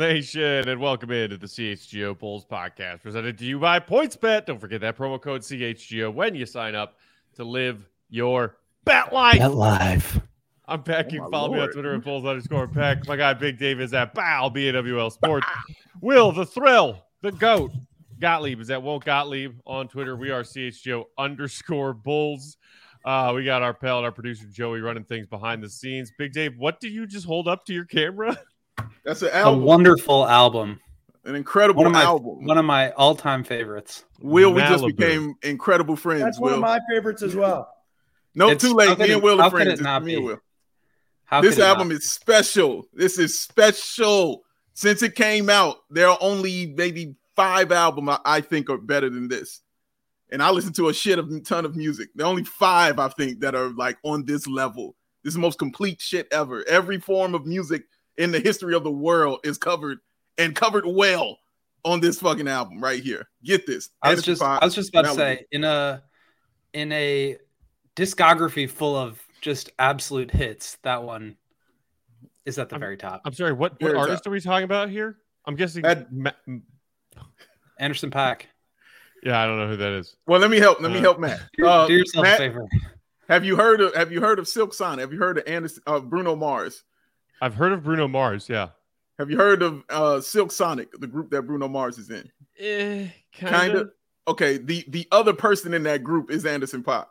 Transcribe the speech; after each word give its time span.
What's 0.00 0.06
up, 0.06 0.12
Bulls 0.12 0.32
Nation? 0.32 0.68
And 0.70 0.80
welcome 0.80 1.10
into 1.10 1.36
the 1.36 1.46
CHGO 1.46 2.18
Bulls 2.18 2.46
podcast 2.46 3.02
presented 3.02 3.36
to 3.36 3.44
you 3.44 3.58
by 3.58 3.80
PointsBet. 3.80 4.46
Don't 4.46 4.58
forget 4.58 4.80
that 4.80 4.96
promo 4.96 5.20
code 5.20 5.42
CHGO 5.42 6.10
when 6.10 6.34
you 6.34 6.46
sign 6.46 6.74
up 6.74 6.96
to 7.34 7.44
live 7.44 7.86
your 8.08 8.56
bet 8.84 9.12
life. 9.12 9.40
Bet 9.40 9.52
life. 9.52 10.18
I'm 10.66 10.82
Peck. 10.82 11.08
Oh 11.10 11.12
you 11.12 11.20
can 11.20 11.30
follow 11.30 11.52
me 11.52 11.60
on 11.60 11.70
Twitter 11.70 11.94
at 11.94 12.02
Bulls 12.02 12.24
underscore 12.24 12.66
Peck. 12.66 13.06
My 13.06 13.16
guy 13.16 13.34
Big 13.34 13.58
Dave 13.58 13.78
is 13.78 13.92
at 13.92 14.14
Bow, 14.14 14.48
BAWL 14.48 15.10
Sports. 15.10 15.46
Will, 16.00 16.32
the 16.32 16.46
thrill, 16.46 17.04
the 17.20 17.32
goat. 17.32 17.70
Gottlieb 18.18 18.58
is 18.58 18.70
at 18.70 18.82
Won't 18.82 19.04
Gottlieb 19.04 19.52
on 19.66 19.86
Twitter. 19.86 20.16
We 20.16 20.30
are 20.30 20.42
CHGO 20.42 21.04
underscore 21.18 21.92
Bulls. 21.92 22.56
Uh, 23.04 23.32
we 23.34 23.44
got 23.44 23.60
our 23.60 23.74
pal 23.74 23.98
and 23.98 24.06
our 24.06 24.12
producer 24.12 24.46
Joey 24.50 24.80
running 24.80 25.04
things 25.04 25.26
behind 25.26 25.62
the 25.62 25.68
scenes. 25.68 26.10
Big 26.16 26.32
Dave, 26.32 26.56
what 26.56 26.80
did 26.80 26.92
you 26.92 27.06
just 27.06 27.26
hold 27.26 27.48
up 27.48 27.66
to 27.66 27.74
your 27.74 27.84
camera? 27.84 28.38
That's 29.04 29.22
an 29.22 29.30
album. 29.30 29.62
A 29.62 29.64
wonderful 29.64 30.26
album. 30.26 30.80
an 31.24 31.34
incredible 31.34 31.82
One 31.82 31.86
of 31.88 31.92
my 31.92 32.02
album. 32.02 32.44
one 32.46 32.58
of 32.58 32.64
my 32.64 32.90
all 32.92 33.14
time 33.14 33.44
favorites. 33.44 34.04
Will, 34.20 34.52
we 34.52 34.60
just 34.62 34.84
became 34.86 35.34
incredible 35.42 35.94
friends. 35.96 36.22
That's 36.22 36.40
one 36.40 36.54
of 36.54 36.60
my 36.60 36.80
favorites 36.90 37.22
as 37.22 37.36
well. 37.36 37.68
no, 38.34 38.46
It's- 38.50 38.62
too 38.62 38.74
late. 38.74 38.98
Me 38.98 39.04
it- 39.06 39.10
and 39.12 39.22
Will 39.22 39.38
how 39.38 39.48
are 39.48 39.50
could 39.50 39.62
friends. 39.64 39.80
it 39.80 39.82
not 39.82 40.02
me 40.04 40.14
and 40.14 40.22
be? 40.22 40.26
Will. 40.28 40.38
How 41.24 41.40
This 41.42 41.58
album 41.58 41.88
not? 41.88 41.98
is 41.98 42.10
special. 42.10 42.88
This 42.92 43.18
is 43.18 43.38
special. 43.38 44.42
Since 44.74 45.02
it 45.02 45.14
came 45.14 45.50
out, 45.50 45.76
there 45.90 46.08
are 46.08 46.18
only 46.20 46.72
maybe 46.76 47.14
five 47.36 47.70
albums 47.72 48.08
I, 48.10 48.18
I 48.36 48.40
think 48.40 48.70
are 48.70 48.78
better 48.78 49.10
than 49.10 49.28
this. 49.28 49.60
And 50.32 50.42
I 50.42 50.50
listen 50.50 50.72
to 50.74 50.88
a 50.88 50.94
shit 50.94 51.18
of 51.18 51.28
ton 51.44 51.64
of 51.64 51.76
music. 51.76 52.08
There 52.14 52.24
are 52.24 52.30
only 52.30 52.44
five 52.44 52.98
I 52.98 53.08
think 53.08 53.40
that 53.40 53.54
are 53.54 53.68
like 53.70 53.98
on 54.04 54.24
this 54.24 54.46
level. 54.46 54.96
This 55.22 55.32
is 55.32 55.34
the 55.34 55.40
most 55.40 55.58
complete 55.58 56.00
shit 56.00 56.28
ever. 56.32 56.64
Every 56.66 56.98
form 56.98 57.34
of 57.34 57.46
music 57.46 57.82
in 58.20 58.30
the 58.30 58.38
history 58.38 58.74
of 58.74 58.84
the 58.84 58.90
world 58.92 59.40
is 59.44 59.58
covered 59.58 59.98
and 60.38 60.54
covered 60.54 60.84
well 60.86 61.38
on 61.84 62.00
this 62.00 62.20
fucking 62.20 62.46
album 62.46 62.80
right 62.82 63.02
here. 63.02 63.26
Get 63.42 63.66
this. 63.66 63.88
I 64.02 64.14
was 64.14 64.22
just 64.22 64.42
Paak, 64.42 64.58
I 64.60 64.64
was 64.66 64.74
just 64.74 64.90
about 64.90 65.06
to 65.06 65.14
say 65.14 65.46
in 65.50 65.64
a 65.64 66.02
in 66.74 66.92
a 66.92 67.38
discography 67.96 68.68
full 68.70 68.94
of 68.94 69.20
just 69.40 69.70
absolute 69.78 70.30
hits, 70.30 70.76
that 70.82 71.02
one 71.02 71.36
is 72.44 72.58
at 72.58 72.68
the 72.68 72.74
I'm- 72.76 72.80
very 72.80 72.96
top. 72.98 73.22
I'm 73.24 73.32
sorry, 73.32 73.52
what, 73.54 73.80
what 73.82 73.96
artist 73.96 74.24
tough. 74.24 74.30
are 74.30 74.34
we 74.34 74.40
talking 74.40 74.64
about 74.64 74.90
here? 74.90 75.16
I'm 75.46 75.56
guessing. 75.56 75.82
That- 75.82 76.12
Ma- 76.12 76.30
Anderson 77.78 78.10
Paak. 78.10 78.42
yeah, 79.22 79.40
I 79.40 79.46
don't 79.46 79.58
know 79.58 79.68
who 79.68 79.76
that 79.78 79.92
is. 79.92 80.16
Well, 80.26 80.40
let 80.40 80.50
me 80.50 80.58
help. 80.58 80.80
Let 80.82 80.92
me 80.92 80.98
Uh, 80.98 81.02
help 81.02 81.18
Matt. 81.18 81.40
Uh, 81.64 81.86
do 81.86 81.94
yourself 81.94 82.24
Matt, 82.24 82.34
a 82.34 82.38
favor. 82.38 82.66
Have 83.28 83.44
you 83.44 83.56
heard 83.56 83.80
of 83.80 83.94
Have 83.94 84.12
you 84.12 84.20
heard 84.20 84.38
of 84.38 84.46
Silk 84.46 84.74
Sonic? 84.74 85.00
Have 85.00 85.12
you 85.12 85.18
heard 85.18 85.38
of 85.38 85.44
Anderson, 85.46 85.82
uh, 85.86 86.00
Bruno 86.00 86.36
Mars? 86.36 86.82
I've 87.40 87.54
heard 87.54 87.72
of 87.72 87.82
Bruno 87.82 88.08
Mars. 88.08 88.48
Yeah. 88.48 88.68
Have 89.18 89.30
you 89.30 89.36
heard 89.36 89.62
of 89.62 89.82
uh, 89.90 90.20
Silk 90.20 90.50
Sonic, 90.52 90.88
the 90.98 91.06
group 91.06 91.30
that 91.30 91.42
Bruno 91.42 91.68
Mars 91.68 91.98
is 91.98 92.10
in? 92.10 92.30
Eh, 92.58 93.08
Kind 93.38 93.72
kinda. 93.72 93.88
Okay. 94.28 94.56
The 94.58 94.84
the 94.88 95.06
other 95.12 95.32
person 95.32 95.74
in 95.74 95.82
that 95.84 96.02
group 96.04 96.30
is 96.30 96.46
Anderson 96.46 96.82
Pop. 96.82 97.10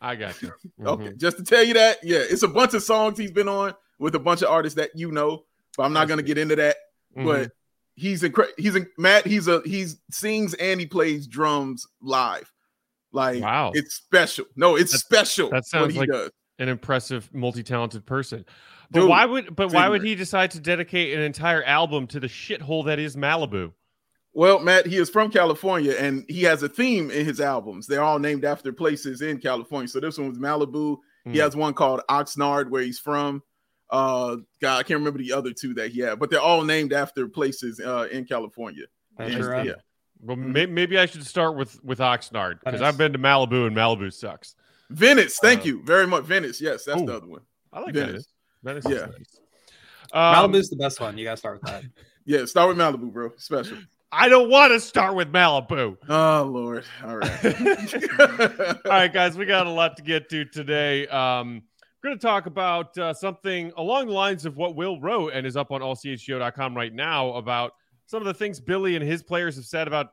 I 0.00 0.14
got 0.14 0.40
you. 0.42 0.52
Okay. 0.86 1.04
Mhm. 1.08 1.16
Just 1.18 1.36
to 1.38 1.42
tell 1.44 1.62
you 1.64 1.74
that, 1.74 1.98
yeah, 2.04 2.18
it's 2.20 2.42
a 2.44 2.48
bunch 2.48 2.74
of 2.74 2.82
songs 2.82 3.18
he's 3.18 3.32
been 3.32 3.48
on 3.48 3.74
with 3.98 4.14
a 4.14 4.18
bunch 4.20 4.42
of 4.42 4.48
artists 4.50 4.76
that 4.76 4.90
you 4.94 5.10
know, 5.10 5.44
but 5.76 5.82
I'm 5.84 5.92
not 5.92 6.06
gonna 6.08 6.22
get 6.22 6.38
into 6.38 6.54
that. 6.56 6.76
Mhm. 7.16 7.24
But 7.24 7.52
he's 7.96 8.22
incredible. 8.22 8.54
He's 8.58 8.76
in 8.76 8.86
Matt. 8.96 9.26
He's 9.26 9.48
a 9.48 9.60
he's 9.64 9.98
sings 10.10 10.54
and 10.54 10.78
he 10.78 10.86
plays 10.86 11.26
drums 11.26 11.86
live. 12.00 12.52
Like 13.10 13.42
Wow. 13.42 13.72
it's 13.74 13.94
special. 13.94 14.44
No, 14.54 14.76
it's 14.76 14.92
special. 14.96 15.48
that 15.50 15.56
what 15.56 15.66
sounds 15.66 15.94
he 15.94 16.00
like- 16.00 16.10
does. 16.10 16.30
an 16.60 16.68
impressive, 16.68 17.28
multi-talented 17.32 18.04
person. 18.06 18.44
But 18.90 19.00
Dude, 19.00 19.08
why 19.10 19.26
would 19.26 19.54
but 19.54 19.72
why 19.72 19.88
would 19.88 20.02
he 20.02 20.14
decide 20.14 20.50
to 20.52 20.60
dedicate 20.60 21.14
an 21.14 21.20
entire 21.22 21.62
album 21.64 22.06
to 22.08 22.20
the 22.20 22.26
shithole 22.26 22.86
that 22.86 22.98
is 22.98 23.16
Malibu? 23.16 23.72
Well, 24.32 24.60
Matt, 24.60 24.86
he 24.86 24.96
is 24.96 25.10
from 25.10 25.30
California 25.30 25.92
and 25.98 26.24
he 26.28 26.42
has 26.44 26.62
a 26.62 26.68
theme 26.68 27.10
in 27.10 27.26
his 27.26 27.40
albums. 27.40 27.86
They're 27.86 28.02
all 28.02 28.18
named 28.18 28.44
after 28.44 28.72
places 28.72 29.20
in 29.20 29.38
California. 29.38 29.88
So 29.88 30.00
this 30.00 30.16
one 30.16 30.28
was 30.28 30.38
Malibu. 30.38 30.98
He 31.24 31.30
Hmm. 31.32 31.36
has 31.38 31.56
one 31.56 31.74
called 31.74 32.00
Oxnard, 32.08 32.70
where 32.70 32.82
he's 32.82 32.98
from. 32.98 33.42
Uh, 33.90 34.36
God, 34.60 34.78
I 34.78 34.82
can't 34.84 34.98
remember 35.00 35.18
the 35.18 35.32
other 35.32 35.52
two 35.52 35.74
that 35.74 35.90
he 35.90 36.00
had, 36.00 36.18
but 36.18 36.30
they're 36.30 36.40
all 36.40 36.62
named 36.62 36.92
after 36.92 37.26
places 37.26 37.80
uh, 37.80 38.06
in 38.12 38.24
California. 38.26 38.84
And, 39.18 39.32
Ventura. 39.32 39.64
yeah. 39.64 39.72
Well, 40.20 40.36
Mhm. 40.36 40.70
maybe 40.70 40.98
I 40.98 41.06
should 41.06 41.26
start 41.26 41.56
with 41.56 41.82
with 41.84 41.98
Oxnard 41.98 42.60
because 42.60 42.80
Venice. 42.80 42.82
I've 42.82 42.98
been 42.98 43.12
to 43.12 43.18
Malibu 43.18 43.66
and 43.66 43.76
Malibu 43.76 44.12
sucks. 44.12 44.54
Venice, 44.90 45.38
thank 45.38 45.62
Uh, 45.62 45.64
you 45.64 45.82
very 45.84 46.06
much. 46.06 46.24
Venice, 46.24 46.60
yes, 46.60 46.84
that's 46.84 47.00
Ooh. 47.00 47.06
the 47.06 47.16
other 47.16 47.26
one. 47.26 47.42
I 47.72 47.80
like 47.80 47.94
Venice. 47.94 48.26
Venice. 48.62 48.84
Venice, 48.84 49.00
Yeah. 49.00 49.06
is 49.08 49.18
nice. 49.18 49.40
Um, 50.12 50.52
Malibu's 50.52 50.70
the 50.70 50.76
best 50.76 51.00
one. 51.00 51.18
You 51.18 51.24
gotta 51.24 51.36
start 51.36 51.60
with 51.62 51.70
that. 51.70 51.84
Yeah, 52.24 52.44
start 52.44 52.68
with 52.68 52.76
Malibu, 52.76 53.10
bro. 53.10 53.30
Special. 53.38 53.78
I 54.12 54.28
don't 54.28 54.50
want 54.50 54.70
to 54.72 54.80
start 54.80 55.14
with 55.14 55.32
Malibu. 55.32 55.96
Oh 56.10 56.42
Lord. 56.44 56.84
All 57.02 57.16
right. 57.16 57.44
All 58.20 58.76
right, 58.84 59.10
guys, 59.10 59.38
we 59.38 59.46
got 59.46 59.66
a 59.66 59.70
lot 59.70 59.96
to 59.96 60.02
get 60.02 60.28
to 60.28 60.44
today. 60.44 61.06
Um, 61.06 61.62
we're 62.02 62.10
going 62.10 62.18
to 62.18 62.22
talk 62.26 62.44
about 62.44 62.96
uh, 62.98 63.14
something 63.14 63.72
along 63.78 64.08
the 64.08 64.12
lines 64.12 64.44
of 64.44 64.58
what 64.58 64.76
Will 64.76 65.00
wrote 65.00 65.32
and 65.32 65.46
is 65.46 65.56
up 65.56 65.72
on 65.72 65.80
allchgo.com 65.80 66.76
right 66.76 66.92
now 66.92 67.32
about 67.32 67.72
some 68.04 68.20
of 68.20 68.26
the 68.26 68.34
things 68.34 68.60
Billy 68.60 68.94
and 68.94 69.02
his 69.02 69.22
players 69.22 69.56
have 69.56 69.64
said 69.64 69.88
about 69.88 70.08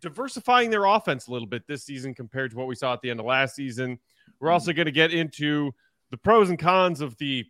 diversifying 0.00 0.68
their 0.70 0.84
offense 0.84 1.28
a 1.28 1.30
little 1.30 1.48
bit 1.48 1.62
this 1.68 1.84
season 1.84 2.12
compared 2.12 2.50
to 2.50 2.56
what 2.56 2.66
we 2.66 2.74
saw 2.74 2.92
at 2.92 3.00
the 3.02 3.10
end 3.10 3.20
of 3.20 3.26
last 3.26 3.54
season. 3.54 3.98
We're 4.40 4.50
also 4.50 4.72
going 4.72 4.86
to 4.86 4.92
get 4.92 5.12
into 5.12 5.72
the 6.10 6.16
pros 6.16 6.50
and 6.50 6.58
cons 6.58 7.00
of 7.00 7.16
the 7.18 7.44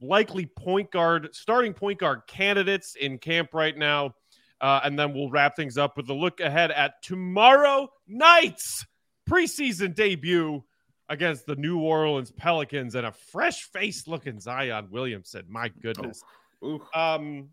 likely 0.00 0.46
point 0.46 0.90
guard, 0.90 1.28
starting 1.32 1.72
point 1.74 1.98
guard 1.98 2.22
candidates 2.26 2.94
in 2.94 3.18
camp 3.18 3.54
right 3.54 3.76
now. 3.76 4.14
Uh, 4.60 4.80
and 4.82 4.98
then 4.98 5.14
we'll 5.14 5.30
wrap 5.30 5.54
things 5.54 5.78
up 5.78 5.96
with 5.96 6.08
a 6.08 6.14
look 6.14 6.40
ahead 6.40 6.70
at 6.72 7.00
tomorrow 7.02 7.88
night's 8.08 8.84
preseason 9.28 9.94
debut 9.94 10.64
against 11.08 11.46
the 11.46 11.54
New 11.56 11.78
Orleans 11.78 12.32
Pelicans 12.32 12.94
and 12.94 13.06
a 13.06 13.12
fresh 13.12 13.62
faced 13.64 14.08
looking 14.08 14.40
Zion 14.40 14.88
Williamson. 14.90 15.44
My 15.48 15.68
goodness. 15.68 16.22
Ooh. 16.64 16.82
Um, 16.94 17.50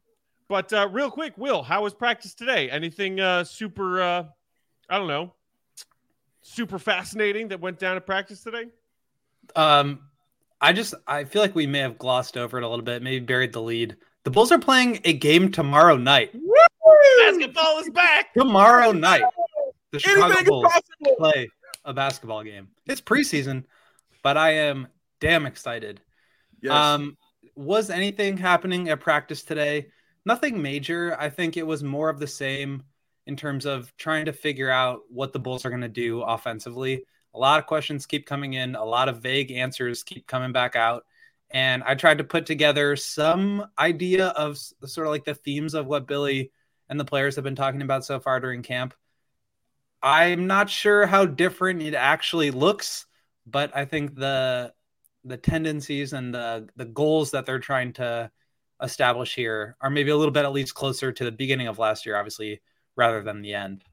but 0.48 0.72
uh, 0.74 0.90
real 0.92 1.10
quick, 1.10 1.38
Will, 1.38 1.64
how 1.64 1.84
was 1.84 1.94
practice 1.94 2.34
today? 2.34 2.70
Anything 2.70 3.20
uh, 3.20 3.44
super, 3.44 4.02
uh, 4.02 4.24
I 4.90 4.98
don't 4.98 5.08
know, 5.08 5.34
super 6.42 6.78
fascinating 6.78 7.50
that 7.50 7.60
went 7.60 7.80
down 7.80 7.98
at 7.98 8.06
practice 8.06 8.44
today? 8.44 8.66
Um, 9.56 10.02
I 10.62 10.74
just 10.74 10.94
I 11.08 11.24
feel 11.26 11.42
like 11.42 11.56
we 11.56 11.68
may 11.68 11.80
have 11.80 11.98
glossed 11.98 12.38
over 12.38 12.58
it 12.58 12.64
a 12.64 12.68
little 12.68 12.86
bit, 12.86 13.02
maybe 13.02 13.24
buried 13.26 13.54
the 13.54 13.62
lead. 13.62 13.98
The 14.24 14.32
Bulls 14.32 14.52
are 14.52 14.60
playing 14.60 15.00
a 15.04 15.14
game 15.14 15.52
tomorrow 15.52 15.98
night. 15.98 16.36
Basketball 17.24 17.80
is 17.80 17.90
back. 17.90 18.34
Tomorrow 18.34 18.92
night, 18.92 19.24
the 19.92 20.00
Chicago 20.00 20.26
Anything 20.26 20.46
Bulls 20.46 20.64
possible. 20.66 21.16
play 21.18 21.50
a 21.84 21.94
basketball 21.94 22.44
game. 22.44 22.70
It's 22.88 23.02
preseason, 23.02 23.66
but 24.24 24.38
I 24.38 24.52
am 24.52 24.88
damn 25.20 25.46
excited. 25.46 26.02
Yes. 26.62 26.74
Um, 26.74 27.18
was 27.56 27.90
anything 27.90 28.38
happening 28.38 28.90
at 28.90 29.00
practice 29.00 29.44
today? 29.44 29.88
Nothing 30.26 30.62
major. 30.62 31.16
I 31.20 31.30
think 31.30 31.58
it 31.58 31.68
was 31.68 31.84
more 31.84 32.10
of 32.10 32.20
the 32.20 32.28
same 32.28 32.84
in 33.28 33.36
terms 33.36 33.66
of 33.66 33.96
trying 33.98 34.26
to 34.26 34.34
figure 34.34 34.70
out 34.70 35.02
what 35.10 35.34
the 35.34 35.40
Bulls 35.40 35.66
are 35.66 35.70
going 35.70 35.82
to 35.82 35.88
do 35.88 36.22
offensively. 36.22 37.04
A 37.36 37.40
lot 37.40 37.60
of 37.60 37.66
questions 37.66 38.06
keep 38.06 38.26
coming 38.26 38.54
in, 38.54 38.76
a 38.76 38.84
lot 38.84 39.10
of 39.10 39.22
vague 39.22 39.52
answers 39.52 40.04
keep 40.04 40.26
coming 40.26 40.54
back 40.54 40.76
out. 40.76 41.06
And 41.52 41.84
I 41.84 41.96
tried 41.96 42.20
to 42.20 42.24
put 42.24 42.46
together 42.46 42.96
some 42.96 43.68
idea 43.78 44.28
of 44.28 44.58
sort 44.58 45.08
of 45.08 45.12
like 45.12 45.26
the 45.26 45.36
themes 45.36 45.74
of 45.74 45.86
what 45.86 46.08
Billy 46.08 46.52
and 46.90 47.00
the 47.00 47.06
players 47.06 47.36
have 47.36 47.44
been 47.44 47.56
talking 47.56 47.82
about 47.82 48.06
so 48.06 48.20
far 48.20 48.40
during 48.40 48.64
camp. 48.64 48.94
I'm 50.02 50.48
not 50.48 50.70
sure 50.70 51.06
how 51.06 51.26
different 51.26 51.82
it 51.82 51.94
actually 51.94 52.52
looks, 52.52 53.06
but 53.46 53.76
I 53.76 53.86
think 53.86 54.16
the 54.16 54.74
the 55.24 55.38
tendencies 55.38 56.14
and 56.14 56.34
the 56.34 56.70
the 56.76 56.86
goals 56.86 57.32
that 57.32 57.46
they're 57.46 57.60
trying 57.60 57.94
to 57.94 58.32
establish 58.82 59.36
here 59.36 59.76
are 59.82 59.90
maybe 59.90 60.12
a 60.12 60.18
little 60.18 60.32
bit 60.32 60.46
at 60.46 60.54
least 60.54 60.76
closer 60.76 61.12
to 61.12 61.24
the 61.26 61.32
beginning 61.32 61.68
of 61.68 61.80
last 61.80 62.06
year, 62.06 62.18
obviously, 62.18 62.62
rather 62.96 63.22
than 63.24 63.42
the 63.42 63.54
end. 63.54 63.84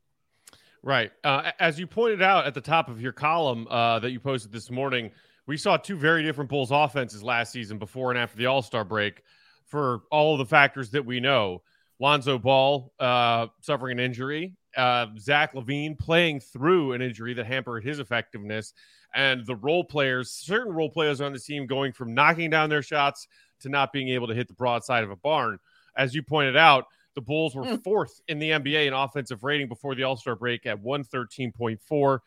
Right. 0.83 1.13
Uh, 1.23 1.53
as 1.61 1.79
you 1.79 1.87
pointed 1.87 2.23
out 2.23 2.47
at 2.47 2.55
the 2.55 2.61
top 2.61 2.89
of 2.89 3.01
your 3.01 3.13
column 3.13 3.69
uh, 3.71 4.01
that 4.01 4.11
you 4.11 4.19
posted 4.19 4.51
this 4.51 4.69
morning, 4.69 5.13
we 5.47 5.57
saw 5.57 5.77
two 5.77 5.97
very 5.97 6.25
different 6.25 6.51
Bulls 6.51 6.71
offenses 6.73 7.23
last 7.23 7.53
season 7.53 7.79
before 7.79 8.11
and 8.11 8.19
after 8.19 8.37
the 8.37 8.47
All 8.47 8.63
Star 8.63 8.85
break 8.85 9.23
for 9.65 10.03
all 10.11 10.33
of 10.35 10.39
the 10.39 10.47
factors 10.47 10.91
that 10.91 11.05
we 11.07 11.21
know. 11.21 11.63
Lonzo 12.01 12.37
Ball 12.37 12.93
uh, 12.99 13.47
suffering 13.61 13.99
an 13.99 14.05
injury, 14.05 14.57
uh, 14.77 15.07
Zach 15.19 15.55
LaVine 15.55 15.97
playing 15.97 16.41
through 16.41 16.95
an 16.95 17.03
injury 17.03 17.33
that 17.35 17.47
hampered 17.47 17.85
his 17.85 18.01
effectiveness, 18.01 18.75
and 19.15 19.47
the 19.47 19.55
role 19.55 19.85
players, 19.85 20.33
certain 20.33 20.73
role 20.73 20.91
players 20.91 21.21
on 21.21 21.33
the 21.33 21.39
team 21.39 21.67
going 21.67 21.93
from 21.93 22.13
knocking 22.13 22.51
down 22.51 22.71
their 22.71 22.83
shots 22.83 23.29
to 23.61 23.69
not 23.69 23.93
being 23.93 24.09
able 24.09 24.27
to 24.27 24.35
hit 24.35 24.49
the 24.49 24.55
broadside 24.55 25.05
of 25.05 25.13
a 25.13 25.17
barn. 25.17 25.59
As 25.97 26.13
you 26.13 26.25
pointed 26.25 26.57
out, 26.57 26.87
the 27.15 27.21
Bulls 27.21 27.55
were 27.55 27.77
fourth 27.85 28.21
in 28.29 28.39
the 28.39 28.51
NBA 28.51 28.87
in 28.87 28.93
offensive 28.93 29.45
rating 29.45 29.69
before 29.69 29.95
the 29.95 30.05
All 30.05 30.17
Star 30.17 30.37
break 30.37 30.67
at 30.67 30.83
113.4. 30.83 32.19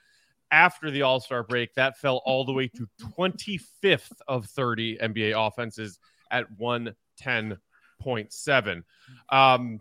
After 0.51 0.91
the 0.91 1.01
All 1.01 1.19
Star 1.19 1.43
break, 1.43 1.73
that 1.73 1.97
fell 1.97 2.21
all 2.25 2.45
the 2.45 2.53
way 2.53 2.69
to 2.69 2.87
25th 3.17 4.11
of 4.27 4.45
30 4.45 4.97
NBA 4.97 5.33
offenses 5.35 5.99
at 6.31 6.45
110.7. 6.59 8.83
Um, 9.29 9.79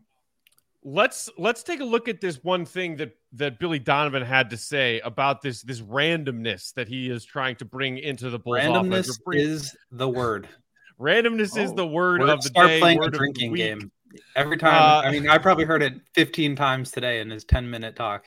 let's 0.83 1.31
let's 1.39 1.63
take 1.63 1.81
a 1.81 1.85
look 1.85 2.09
at 2.09 2.21
this 2.21 2.43
one 2.43 2.65
thing 2.65 2.97
that 2.97 3.17
that 3.33 3.59
Billy 3.59 3.79
Donovan 3.79 4.23
had 4.23 4.51
to 4.51 4.57
say 4.57 5.01
about 5.01 5.43
this 5.43 5.63
this 5.63 5.81
randomness 5.81 6.73
that 6.75 6.89
he 6.89 7.11
is 7.11 7.25
trying 7.25 7.57
to 7.57 7.65
bring 7.65 7.99
into 7.99 8.31
the 8.31 8.39
Bulls 8.39 8.59
randomness 8.59 9.19
offense. 9.21 9.35
is 9.35 9.77
the 9.91 10.09
word. 10.09 10.49
Randomness 11.01 11.59
oh, 11.59 11.61
is 11.61 11.75
the 11.75 11.87
word 11.87 12.23
of 12.23 12.41
the 12.41 12.49
start 12.49 12.69
day. 12.69 12.79
playing 12.79 13.03
a 13.03 13.11
drinking 13.11 13.55
game 13.55 13.91
every 14.37 14.57
time. 14.57 14.75
Uh, 14.75 15.07
I 15.07 15.11
mean, 15.11 15.29
I 15.29 15.39
probably 15.39 15.65
heard 15.65 15.83
it 15.83 15.95
15 16.15 16.57
times 16.57 16.91
today 16.91 17.21
in 17.21 17.31
his 17.31 17.45
10 17.45 17.71
minute 17.71 17.97
talk. 17.97 18.25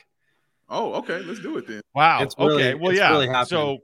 Oh, 0.68 0.94
okay, 0.94 1.20
let's 1.20 1.40
do 1.40 1.56
it 1.56 1.66
then. 1.66 1.80
Wow. 1.94 2.22
It's 2.22 2.34
really, 2.38 2.64
okay. 2.64 2.74
Well, 2.74 2.92
yeah. 2.92 3.10
Really 3.10 3.44
so 3.46 3.78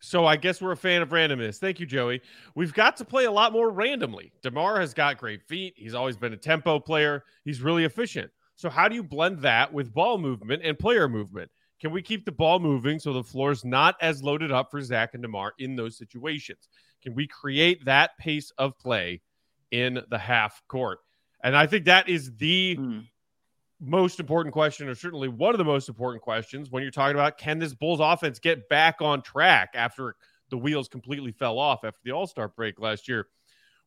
so 0.00 0.26
I 0.26 0.36
guess 0.36 0.60
we're 0.60 0.72
a 0.72 0.76
fan 0.76 1.02
of 1.02 1.08
randomness. 1.08 1.58
Thank 1.58 1.80
you, 1.80 1.86
Joey. 1.86 2.20
We've 2.54 2.74
got 2.74 2.96
to 2.98 3.04
play 3.04 3.24
a 3.24 3.30
lot 3.30 3.52
more 3.52 3.70
randomly. 3.70 4.32
DeMar 4.42 4.78
has 4.80 4.94
got 4.94 5.18
great 5.18 5.42
feet. 5.42 5.74
He's 5.76 5.94
always 5.94 6.16
been 6.16 6.32
a 6.32 6.36
tempo 6.36 6.78
player. 6.78 7.24
He's 7.44 7.62
really 7.62 7.84
efficient. 7.84 8.30
So 8.56 8.70
how 8.70 8.88
do 8.88 8.94
you 8.94 9.02
blend 9.02 9.40
that 9.40 9.72
with 9.72 9.92
ball 9.92 10.18
movement 10.18 10.62
and 10.64 10.78
player 10.78 11.08
movement? 11.08 11.50
Can 11.80 11.90
we 11.90 12.02
keep 12.02 12.24
the 12.24 12.32
ball 12.32 12.58
moving 12.58 12.98
so 12.98 13.12
the 13.12 13.22
floor 13.22 13.50
is 13.50 13.64
not 13.64 13.96
as 14.00 14.22
loaded 14.22 14.50
up 14.50 14.70
for 14.70 14.80
Zach 14.80 15.14
and 15.14 15.22
DeMar 15.22 15.52
in 15.58 15.76
those 15.76 15.98
situations? 15.98 16.68
Can 17.02 17.14
we 17.14 17.26
create 17.26 17.84
that 17.84 18.16
pace 18.18 18.50
of 18.58 18.78
play 18.78 19.20
in 19.70 20.00
the 20.08 20.18
half 20.18 20.62
court? 20.68 21.00
And 21.46 21.56
I 21.56 21.66
think 21.66 21.84
that 21.84 22.08
is 22.08 22.36
the 22.36 22.74
hmm 22.74 22.98
most 23.80 24.20
important 24.20 24.54
question, 24.54 24.88
or 24.88 24.94
certainly 24.94 25.28
one 25.28 25.54
of 25.54 25.58
the 25.58 25.64
most 25.64 25.88
important 25.88 26.22
questions 26.22 26.70
when 26.70 26.82
you're 26.82 26.90
talking 26.90 27.14
about 27.14 27.36
can 27.36 27.58
this 27.58 27.74
Bulls 27.74 28.00
offense 28.00 28.38
get 28.38 28.68
back 28.68 29.02
on 29.02 29.20
track 29.20 29.70
after 29.74 30.16
the 30.50 30.56
wheels 30.56 30.88
completely 30.88 31.32
fell 31.32 31.58
off 31.58 31.84
after 31.84 32.00
the 32.02 32.10
All 32.10 32.26
Star 32.26 32.48
break 32.48 32.80
last 32.80 33.06
year. 33.06 33.26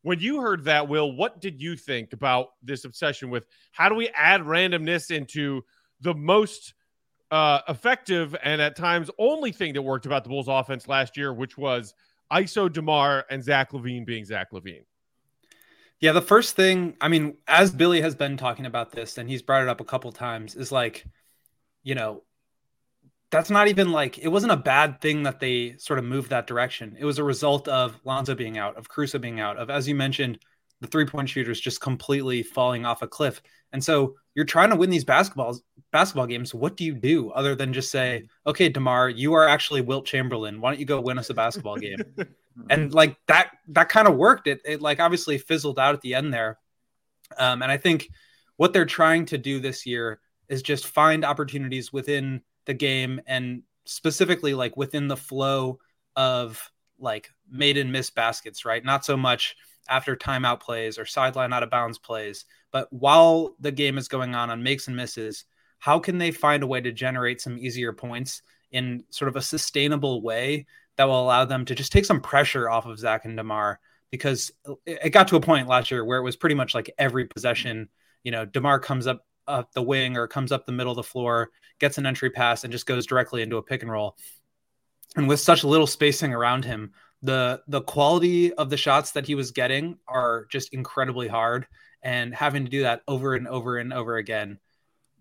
When 0.04 0.20
you 0.20 0.42
heard 0.42 0.64
that, 0.66 0.88
Will, 0.88 1.12
what 1.12 1.42
did 1.42 1.60
you 1.60 1.76
think 1.76 2.14
about 2.14 2.50
this 2.62 2.86
obsession 2.86 3.30
with 3.30 3.46
how 3.72 3.90
do 3.90 3.96
we 3.96 4.10
add 4.10 4.42
randomness 4.42 5.12
into 5.12 5.64
the 6.02 6.14
most 6.14 6.76
uh, 7.32 7.62
effective 7.68 8.36
and 8.44 8.62
at 8.62 8.76
times 8.76 9.10
only 9.18 9.52
thing 9.52 9.74
that 9.74 9.82
worked 9.82 10.06
about 10.06 10.24
the 10.24 10.30
Bulls 10.30 10.48
offense 10.48 10.88
last 10.88 11.18
year, 11.18 11.34
which 11.34 11.58
was 11.58 11.94
ISO 12.32 12.72
DeMar 12.72 13.26
and 13.30 13.44
Zach 13.44 13.72
LaVine 13.72 14.06
being 14.06 14.24
Zach 14.24 14.52
LaVine? 14.54 14.86
Yeah, 16.00 16.14
the 16.14 16.22
first 16.22 16.56
thing, 16.56 16.96
I 17.02 17.10
mean, 17.10 17.38
as 17.48 17.72
Billy 17.72 18.02
has 18.02 18.16
been 18.16 18.38
talking 18.38 18.66
about 18.66 18.92
this 18.92 19.18
and 19.18 19.30
he's 19.30 19.42
brought 19.42 19.64
it 19.64 19.70
up 19.70 19.82
a 19.82 19.86
couple 19.86 20.12
times, 20.12 20.56
is 20.56 20.72
like, 20.72 21.06
you 21.84 21.94
know, 21.94 22.24
that's 23.32 23.50
not 23.50 23.68
even 23.68 23.92
like 23.92 24.18
it 24.18 24.30
wasn't 24.30 24.52
a 24.52 24.58
bad 24.58 25.02
thing 25.02 25.24
that 25.24 25.40
they 25.40 25.76
sort 25.78 26.00
of 26.00 26.06
moved 26.06 26.30
that 26.30 26.48
direction. 26.48 26.96
It 26.98 27.06
was 27.06 27.20
a 27.20 27.24
result 27.24 27.68
of 27.68 28.00
Lonzo 28.06 28.34
being 28.34 28.58
out, 28.58 28.78
of 28.78 28.90
Caruso 28.90 29.20
being 29.20 29.40
out, 29.40 29.58
of 29.58 29.70
as 29.70 29.88
you 29.88 29.96
mentioned, 29.96 30.40
the 30.82 30.88
three 30.88 31.06
point 31.06 31.30
shooters 31.30 31.60
just 31.60 31.82
completely 31.82 32.44
falling 32.44 32.86
off 32.86 33.02
a 33.02 33.08
cliff. 33.08 33.42
And 33.74 33.84
so 33.84 34.16
you're 34.36 34.46
trying 34.46 34.70
to 34.70 34.76
win 34.76 34.90
these 34.90 35.06
basketballs 35.06 35.60
basketball 35.92 36.28
games. 36.28 36.54
What 36.54 36.78
do 36.78 36.86
you 36.86 36.94
do 36.96 37.32
other 37.32 37.56
than 37.56 37.74
just 37.74 37.92
say, 37.92 38.24
okay, 38.48 38.70
Demar, 38.70 39.10
you 39.10 39.34
are 39.34 39.48
actually 39.48 39.82
Wilt 39.82 40.06
Chamberlain. 40.06 40.62
Why 40.62 40.72
don't 40.72 40.80
you 40.80 40.86
go 40.86 41.02
win 41.02 41.20
us 41.20 41.30
a 41.30 41.34
basketball 41.34 41.78
game? 41.78 42.00
and 42.70 42.94
like 42.94 43.16
that 43.28 43.52
that 43.70 43.90
kind 43.90 44.08
of 44.08 44.16
worked. 44.16 44.48
It, 44.48 44.62
it 44.66 44.82
like 44.82 45.00
obviously 45.00 45.38
fizzled 45.38 45.80
out 45.80 45.96
at 45.96 46.02
the 46.02 46.16
end 46.16 46.34
there. 46.34 46.58
Um, 47.38 47.62
and 47.62 47.72
i 47.72 47.78
think 47.78 48.10
what 48.58 48.74
they're 48.74 48.86
trying 48.86 49.26
to 49.28 49.38
do 49.38 49.60
this 49.60 49.86
year 49.86 50.20
is 50.50 50.62
just 50.62 50.88
find 50.88 51.24
opportunities 51.24 51.94
within 51.94 52.42
the 52.66 52.74
game 52.74 53.22
and 53.26 53.64
specifically 53.86 54.54
like 54.54 54.76
within 54.76 55.08
the 55.08 55.16
flow 55.16 55.80
of 56.18 56.70
like 57.00 57.30
made 57.50 57.78
and 57.78 57.92
missed 57.92 58.16
baskets 58.16 58.66
right? 58.66 58.84
Not 58.84 59.06
so 59.06 59.16
much 59.16 59.56
after 59.88 60.16
timeout 60.16 60.60
plays 60.60 61.00
or 61.00 61.06
sideline 61.06 61.54
out 61.54 61.64
of 61.64 61.70
bounds 61.70 61.98
plays 61.98 62.46
but 62.72 62.92
while 62.92 63.56
the 63.60 63.72
game 63.72 63.98
is 63.98 64.08
going 64.10 64.36
on 64.36 64.50
on 64.50 64.62
makes 64.62 64.88
and 64.88 64.96
misses 64.98 65.46
how 65.80 65.98
can 65.98 66.18
they 66.18 66.32
find 66.32 66.62
a 66.62 66.68
way 66.68 66.82
to 66.82 66.92
generate 66.92 67.40
some 67.40 67.58
easier 67.58 67.94
points 67.94 68.42
in 68.72 69.04
sort 69.10 69.30
of 69.30 69.36
a 69.36 69.42
sustainable 69.42 70.22
way 70.22 70.66
that 71.00 71.08
will 71.08 71.24
allow 71.24 71.46
them 71.46 71.64
to 71.64 71.74
just 71.74 71.94
take 71.94 72.04
some 72.04 72.20
pressure 72.20 72.70
off 72.70 72.86
of 72.86 73.00
Zach 73.00 73.24
and 73.24 73.38
Demar 73.38 73.80
because 74.12 74.52
it 74.86 75.14
got 75.14 75.30
to 75.30 75.38
a 75.38 75.40
point 75.40 75.70
last 75.70 75.92
year 75.92 76.04
where 76.04 76.20
it 76.20 76.24
was 76.24 76.36
pretty 76.36 76.56
much 76.56 76.76
like 76.76 76.94
every 76.98 77.24
possession, 77.24 77.88
you 78.22 78.34
know, 78.34 78.44
Demar 78.44 78.80
comes 78.80 79.08
up 79.08 79.26
up 79.48 79.72
the 79.72 79.82
wing 79.82 80.18
or 80.18 80.28
comes 80.28 80.52
up 80.52 80.66
the 80.66 80.74
middle 80.74 80.92
of 80.92 80.98
the 80.98 81.04
floor, 81.04 81.52
gets 81.80 81.98
an 81.98 82.06
entry 82.06 82.30
pass, 82.30 82.66
and 82.66 82.74
just 82.74 82.86
goes 82.86 83.06
directly 83.06 83.42
into 83.42 83.56
a 83.56 83.64
pick 83.64 83.82
and 83.82 83.90
roll. 83.90 84.18
And 85.16 85.30
with 85.30 85.40
such 85.40 85.64
little 85.64 85.88
spacing 85.88 86.34
around 86.34 86.66
him, 86.66 86.92
the 87.22 87.62
the 87.70 87.82
quality 87.82 88.54
of 88.54 88.70
the 88.70 88.76
shots 88.76 89.12
that 89.12 89.26
he 89.26 89.36
was 89.36 89.52
getting 89.52 90.00
are 90.06 90.48
just 90.50 90.74
incredibly 90.74 91.30
hard. 91.30 91.66
And 92.04 92.36
having 92.36 92.66
to 92.66 92.70
do 92.70 92.82
that 92.82 93.04
over 93.08 93.36
and 93.36 93.48
over 93.48 93.78
and 93.78 93.94
over 93.94 94.18
again, 94.18 94.60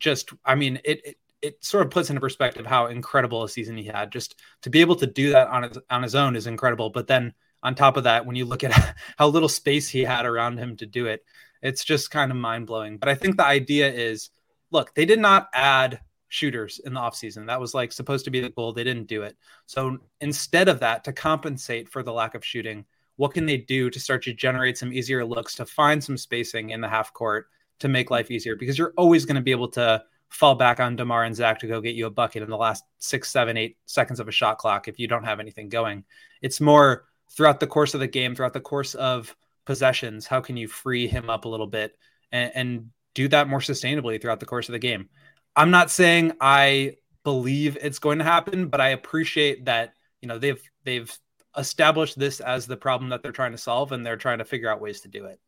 just 0.00 0.30
I 0.44 0.56
mean, 0.56 0.80
it, 0.84 1.06
it 1.06 1.16
it 1.42 1.64
sort 1.64 1.86
of 1.86 1.90
puts 1.90 2.10
into 2.10 2.20
perspective 2.20 2.66
how 2.66 2.86
incredible 2.86 3.44
a 3.44 3.48
season 3.48 3.76
he 3.76 3.84
had. 3.84 4.10
Just 4.10 4.36
to 4.62 4.70
be 4.70 4.80
able 4.80 4.96
to 4.96 5.06
do 5.06 5.30
that 5.30 5.48
on 5.48 5.62
his 5.62 5.78
on 5.90 6.02
his 6.02 6.14
own 6.14 6.36
is 6.36 6.46
incredible. 6.46 6.90
But 6.90 7.06
then 7.06 7.34
on 7.62 7.74
top 7.74 7.96
of 7.96 8.04
that, 8.04 8.26
when 8.26 8.36
you 8.36 8.44
look 8.44 8.64
at 8.64 8.96
how 9.18 9.28
little 9.28 9.48
space 9.48 9.88
he 9.88 10.02
had 10.04 10.26
around 10.26 10.58
him 10.58 10.76
to 10.76 10.86
do 10.86 11.06
it, 11.06 11.24
it's 11.62 11.84
just 11.84 12.10
kind 12.10 12.30
of 12.30 12.36
mind 12.36 12.66
blowing. 12.66 12.98
But 12.98 13.08
I 13.08 13.14
think 13.14 13.36
the 13.36 13.44
idea 13.44 13.90
is, 13.92 14.30
look, 14.70 14.94
they 14.94 15.04
did 15.04 15.18
not 15.18 15.48
add 15.54 16.00
shooters 16.28 16.80
in 16.84 16.94
the 16.94 17.00
offseason. 17.00 17.46
That 17.46 17.60
was 17.60 17.74
like 17.74 17.92
supposed 17.92 18.24
to 18.26 18.30
be 18.30 18.40
the 18.40 18.50
goal. 18.50 18.72
They 18.72 18.84
didn't 18.84 19.08
do 19.08 19.22
it. 19.22 19.36
So 19.66 19.98
instead 20.20 20.68
of 20.68 20.80
that, 20.80 21.04
to 21.04 21.12
compensate 21.12 21.88
for 21.88 22.02
the 22.02 22.12
lack 22.12 22.34
of 22.34 22.44
shooting, 22.44 22.84
what 23.16 23.34
can 23.34 23.46
they 23.46 23.56
do 23.56 23.90
to 23.90 23.98
start 23.98 24.22
to 24.24 24.32
generate 24.32 24.78
some 24.78 24.92
easier 24.92 25.24
looks, 25.24 25.54
to 25.56 25.66
find 25.66 26.02
some 26.02 26.16
spacing 26.16 26.70
in 26.70 26.80
the 26.80 26.88
half 26.88 27.12
court 27.12 27.46
to 27.80 27.88
make 27.88 28.10
life 28.10 28.30
easier? 28.30 28.54
Because 28.54 28.78
you're 28.78 28.94
always 28.96 29.24
going 29.24 29.36
to 29.36 29.42
be 29.42 29.50
able 29.50 29.68
to 29.68 30.02
fall 30.28 30.54
back 30.54 30.80
on 30.80 30.96
DeMar 30.96 31.24
and 31.24 31.34
Zach 31.34 31.58
to 31.60 31.66
go 31.66 31.80
get 31.80 31.94
you 31.94 32.06
a 32.06 32.10
bucket 32.10 32.42
in 32.42 32.50
the 32.50 32.56
last 32.56 32.84
six, 32.98 33.30
seven, 33.30 33.56
eight 33.56 33.76
seconds 33.86 34.20
of 34.20 34.28
a 34.28 34.32
shot 34.32 34.58
clock 34.58 34.88
if 34.88 34.98
you 34.98 35.08
don't 35.08 35.24
have 35.24 35.40
anything 35.40 35.68
going. 35.68 36.04
It's 36.42 36.60
more 36.60 37.04
throughout 37.30 37.60
the 37.60 37.66
course 37.66 37.94
of 37.94 38.00
the 38.00 38.06
game, 38.06 38.34
throughout 38.34 38.52
the 38.52 38.60
course 38.60 38.94
of 38.94 39.34
possessions, 39.64 40.26
how 40.26 40.40
can 40.40 40.56
you 40.56 40.68
free 40.68 41.06
him 41.06 41.28
up 41.30 41.44
a 41.44 41.48
little 41.48 41.66
bit 41.66 41.96
and, 42.32 42.52
and 42.54 42.90
do 43.14 43.28
that 43.28 43.48
more 43.48 43.60
sustainably 43.60 44.20
throughout 44.20 44.40
the 44.40 44.46
course 44.46 44.68
of 44.68 44.72
the 44.72 44.78
game? 44.78 45.08
I'm 45.56 45.70
not 45.70 45.90
saying 45.90 46.32
I 46.40 46.96
believe 47.24 47.76
it's 47.80 47.98
going 47.98 48.18
to 48.18 48.24
happen, 48.24 48.68
but 48.68 48.80
I 48.80 48.90
appreciate 48.90 49.64
that, 49.64 49.94
you 50.20 50.28
know, 50.28 50.38
they've 50.38 50.62
they've 50.84 51.12
established 51.56 52.18
this 52.18 52.40
as 52.40 52.66
the 52.66 52.76
problem 52.76 53.10
that 53.10 53.22
they're 53.22 53.32
trying 53.32 53.52
to 53.52 53.58
solve 53.58 53.92
and 53.92 54.06
they're 54.06 54.16
trying 54.16 54.38
to 54.38 54.44
figure 54.44 54.70
out 54.70 54.80
ways 54.80 55.00
to 55.00 55.08
do 55.08 55.26
it. 55.26 55.40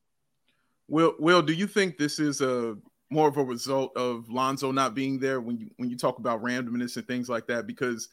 Will, 0.88 1.14
Will, 1.18 1.40
do 1.40 1.52
you 1.52 1.68
think 1.68 1.96
this 1.96 2.18
is 2.18 2.40
a 2.40 2.76
more 3.10 3.28
of 3.28 3.36
a 3.36 3.44
result 3.44 3.96
of 3.96 4.30
Lonzo 4.30 4.70
not 4.70 4.94
being 4.94 5.18
there 5.18 5.40
when 5.40 5.58
you 5.58 5.70
when 5.76 5.90
you 5.90 5.96
talk 5.96 6.18
about 6.18 6.42
randomness 6.42 6.96
and 6.96 7.06
things 7.06 7.28
like 7.28 7.46
that 7.48 7.66
because 7.66 8.08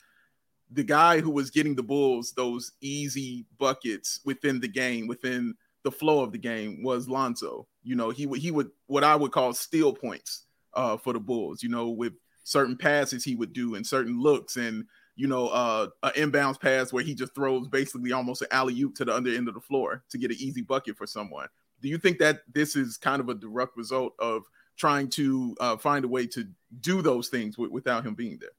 the 0.71 0.83
guy 0.83 1.21
who 1.21 1.31
was 1.31 1.49
getting 1.49 1.75
the 1.75 1.83
Bulls 1.83 2.33
those 2.33 2.73
easy 2.81 3.45
buckets 3.57 4.19
within 4.25 4.59
the 4.59 4.67
game, 4.67 5.07
within 5.07 5.55
the 5.83 5.91
flow 5.91 6.23
of 6.23 6.31
the 6.31 6.37
game, 6.37 6.83
was 6.83 7.07
Lonzo. 7.07 7.67
You 7.83 7.95
know, 7.95 8.09
he 8.09 8.25
would 8.25 8.41
he 8.41 8.51
would 8.51 8.71
what 8.87 9.03
I 9.03 9.15
would 9.15 9.31
call 9.31 9.53
steal 9.53 9.93
points 9.93 10.45
uh, 10.73 10.97
for 10.97 11.13
the 11.13 11.19
Bulls. 11.19 11.63
You 11.63 11.69
know, 11.69 11.89
with 11.89 12.13
certain 12.43 12.77
passes 12.77 13.23
he 13.23 13.35
would 13.35 13.51
do 13.51 13.75
and 13.75 13.85
certain 13.85 14.21
looks 14.21 14.55
and 14.55 14.85
you 15.17 15.27
know 15.27 15.49
uh, 15.49 15.87
an 16.03 16.11
inbounds 16.13 16.59
pass 16.59 16.93
where 16.93 17.03
he 17.03 17.13
just 17.13 17.35
throws 17.35 17.67
basically 17.67 18.13
almost 18.13 18.41
an 18.41 18.47
alley 18.51 18.79
oop 18.81 18.95
to 18.95 19.03
the 19.03 19.13
under 19.13 19.35
end 19.35 19.49
of 19.49 19.53
the 19.53 19.59
floor 19.59 20.03
to 20.09 20.17
get 20.17 20.31
an 20.31 20.37
easy 20.39 20.61
bucket 20.61 20.97
for 20.97 21.05
someone. 21.05 21.47
Do 21.81 21.89
you 21.89 21.97
think 21.97 22.19
that 22.19 22.41
this 22.51 22.75
is 22.75 22.97
kind 22.97 23.19
of 23.19 23.29
a 23.29 23.35
direct 23.35 23.75
result 23.77 24.13
of 24.17 24.43
trying 24.77 25.09
to 25.09 25.55
uh, 25.59 25.77
find 25.77 26.05
a 26.05 26.07
way 26.07 26.27
to 26.27 26.47
do 26.81 27.01
those 27.01 27.29
things 27.29 27.55
w- 27.55 27.71
without 27.71 28.05
him 28.05 28.15
being 28.15 28.37
there. 28.39 28.51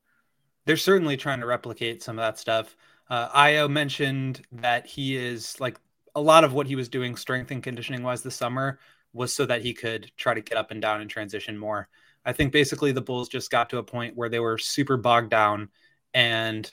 They're 0.66 0.76
certainly 0.76 1.16
trying 1.16 1.40
to 1.40 1.46
replicate 1.46 2.02
some 2.02 2.18
of 2.18 2.22
that 2.22 2.38
stuff. 2.38 2.76
Uh, 3.08 3.28
Ayo 3.30 3.70
mentioned 3.70 4.42
that 4.52 4.86
he 4.86 5.16
is 5.16 5.58
like 5.60 5.78
a 6.14 6.20
lot 6.20 6.44
of 6.44 6.52
what 6.52 6.66
he 6.66 6.76
was 6.76 6.88
doing 6.88 7.16
strength 7.16 7.50
and 7.50 7.62
conditioning 7.62 8.02
wise 8.02 8.22
this 8.22 8.36
summer 8.36 8.78
was 9.12 9.34
so 9.34 9.46
that 9.46 9.62
he 9.62 9.72
could 9.72 10.10
try 10.16 10.34
to 10.34 10.40
get 10.42 10.58
up 10.58 10.70
and 10.70 10.82
down 10.82 11.00
and 11.00 11.08
transition 11.08 11.56
more. 11.56 11.88
I 12.24 12.32
think 12.32 12.52
basically 12.52 12.92
the 12.92 13.00
Bulls 13.00 13.28
just 13.28 13.50
got 13.50 13.70
to 13.70 13.78
a 13.78 13.82
point 13.82 14.16
where 14.16 14.28
they 14.28 14.40
were 14.40 14.58
super 14.58 14.96
bogged 14.96 15.30
down. 15.30 15.70
And 16.12 16.70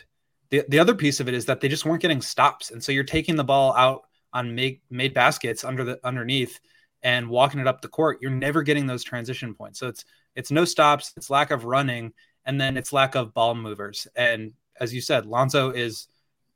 the, 0.50 0.64
the 0.68 0.80
other 0.80 0.96
piece 0.96 1.20
of 1.20 1.28
it 1.28 1.34
is 1.34 1.46
that 1.46 1.62
they 1.62 1.70
just 1.70 1.86
weren't 1.86 2.02
getting 2.02 2.22
stops. 2.22 2.72
And 2.72 2.84
so 2.84 2.92
you're 2.92 3.04
taking 3.04 3.36
the 3.36 3.44
ball 3.44 3.74
out 3.75 4.02
on 4.34 4.54
make, 4.54 4.82
made 4.90 5.14
baskets 5.14 5.64
under 5.64 5.84
the 5.84 6.00
underneath 6.04 6.60
and 7.06 7.30
walking 7.30 7.60
it 7.60 7.68
up 7.68 7.82
the 7.82 7.88
court, 7.88 8.18
you're 8.20 8.32
never 8.32 8.64
getting 8.64 8.88
those 8.88 9.04
transition 9.04 9.54
points. 9.54 9.80
So 9.80 9.88
it's 9.88 10.06
it's 10.36 10.50
no 10.50 10.66
stops, 10.66 11.14
it's 11.16 11.30
lack 11.30 11.52
of 11.52 11.64
running, 11.64 12.12
and 12.46 12.60
then 12.60 12.76
it's 12.76 12.92
lack 12.92 13.14
of 13.14 13.32
ball 13.32 13.54
movers. 13.54 14.08
And 14.16 14.54
as 14.82 14.92
you 14.92 15.02
said, 15.02 15.28
Lonzo 15.28 15.70
is 15.70 16.08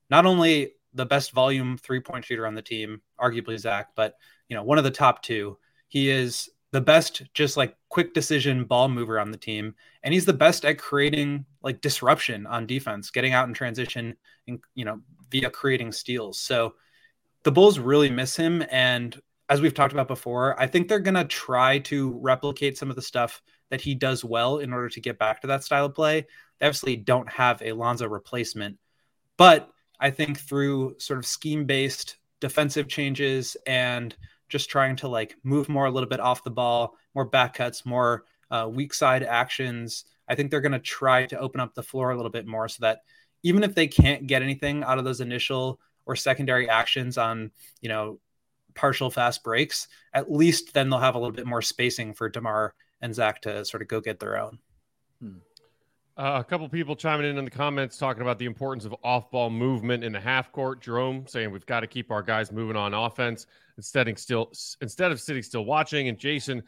not 0.09 0.25
only 0.25 0.71
the 0.95 1.05
best 1.05 1.33
volume 1.33 1.77
three 1.77 1.99
point 1.99 2.25
shooter 2.25 2.47
on 2.47 2.55
the 2.55 2.63
team, 2.63 2.99
arguably 3.21 3.59
Zach, 3.59 3.89
but 3.95 4.15
you 4.49 4.55
know 4.55 4.63
one 4.63 4.79
of 4.79 4.83
the 4.83 4.91
top 4.91 5.21
two. 5.21 5.55
He 5.87 6.09
is 6.09 6.49
the 6.71 6.81
best, 6.81 7.21
just 7.35 7.55
like 7.55 7.75
quick 7.89 8.15
decision 8.15 8.65
ball 8.65 8.89
mover 8.89 9.19
on 9.19 9.29
the 9.29 9.37
team, 9.37 9.75
and 10.01 10.15
he's 10.15 10.25
the 10.25 10.33
best 10.33 10.65
at 10.65 10.79
creating 10.79 11.45
like 11.61 11.79
disruption 11.79 12.47
on 12.47 12.65
defense, 12.65 13.11
getting 13.11 13.33
out 13.33 13.47
in 13.47 13.53
transition, 13.53 14.15
and 14.47 14.59
you 14.73 14.83
know 14.83 14.99
via 15.29 15.51
creating 15.51 15.91
steals. 15.91 16.39
So 16.39 16.73
the 17.43 17.51
Bulls 17.51 17.77
really 17.77 18.09
miss 18.09 18.35
him, 18.35 18.63
and 18.71 19.15
as 19.49 19.61
we've 19.61 19.73
talked 19.73 19.93
about 19.93 20.07
before, 20.07 20.59
I 20.61 20.67
think 20.67 20.87
they're 20.87 20.99
going 20.99 21.15
to 21.15 21.25
try 21.25 21.79
to 21.79 22.11
replicate 22.21 22.77
some 22.77 22.91
of 22.91 22.95
the 22.95 23.01
stuff 23.01 23.41
that 23.69 23.81
he 23.81 23.95
does 23.95 24.23
well 24.23 24.59
in 24.59 24.71
order 24.71 24.89
to 24.89 25.01
get 25.01 25.17
back 25.17 25.41
to 25.41 25.47
that 25.47 25.63
style 25.63 25.85
of 25.85 25.95
play. 25.95 26.25
They 26.59 26.67
obviously 26.67 26.95
don't 26.95 27.29
have 27.29 27.61
a 27.63 27.73
Lonzo 27.73 28.07
replacement, 28.07 28.77
but 29.37 29.71
I 29.99 30.11
think 30.11 30.39
through 30.39 30.95
sort 30.99 31.19
of 31.19 31.25
scheme 31.25 31.65
based 31.65 32.17
defensive 32.39 32.87
changes 32.87 33.57
and 33.65 34.15
just 34.49 34.69
trying 34.69 34.95
to 34.97 35.07
like 35.07 35.35
move 35.43 35.67
more 35.67 35.85
a 35.85 35.91
little 35.91 36.09
bit 36.09 36.19
off 36.19 36.43
the 36.43 36.51
ball, 36.51 36.95
more 37.15 37.25
back 37.25 37.55
cuts, 37.55 37.85
more 37.85 38.25
uh, 38.51 38.67
weak 38.71 38.93
side 38.93 39.23
actions. 39.23 40.05
I 40.27 40.35
think 40.35 40.51
they're 40.51 40.61
going 40.61 40.71
to 40.73 40.79
try 40.79 41.25
to 41.25 41.39
open 41.39 41.59
up 41.59 41.73
the 41.73 41.83
floor 41.83 42.11
a 42.11 42.15
little 42.15 42.31
bit 42.31 42.45
more 42.45 42.67
so 42.67 42.81
that 42.81 42.99
even 43.41 43.63
if 43.63 43.73
they 43.73 43.87
can't 43.87 44.27
get 44.27 44.43
anything 44.43 44.83
out 44.83 44.99
of 44.99 45.05
those 45.05 45.21
initial 45.21 45.79
or 46.05 46.15
secondary 46.15 46.69
actions 46.69 47.17
on, 47.17 47.51
you 47.81 47.89
know, 47.89 48.19
partial 48.79 49.11
fast 49.11 49.43
breaks, 49.43 49.89
at 50.13 50.31
least 50.31 50.73
then 50.73 50.89
they'll 50.89 50.99
have 50.99 51.15
a 51.15 51.19
little 51.19 51.35
bit 51.35 51.45
more 51.45 51.61
spacing 51.61 52.13
for 52.13 52.29
DeMar 52.29 52.73
and 53.01 53.13
Zach 53.13 53.41
to 53.41 53.65
sort 53.65 53.81
of 53.81 53.89
go 53.89 53.99
get 53.99 54.21
their 54.21 54.39
own. 54.39 54.57
Hmm. 55.21 55.37
Uh, 56.17 56.39
a 56.39 56.43
couple 56.43 56.67
people 56.69 56.95
chiming 56.95 57.29
in 57.29 57.37
in 57.37 57.45
the 57.45 57.51
comments 57.51 57.97
talking 57.97 58.21
about 58.21 58.39
the 58.39 58.45
importance 58.45 58.85
of 58.85 58.95
off-ball 59.03 59.49
movement 59.49 60.03
in 60.03 60.13
the 60.13 60.19
half 60.19 60.51
court. 60.53 60.81
Jerome 60.81 61.25
saying 61.27 61.51
we've 61.51 61.65
got 61.65 61.81
to 61.81 61.87
keep 61.87 62.09
our 62.09 62.21
guys 62.21 62.51
moving 62.53 62.77
on 62.77 62.93
offense 62.93 63.45
instead 63.77 64.07
of 64.07 64.17
still 64.17 64.51
instead 64.81 65.11
of 65.11 65.19
sitting 65.19 65.43
still 65.43 65.65
watching. 65.65 66.07
And 66.07 66.17
Jason 66.17 66.63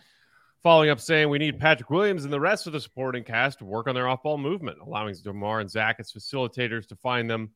following 0.63 0.89
up 0.89 0.99
saying 0.99 1.29
we 1.29 1.37
need 1.37 1.59
Patrick 1.59 1.89
Williams 1.89 2.25
and 2.25 2.31
the 2.31 2.39
rest 2.39 2.67
of 2.67 2.73
the 2.73 2.79
supporting 2.79 3.23
cast 3.23 3.59
to 3.59 3.65
work 3.65 3.87
on 3.87 3.95
their 3.95 4.07
off-ball 4.07 4.37
movement, 4.37 4.79
allowing 4.85 5.15
Demar 5.15 5.61
and 5.61 5.69
Zach 5.69 5.97
as 5.99 6.11
facilitators 6.11 6.87
to 6.87 6.95
find 6.95 7.29
them 7.29 7.51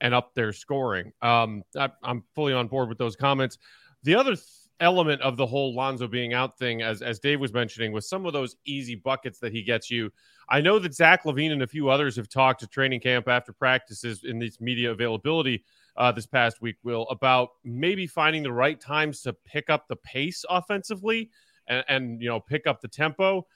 and 0.00 0.14
up 0.14 0.34
their 0.34 0.52
scoring. 0.52 1.12
Um, 1.22 1.62
I, 1.76 1.90
am 2.04 2.24
fully 2.34 2.52
on 2.52 2.68
board 2.68 2.88
with 2.88 2.98
those 2.98 3.16
comments. 3.16 3.58
The 4.02 4.14
other 4.14 4.34
th- 4.34 4.46
element 4.80 5.20
of 5.20 5.36
the 5.36 5.46
whole 5.46 5.74
Lonzo 5.74 6.08
being 6.08 6.32
out 6.32 6.58
thing, 6.58 6.82
as 6.82 7.02
as 7.02 7.18
Dave 7.18 7.40
was 7.40 7.52
mentioning, 7.52 7.92
was 7.92 8.08
some 8.08 8.26
of 8.26 8.32
those 8.32 8.56
easy 8.64 8.94
buckets 8.94 9.38
that 9.40 9.52
he 9.52 9.62
gets 9.62 9.90
you 9.90 10.10
I 10.50 10.60
know 10.60 10.80
that 10.80 10.94
Zach 10.94 11.22
LaVine 11.24 11.52
and 11.52 11.62
a 11.62 11.66
few 11.66 11.90
others 11.90 12.16
have 12.16 12.28
talked 12.28 12.60
to 12.60 12.66
training 12.66 13.00
camp 13.00 13.28
after 13.28 13.52
practices 13.52 14.24
in 14.24 14.40
this 14.40 14.60
media 14.60 14.90
availability 14.90 15.64
uh, 15.96 16.10
this 16.10 16.26
past 16.26 16.60
week, 16.60 16.76
Will, 16.82 17.06
about 17.08 17.50
maybe 17.62 18.06
finding 18.08 18.42
the 18.42 18.52
right 18.52 18.80
times 18.80 19.22
to 19.22 19.32
pick 19.32 19.70
up 19.70 19.86
the 19.86 19.96
pace 19.96 20.44
offensively 20.50 21.30
and, 21.68 21.84
and 21.88 22.22
you 22.22 22.28
know 22.28 22.40
pick 22.40 22.66
up 22.66 22.80
the 22.80 22.88
tempo 22.88 23.46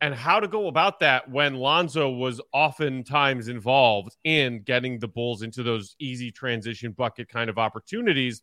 and 0.00 0.12
how 0.12 0.40
to 0.40 0.48
go 0.48 0.66
about 0.66 0.98
that 0.98 1.30
when 1.30 1.54
Lonzo 1.54 2.10
was 2.10 2.40
oftentimes 2.52 3.46
involved 3.46 4.16
in 4.24 4.62
getting 4.62 4.98
the 4.98 5.06
Bulls 5.06 5.42
into 5.42 5.62
those 5.62 5.94
easy 6.00 6.32
transition 6.32 6.90
bucket 6.90 7.28
kind 7.28 7.48
of 7.48 7.56
opportunities. 7.56 8.42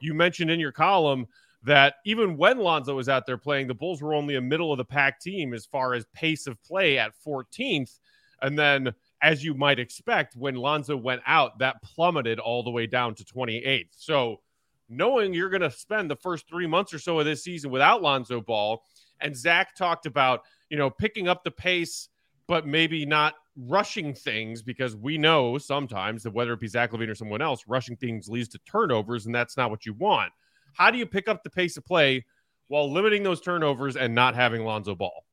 You 0.00 0.14
mentioned 0.14 0.50
in 0.50 0.60
your 0.60 0.72
column 0.72 1.26
that 1.62 1.96
even 2.06 2.36
when 2.36 2.58
Lonzo 2.58 2.96
was 2.96 3.08
out 3.08 3.26
there 3.26 3.36
playing, 3.36 3.66
the 3.66 3.74
Bulls 3.74 4.00
were 4.00 4.14
only 4.14 4.36
a 4.36 4.40
middle 4.40 4.72
of 4.72 4.78
the 4.78 4.84
pack 4.84 5.20
team 5.20 5.52
as 5.52 5.66
far 5.66 5.94
as 5.94 6.06
pace 6.14 6.46
of 6.46 6.62
play 6.62 6.98
at 6.98 7.12
14th. 7.26 7.98
And 8.42 8.58
then, 8.58 8.94
as 9.22 9.44
you 9.44 9.52
might 9.52 9.78
expect, 9.78 10.36
when 10.36 10.54
Lonzo 10.54 10.96
went 10.96 11.20
out, 11.26 11.58
that 11.58 11.82
plummeted 11.82 12.38
all 12.38 12.62
the 12.62 12.70
way 12.70 12.86
down 12.86 13.14
to 13.16 13.24
28th. 13.24 13.88
So, 13.90 14.40
knowing 14.88 15.34
you're 15.34 15.50
going 15.50 15.60
to 15.60 15.70
spend 15.70 16.10
the 16.10 16.16
first 16.16 16.48
three 16.48 16.66
months 16.66 16.94
or 16.94 16.98
so 16.98 17.18
of 17.18 17.26
this 17.26 17.44
season 17.44 17.70
without 17.70 18.02
Lonzo 18.02 18.40
Ball, 18.40 18.82
and 19.20 19.36
Zach 19.36 19.76
talked 19.76 20.06
about, 20.06 20.42
you 20.70 20.78
know, 20.78 20.88
picking 20.88 21.28
up 21.28 21.44
the 21.44 21.50
pace, 21.50 22.08
but 22.50 22.66
maybe 22.66 23.06
not 23.06 23.34
rushing 23.56 24.12
things 24.12 24.60
because 24.60 24.96
we 24.96 25.16
know 25.16 25.56
sometimes 25.56 26.24
that 26.24 26.32
whether 26.32 26.52
it 26.52 26.58
be 26.58 26.66
Zach 26.66 26.90
LaVine 26.90 27.08
or 27.08 27.14
someone 27.14 27.40
else, 27.40 27.62
rushing 27.68 27.94
things 27.94 28.28
leads 28.28 28.48
to 28.48 28.58
turnovers, 28.68 29.26
and 29.26 29.32
that's 29.32 29.56
not 29.56 29.70
what 29.70 29.86
you 29.86 29.94
want. 29.94 30.32
How 30.72 30.90
do 30.90 30.98
you 30.98 31.06
pick 31.06 31.28
up 31.28 31.44
the 31.44 31.50
pace 31.50 31.76
of 31.76 31.84
play 31.86 32.24
while 32.66 32.92
limiting 32.92 33.22
those 33.22 33.40
turnovers 33.40 33.94
and 33.94 34.16
not 34.16 34.34
having 34.34 34.64
Lonzo 34.64 34.96
Ball? 34.96 35.24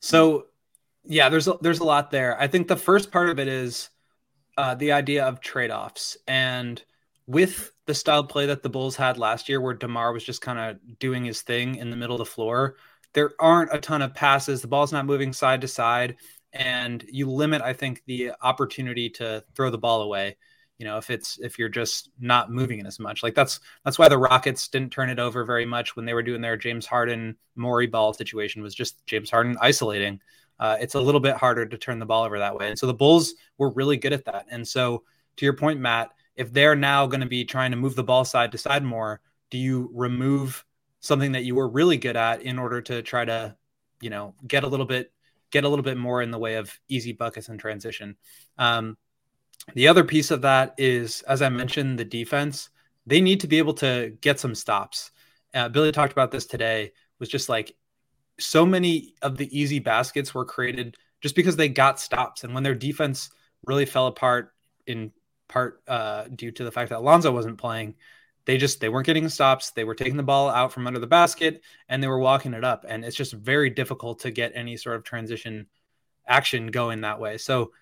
So, 0.00 0.48
yeah, 1.04 1.30
there's 1.30 1.48
a, 1.48 1.56
there's 1.62 1.80
a 1.80 1.84
lot 1.84 2.10
there. 2.10 2.38
I 2.38 2.48
think 2.48 2.68
the 2.68 2.76
first 2.76 3.10
part 3.10 3.30
of 3.30 3.38
it 3.38 3.48
is 3.48 3.88
uh, 4.58 4.74
the 4.74 4.92
idea 4.92 5.24
of 5.24 5.40
trade 5.40 5.70
offs, 5.70 6.18
and 6.28 6.82
with 7.26 7.72
the 7.86 7.94
style 7.94 8.24
play 8.24 8.44
that 8.44 8.62
the 8.62 8.68
Bulls 8.68 8.96
had 8.96 9.16
last 9.16 9.48
year, 9.48 9.58
where 9.58 9.72
Demar 9.72 10.12
was 10.12 10.22
just 10.22 10.42
kind 10.42 10.58
of 10.58 10.98
doing 10.98 11.24
his 11.24 11.40
thing 11.40 11.76
in 11.76 11.88
the 11.88 11.96
middle 11.96 12.16
of 12.16 12.18
the 12.18 12.30
floor, 12.30 12.76
there 13.16 13.32
aren't 13.40 13.74
a 13.74 13.80
ton 13.80 14.02
of 14.02 14.14
passes. 14.14 14.60
The 14.60 14.68
ball's 14.68 14.92
not 14.92 15.06
moving 15.06 15.32
side 15.32 15.62
to 15.62 15.68
side, 15.68 16.16
and 16.52 17.02
you 17.10 17.28
limit, 17.28 17.62
I 17.62 17.72
think, 17.72 18.02
the 18.06 18.32
opportunity 18.42 19.10
to 19.10 19.42
throw 19.56 19.70
the 19.70 19.78
ball 19.78 20.02
away 20.02 20.36
you 20.78 20.84
know 20.84 20.98
if 20.98 21.10
it's 21.10 21.38
if 21.38 21.58
you're 21.58 21.68
just 21.68 22.10
not 22.20 22.50
moving 22.50 22.78
it 22.78 22.86
as 22.86 22.98
much. 22.98 23.22
Like 23.22 23.34
that's 23.34 23.60
that's 23.84 23.98
why 23.98 24.08
the 24.08 24.18
rockets 24.18 24.68
didn't 24.68 24.92
turn 24.92 25.10
it 25.10 25.18
over 25.18 25.44
very 25.44 25.64
much 25.64 25.96
when 25.96 26.04
they 26.04 26.14
were 26.14 26.22
doing 26.22 26.40
their 26.40 26.56
james 26.56 26.86
harden 26.86 27.36
Morey 27.54 27.86
ball 27.86 28.12
situation 28.12 28.62
was 28.62 28.74
just 28.74 29.04
james 29.06 29.30
harden 29.30 29.56
isolating. 29.60 30.20
Uh, 30.58 30.76
it's 30.80 30.94
a 30.94 31.00
little 31.00 31.20
bit 31.20 31.36
harder 31.36 31.66
to 31.66 31.78
turn 31.78 31.98
the 31.98 32.06
ball 32.06 32.24
over 32.24 32.38
that 32.38 32.56
way. 32.56 32.68
And 32.68 32.78
so 32.78 32.86
the 32.86 32.94
bulls 32.94 33.34
were 33.58 33.70
really 33.70 33.98
good 33.98 34.14
at 34.14 34.24
that. 34.24 34.46
And 34.50 34.66
so 34.66 35.02
to 35.36 35.44
your 35.44 35.54
point 35.54 35.80
matt 35.80 36.10
if 36.34 36.52
they're 36.52 36.76
now 36.76 37.06
going 37.06 37.20
to 37.22 37.26
be 37.26 37.44
trying 37.44 37.70
to 37.70 37.76
move 37.78 37.96
the 37.96 38.04
ball 38.04 38.24
side 38.24 38.52
to 38.52 38.58
side 38.58 38.84
more 38.84 39.20
do 39.50 39.58
you 39.58 39.90
remove 39.94 40.64
something 41.00 41.32
that 41.32 41.44
you 41.44 41.54
were 41.54 41.68
really 41.68 41.96
good 41.96 42.16
at 42.16 42.42
in 42.42 42.58
order 42.58 42.80
to 42.80 43.02
try 43.02 43.24
to 43.24 43.56
you 44.00 44.10
know 44.10 44.34
get 44.46 44.64
a 44.64 44.68
little 44.68 44.86
bit 44.86 45.12
get 45.50 45.64
a 45.64 45.68
little 45.68 45.82
bit 45.82 45.96
more 45.96 46.22
in 46.22 46.30
the 46.30 46.38
way 46.38 46.56
of 46.56 46.78
easy 46.88 47.12
buckets 47.12 47.48
and 47.48 47.60
transition 47.60 48.16
um, 48.58 48.96
the 49.74 49.88
other 49.88 50.04
piece 50.04 50.30
of 50.30 50.42
that 50.42 50.74
is, 50.78 51.22
as 51.22 51.42
I 51.42 51.48
mentioned, 51.48 51.98
the 51.98 52.04
defense. 52.04 52.70
They 53.06 53.20
need 53.20 53.40
to 53.40 53.48
be 53.48 53.58
able 53.58 53.74
to 53.74 54.16
get 54.20 54.40
some 54.40 54.54
stops. 54.54 55.10
Uh, 55.54 55.68
Billy 55.68 55.92
talked 55.92 56.12
about 56.12 56.30
this 56.30 56.46
today. 56.46 56.92
Was 57.18 57.28
just 57.28 57.48
like 57.48 57.74
so 58.38 58.66
many 58.66 59.14
of 59.22 59.36
the 59.36 59.58
easy 59.58 59.78
baskets 59.78 60.34
were 60.34 60.44
created 60.44 60.96
just 61.22 61.34
because 61.34 61.56
they 61.56 61.68
got 61.68 61.98
stops, 61.98 62.44
and 62.44 62.54
when 62.54 62.62
their 62.62 62.74
defense 62.74 63.30
really 63.64 63.86
fell 63.86 64.06
apart 64.06 64.52
in 64.86 65.12
part 65.48 65.82
uh, 65.88 66.24
due 66.34 66.50
to 66.52 66.64
the 66.64 66.70
fact 66.70 66.90
that 66.90 66.98
Alonzo 66.98 67.32
wasn't 67.32 67.58
playing, 67.58 67.94
they 68.46 68.56
just 68.56 68.80
they 68.80 68.88
weren't 68.88 69.06
getting 69.06 69.28
stops. 69.28 69.70
They 69.70 69.84
were 69.84 69.94
taking 69.94 70.16
the 70.16 70.22
ball 70.22 70.48
out 70.48 70.72
from 70.72 70.86
under 70.86 71.00
the 71.00 71.06
basket 71.06 71.62
and 71.88 72.02
they 72.02 72.08
were 72.08 72.18
walking 72.18 72.54
it 72.54 72.64
up, 72.64 72.84
and 72.88 73.04
it's 73.04 73.16
just 73.16 73.32
very 73.32 73.70
difficult 73.70 74.20
to 74.20 74.30
get 74.30 74.52
any 74.54 74.76
sort 74.76 74.96
of 74.96 75.04
transition 75.04 75.66
action 76.26 76.68
going 76.68 77.02
that 77.02 77.20
way. 77.20 77.38
So 77.38 77.72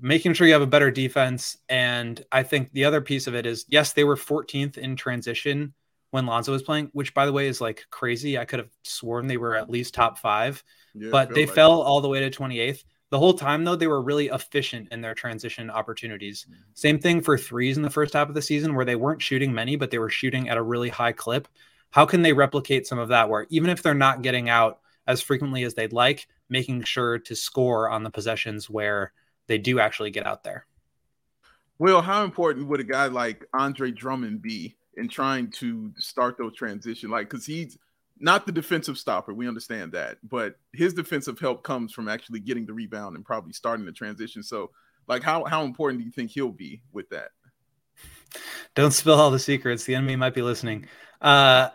making 0.00 0.34
sure 0.34 0.46
you 0.46 0.52
have 0.52 0.62
a 0.62 0.66
better 0.66 0.90
defense. 0.90 1.56
And 1.68 2.22
I 2.32 2.42
think 2.42 2.72
the 2.72 2.84
other 2.84 3.00
piece 3.00 3.26
of 3.26 3.34
it 3.34 3.46
is 3.46 3.64
yes, 3.68 3.92
they 3.92 4.04
were 4.04 4.16
14th 4.16 4.78
in 4.78 4.96
transition 4.96 5.74
when 6.10 6.26
Lonzo 6.26 6.52
was 6.52 6.62
playing, 6.62 6.90
which 6.92 7.14
by 7.14 7.26
the 7.26 7.32
way 7.32 7.48
is 7.48 7.60
like 7.60 7.84
crazy. 7.90 8.38
I 8.38 8.44
could 8.44 8.60
have 8.60 8.70
sworn 8.82 9.26
they 9.26 9.36
were 9.36 9.56
at 9.56 9.70
least 9.70 9.94
top 9.94 10.18
five, 10.18 10.62
yeah, 10.94 11.10
but 11.10 11.34
they 11.34 11.46
like 11.46 11.54
fell 11.54 11.82
all 11.82 12.00
the 12.00 12.08
way 12.08 12.28
to 12.28 12.30
28th. 12.30 12.84
The 13.14 13.20
whole 13.20 13.34
time, 13.34 13.62
though, 13.62 13.76
they 13.76 13.86
were 13.86 14.02
really 14.02 14.26
efficient 14.26 14.88
in 14.90 15.00
their 15.00 15.14
transition 15.14 15.70
opportunities. 15.70 16.46
Mm-hmm. 16.50 16.62
Same 16.74 16.98
thing 16.98 17.20
for 17.20 17.38
threes 17.38 17.76
in 17.76 17.84
the 17.84 17.88
first 17.88 18.12
half 18.12 18.28
of 18.28 18.34
the 18.34 18.42
season, 18.42 18.74
where 18.74 18.84
they 18.84 18.96
weren't 18.96 19.22
shooting 19.22 19.54
many, 19.54 19.76
but 19.76 19.92
they 19.92 20.00
were 20.00 20.10
shooting 20.10 20.48
at 20.48 20.56
a 20.56 20.62
really 20.62 20.88
high 20.88 21.12
clip. 21.12 21.46
How 21.92 22.06
can 22.06 22.22
they 22.22 22.32
replicate 22.32 22.88
some 22.88 22.98
of 22.98 23.10
that, 23.10 23.28
where 23.28 23.46
even 23.50 23.70
if 23.70 23.84
they're 23.84 23.94
not 23.94 24.22
getting 24.22 24.48
out 24.48 24.80
as 25.06 25.20
frequently 25.22 25.62
as 25.62 25.74
they'd 25.74 25.92
like, 25.92 26.26
making 26.48 26.82
sure 26.82 27.20
to 27.20 27.36
score 27.36 27.88
on 27.88 28.02
the 28.02 28.10
possessions 28.10 28.68
where 28.68 29.12
they 29.46 29.58
do 29.58 29.78
actually 29.78 30.10
get 30.10 30.26
out 30.26 30.42
there. 30.42 30.66
Well, 31.78 32.02
how 32.02 32.24
important 32.24 32.66
would 32.66 32.80
a 32.80 32.84
guy 32.84 33.06
like 33.06 33.44
Andre 33.54 33.92
Drummond 33.92 34.42
be 34.42 34.74
in 34.96 35.08
trying 35.08 35.52
to 35.52 35.92
start 35.98 36.36
those 36.36 36.56
transition? 36.56 37.10
Like, 37.10 37.30
because 37.30 37.46
he's 37.46 37.78
not 38.18 38.46
the 38.46 38.52
defensive 38.52 38.98
stopper, 38.98 39.34
we 39.34 39.48
understand 39.48 39.92
that, 39.92 40.18
but 40.22 40.56
his 40.72 40.94
defensive 40.94 41.38
help 41.38 41.62
comes 41.62 41.92
from 41.92 42.08
actually 42.08 42.40
getting 42.40 42.66
the 42.66 42.72
rebound 42.72 43.16
and 43.16 43.24
probably 43.24 43.52
starting 43.52 43.84
the 43.84 43.92
transition. 43.92 44.42
So, 44.42 44.70
like, 45.08 45.22
how 45.22 45.44
how 45.44 45.64
important 45.64 46.00
do 46.00 46.04
you 46.04 46.12
think 46.12 46.30
he'll 46.30 46.52
be 46.52 46.82
with 46.92 47.08
that? 47.10 47.28
Don't 48.74 48.92
spill 48.92 49.14
all 49.14 49.30
the 49.30 49.38
secrets. 49.38 49.84
The 49.84 49.94
enemy 49.94 50.16
might 50.16 50.34
be 50.34 50.42
listening. 50.42 50.86
Uh, 51.20 51.70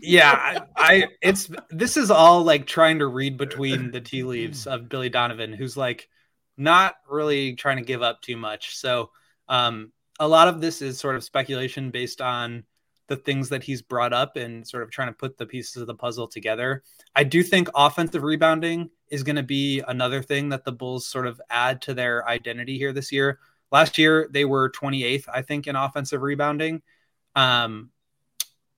yeah, 0.00 0.32
I, 0.32 0.60
I 0.76 1.08
it's 1.20 1.50
this 1.70 1.96
is 1.96 2.10
all 2.10 2.42
like 2.42 2.66
trying 2.66 2.98
to 3.00 3.06
read 3.06 3.36
between 3.36 3.90
the 3.90 4.00
tea 4.00 4.22
leaves 4.22 4.66
of 4.66 4.88
Billy 4.88 5.08
Donovan, 5.08 5.52
who's 5.52 5.76
like 5.76 6.08
not 6.56 6.94
really 7.08 7.54
trying 7.54 7.78
to 7.78 7.82
give 7.84 8.02
up 8.02 8.22
too 8.22 8.36
much. 8.36 8.76
So 8.76 9.10
um, 9.48 9.92
a 10.20 10.28
lot 10.28 10.48
of 10.48 10.60
this 10.60 10.82
is 10.82 10.98
sort 10.98 11.16
of 11.16 11.24
speculation 11.24 11.90
based 11.90 12.20
on 12.20 12.64
the 13.06 13.16
things 13.16 13.48
that 13.50 13.62
he's 13.62 13.82
brought 13.82 14.12
up 14.12 14.36
and 14.36 14.66
sort 14.66 14.82
of 14.82 14.90
trying 14.90 15.08
to 15.08 15.14
put 15.14 15.36
the 15.36 15.46
pieces 15.46 15.76
of 15.76 15.86
the 15.86 15.94
puzzle 15.94 16.26
together. 16.26 16.82
I 17.14 17.24
do 17.24 17.42
think 17.42 17.68
offensive 17.74 18.22
rebounding 18.22 18.90
is 19.08 19.22
going 19.22 19.36
to 19.36 19.42
be 19.42 19.82
another 19.86 20.22
thing 20.22 20.48
that 20.50 20.64
the 20.64 20.72
Bulls 20.72 21.06
sort 21.06 21.26
of 21.26 21.40
add 21.50 21.82
to 21.82 21.94
their 21.94 22.26
identity 22.28 22.78
here 22.78 22.92
this 22.92 23.12
year. 23.12 23.38
Last 23.70 23.98
year 23.98 24.28
they 24.30 24.44
were 24.44 24.70
28th, 24.70 25.24
I 25.32 25.42
think, 25.42 25.66
in 25.66 25.76
offensive 25.76 26.22
rebounding. 26.22 26.82
Um, 27.36 27.90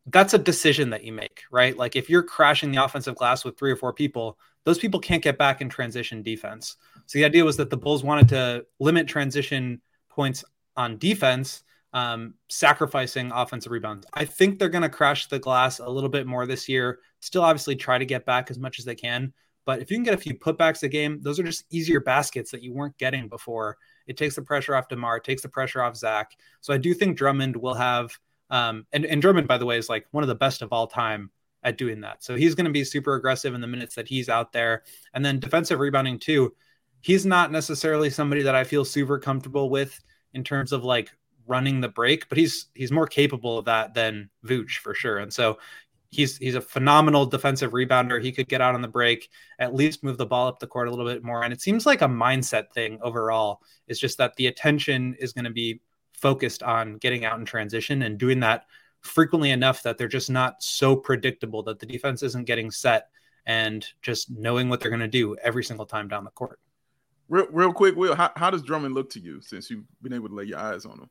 that's 0.07 0.35
a 0.35 0.39
decision 0.39 0.91
that 0.91 1.05
you 1.05 1.13
make, 1.13 1.43
right? 1.51 1.77
Like 1.77 1.97
if 1.97 2.09
you're 2.09 2.23
crashing 2.23 2.73
the 2.73 2.83
offensive 2.83 3.17
glass 3.17 3.45
with 3.45 3.59
three 3.59 3.71
or 3.71 3.77
four 3.77 3.93
people, 3.93 4.39
those 4.65 4.79
people 4.79 5.01
can't 5.01 5.23
get 5.23 5.39
back 5.39 5.61
in 5.61 5.69
transition 5.69 6.23
defense. 6.23 6.77
So 7.07 7.19
the 7.19 7.25
idea 7.25 7.45
was 7.45 7.57
that 7.57 7.71
the 7.71 7.77
Bulls 7.77 8.03
wanted 8.03 8.29
to 8.31 8.67
limit 8.81 9.07
transition 9.07 9.81
points 10.09 10.45
on 10.77 10.99
defense 10.99 11.63
um, 11.97 12.35
sacrificing 12.51 13.33
offensive 13.33 13.73
rebounds. 13.73 14.07
I 14.13 14.27
think 14.27 14.59
they're 14.59 14.69
going 14.69 14.83
to 14.83 14.89
crash 14.91 15.29
the 15.29 15.39
glass 15.39 15.79
a 15.79 15.89
little 15.89 16.11
bit 16.11 16.27
more 16.27 16.47
this 16.47 16.69
year. 16.69 16.99
Still, 17.21 17.43
obviously, 17.43 17.75
try 17.75 17.97
to 17.97 18.05
get 18.05 18.27
back 18.27 18.51
as 18.51 18.59
much 18.59 18.79
as 18.79 18.85
they 18.85 18.95
can. 18.95 19.33
But 19.65 19.81
if 19.81 19.91
you 19.91 19.97
can 19.97 20.05
get 20.05 20.13
a 20.13 20.19
few 20.19 20.35
putbacks 20.35 20.83
a 20.83 20.89
game, 20.89 21.21
those 21.23 21.41
are 21.41 21.43
just 21.43 21.65
easier 21.71 22.01
baskets 22.01 22.51
that 22.51 22.63
you 22.63 22.75
weren't 22.75 22.99
getting 22.99 23.29
before. 23.29 23.79
It 24.07 24.19
takes 24.19 24.35
the 24.35 24.43
pressure 24.43 24.77
off 24.77 24.89
DeMar, 24.89 25.17
it 25.17 25.25
takes 25.25 25.41
the 25.41 25.49
pressure 25.49 25.81
off 25.81 25.97
Zach. 25.97 26.37
So 26.61 26.75
I 26.75 26.77
do 26.77 26.93
think 26.93 27.17
Drummond 27.17 27.57
will 27.57 27.73
have, 27.73 28.13
um, 28.51 28.85
and, 28.93 29.07
and 29.07 29.23
Drummond, 29.23 29.49
by 29.49 29.57
the 29.57 29.65
way, 29.65 29.79
is 29.79 29.89
like 29.89 30.07
one 30.11 30.23
of 30.23 30.29
the 30.29 30.35
best 30.35 30.61
of 30.61 30.75
all 30.75 30.87
time 30.87 31.31
at 31.63 31.79
doing 31.79 32.03
that. 32.03 32.23
So 32.23 32.37
he's 32.37 32.55
going 32.55 32.67
to 32.67 32.71
be 32.71 32.85
super 32.85 33.15
aggressive 33.15 33.55
in 33.55 33.63
the 33.63 33.67
minutes 33.67 33.95
that 33.95 34.07
he's 34.07 34.29
out 34.29 34.53
there. 34.53 34.83
And 35.15 35.25
then 35.25 35.41
defensive 35.41 35.81
rebounding, 35.81 36.19
too. 36.19 36.55
He's 37.01 37.25
not 37.25 37.51
necessarily 37.51 38.11
somebody 38.11 38.43
that 38.43 38.55
I 38.55 38.65
feel 38.65 38.85
super 38.85 39.19
comfortable 39.19 39.71
with 39.71 39.99
in 40.35 40.45
terms 40.45 40.73
of 40.73 40.85
like 40.85 41.11
running 41.47 41.81
the 41.81 41.89
break, 41.89 42.29
but 42.29 42.39
he's 42.39 42.67
he's 42.75 42.93
more 42.93 43.07
capable 43.07 43.59
of 43.59 43.65
that 43.67 43.95
than 43.95 44.31
Vooch 44.45 44.79
for 44.79 44.95
sure. 44.95 45.19
And 45.19 45.33
so 45.33 45.59
he's 46.11 46.37
he's 46.39 46.55
a 46.55 46.61
phenomenal 46.61 47.27
defensive 47.27 47.73
rebounder. 47.73 48.23
He 48.23 48.33
could 48.33 48.49
get 48.49 48.61
out 48.61 48.75
on 48.75 48.83
the 48.83 48.89
break, 48.89 49.29
at 49.59 49.75
least 49.75 50.05
move 50.05 50.19
the 50.19 50.27
ball 50.27 50.49
up 50.49 50.59
the 50.59 50.67
court 50.67 50.89
a 50.89 50.91
little 50.91 51.07
bit 51.07 51.25
more. 51.25 51.45
And 51.45 51.53
it 51.53 51.61
seems 51.61 51.87
like 51.87 52.03
a 52.03 52.09
mindset 52.09 52.73
thing 52.73 52.99
overall. 53.03 53.61
It's 53.89 54.01
just 54.01 54.19
that 54.19 54.37
the 54.37 54.47
attention 54.47 55.15
is 55.19 55.33
going 55.33 55.45
to 55.45 55.51
be 55.51 55.81
focused 56.13 56.63
on 56.63 56.97
getting 56.99 57.25
out 57.25 57.39
in 57.39 57.45
transition 57.45 58.03
and 58.03 58.19
doing 58.19 58.41
that 58.41 58.65
frequently 59.03 59.51
enough 59.51 59.83
that 59.83 59.99
they're 59.99 60.09
just 60.09 60.31
not 60.31 60.63
so 60.63 60.97
predictable 60.97 61.63
that 61.63 61.79
the 61.79 61.87
defense 61.87 62.23
isn't 62.23 62.45
getting 62.45 62.71
set 62.71 63.09
and 63.47 63.87
just 64.03 64.31
knowing 64.31 64.69
what 64.69 64.81
they're 64.81 64.91
going 64.91 65.01
to 65.01 65.09
do 65.09 65.37
every 65.43 65.63
single 65.63 65.87
time 65.87 66.09
down 66.09 66.25
the 66.25 66.31
court. 66.31 66.59
Real, 67.29 67.47
real 67.51 67.73
quick, 67.73 67.97
Will, 67.97 68.15
how, 68.15 68.31
how 68.37 68.51
does 68.51 68.63
Drummond 68.63 68.95
look 68.95 69.11
to 69.11 69.21
you 69.21 69.41
since 69.41 69.71
you've 69.71 69.85
been 70.03 70.13
able 70.13 70.29
to 70.29 70.35
lay 70.35 70.45
your 70.45 70.59
eyes 70.59 70.85
on 70.85 70.99
him? 70.99 71.11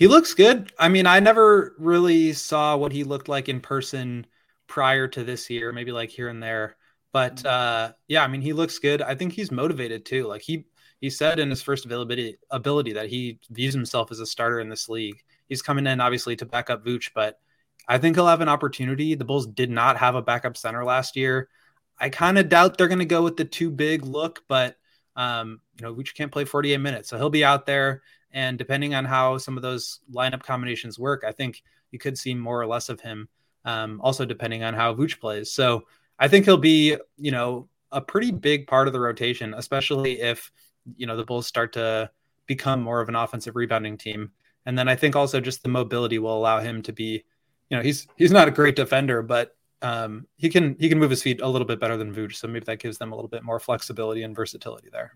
He 0.00 0.08
looks 0.08 0.32
good. 0.32 0.72
I 0.78 0.88
mean, 0.88 1.04
I 1.04 1.20
never 1.20 1.74
really 1.78 2.32
saw 2.32 2.74
what 2.74 2.90
he 2.90 3.04
looked 3.04 3.28
like 3.28 3.50
in 3.50 3.60
person 3.60 4.26
prior 4.66 5.06
to 5.06 5.22
this 5.22 5.50
year, 5.50 5.72
maybe 5.72 5.92
like 5.92 6.08
here 6.08 6.30
and 6.30 6.42
there. 6.42 6.76
But 7.12 7.36
mm-hmm. 7.36 7.46
uh, 7.46 7.92
yeah, 8.08 8.24
I 8.24 8.26
mean, 8.26 8.40
he 8.40 8.54
looks 8.54 8.78
good. 8.78 9.02
I 9.02 9.14
think 9.14 9.34
he's 9.34 9.50
motivated 9.50 10.06
too. 10.06 10.26
Like 10.26 10.40
he 10.40 10.64
he 11.02 11.10
said 11.10 11.38
in 11.38 11.50
his 11.50 11.60
first 11.60 11.84
availability 11.84 12.38
ability 12.50 12.94
that 12.94 13.10
he 13.10 13.40
views 13.50 13.74
himself 13.74 14.10
as 14.10 14.20
a 14.20 14.26
starter 14.26 14.58
in 14.58 14.70
this 14.70 14.88
league. 14.88 15.22
He's 15.50 15.60
coming 15.60 15.86
in 15.86 16.00
obviously 16.00 16.34
to 16.36 16.46
back 16.46 16.70
up 16.70 16.82
Vooch, 16.82 17.10
but 17.14 17.38
I 17.86 17.98
think 17.98 18.16
he'll 18.16 18.26
have 18.26 18.40
an 18.40 18.48
opportunity. 18.48 19.14
The 19.14 19.26
Bulls 19.26 19.48
did 19.48 19.68
not 19.68 19.98
have 19.98 20.14
a 20.14 20.22
backup 20.22 20.56
center 20.56 20.82
last 20.82 21.14
year. 21.14 21.50
I 21.98 22.08
kind 22.08 22.38
of 22.38 22.48
doubt 22.48 22.78
they're 22.78 22.88
going 22.88 23.00
to 23.00 23.04
go 23.04 23.20
with 23.20 23.36
the 23.36 23.44
too 23.44 23.70
big 23.70 24.06
look, 24.06 24.44
but 24.48 24.76
um, 25.14 25.60
you 25.78 25.82
know, 25.84 25.94
Vooch 25.94 26.14
can't 26.14 26.32
play 26.32 26.46
48 26.46 26.78
minutes, 26.78 27.10
so 27.10 27.18
he'll 27.18 27.28
be 27.28 27.44
out 27.44 27.66
there. 27.66 28.00
And 28.32 28.58
depending 28.58 28.94
on 28.94 29.04
how 29.04 29.38
some 29.38 29.56
of 29.56 29.62
those 29.62 30.00
lineup 30.12 30.42
combinations 30.42 30.98
work, 30.98 31.24
I 31.26 31.32
think 31.32 31.62
you 31.90 31.98
could 31.98 32.16
see 32.16 32.34
more 32.34 32.60
or 32.60 32.66
less 32.66 32.88
of 32.88 33.00
him. 33.00 33.28
Um, 33.64 34.00
also, 34.02 34.24
depending 34.24 34.62
on 34.62 34.74
how 34.74 34.94
Vooch 34.94 35.20
plays. 35.20 35.52
So 35.52 35.84
I 36.18 36.28
think 36.28 36.44
he'll 36.44 36.56
be, 36.56 36.96
you 37.16 37.30
know, 37.30 37.68
a 37.92 38.00
pretty 38.00 38.30
big 38.30 38.66
part 38.66 38.86
of 38.86 38.92
the 38.92 39.00
rotation, 39.00 39.54
especially 39.54 40.20
if, 40.20 40.50
you 40.96 41.06
know, 41.06 41.16
the 41.16 41.24
Bulls 41.24 41.46
start 41.46 41.72
to 41.74 42.10
become 42.46 42.82
more 42.82 43.00
of 43.00 43.08
an 43.08 43.16
offensive 43.16 43.56
rebounding 43.56 43.98
team. 43.98 44.30
And 44.66 44.78
then 44.78 44.88
I 44.88 44.96
think 44.96 45.16
also 45.16 45.40
just 45.40 45.62
the 45.62 45.68
mobility 45.68 46.18
will 46.18 46.36
allow 46.36 46.60
him 46.60 46.82
to 46.82 46.92
be, 46.92 47.24
you 47.68 47.76
know, 47.76 47.82
he's 47.82 48.06
he's 48.16 48.32
not 48.32 48.48
a 48.48 48.50
great 48.50 48.76
defender, 48.76 49.22
but 49.22 49.56
um, 49.82 50.26
he 50.36 50.48
can 50.48 50.76
he 50.78 50.88
can 50.88 50.98
move 50.98 51.10
his 51.10 51.22
feet 51.22 51.40
a 51.40 51.48
little 51.48 51.66
bit 51.66 51.80
better 51.80 51.96
than 51.96 52.14
Vooch. 52.14 52.36
So 52.36 52.48
maybe 52.48 52.64
that 52.66 52.78
gives 52.78 52.98
them 52.98 53.12
a 53.12 53.14
little 53.14 53.28
bit 53.28 53.42
more 53.42 53.60
flexibility 53.60 54.22
and 54.22 54.34
versatility 54.34 54.88
there. 54.92 55.14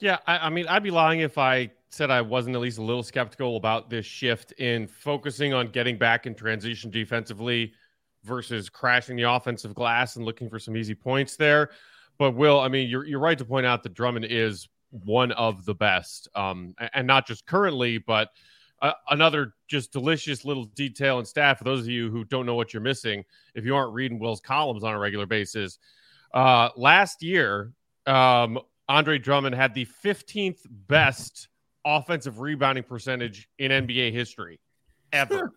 Yeah, 0.00 0.18
I, 0.26 0.38
I, 0.38 0.50
mean, 0.50 0.66
I'd 0.66 0.82
be 0.82 0.90
lying 0.90 1.20
if 1.20 1.36
I 1.36 1.70
said 1.90 2.10
I 2.10 2.20
wasn't 2.20 2.54
at 2.56 2.62
least 2.62 2.78
a 2.78 2.82
little 2.82 3.02
skeptical 3.02 3.56
about 3.56 3.90
this 3.90 4.06
shift 4.06 4.52
in 4.52 4.86
focusing 4.86 5.52
on 5.52 5.68
getting 5.68 5.98
back 5.98 6.26
in 6.26 6.34
transition 6.34 6.90
defensively 6.90 7.72
versus 8.24 8.68
crashing 8.68 9.16
the 9.16 9.24
offensive 9.24 9.74
glass 9.74 10.16
and 10.16 10.24
looking 10.24 10.48
for 10.48 10.58
some 10.58 10.76
easy 10.76 10.94
points 10.94 11.36
there. 11.36 11.70
But 12.18 12.32
Will, 12.32 12.60
I 12.60 12.68
mean, 12.68 12.88
you're 12.88 13.04
you're 13.04 13.20
right 13.20 13.38
to 13.38 13.44
point 13.44 13.66
out 13.66 13.82
that 13.82 13.94
Drummond 13.94 14.26
is 14.26 14.68
one 14.90 15.32
of 15.32 15.64
the 15.64 15.74
best, 15.74 16.28
um, 16.34 16.74
and 16.94 17.06
not 17.06 17.26
just 17.26 17.46
currently, 17.46 17.98
but 17.98 18.28
uh, 18.82 18.92
another 19.10 19.54
just 19.68 19.92
delicious 19.92 20.44
little 20.44 20.64
detail 20.64 21.18
and 21.18 21.26
stat 21.26 21.58
for 21.58 21.64
those 21.64 21.80
of 21.80 21.88
you 21.88 22.10
who 22.10 22.24
don't 22.24 22.46
know 22.46 22.54
what 22.54 22.72
you're 22.72 22.82
missing 22.82 23.24
if 23.54 23.64
you 23.64 23.74
aren't 23.74 23.92
reading 23.92 24.18
Will's 24.18 24.40
columns 24.40 24.84
on 24.84 24.94
a 24.94 24.98
regular 24.98 25.26
basis. 25.26 25.78
Uh, 26.32 26.70
last 26.76 27.22
year, 27.22 27.72
um, 28.06 28.58
Andre 28.88 29.18
Drummond 29.18 29.54
had 29.54 29.74
the 29.74 29.86
15th 30.04 30.66
best 30.68 31.48
offensive 31.84 32.40
rebounding 32.40 32.84
percentage 32.84 33.48
in 33.58 33.70
NBA 33.70 34.12
history 34.12 34.60
ever. 35.12 35.52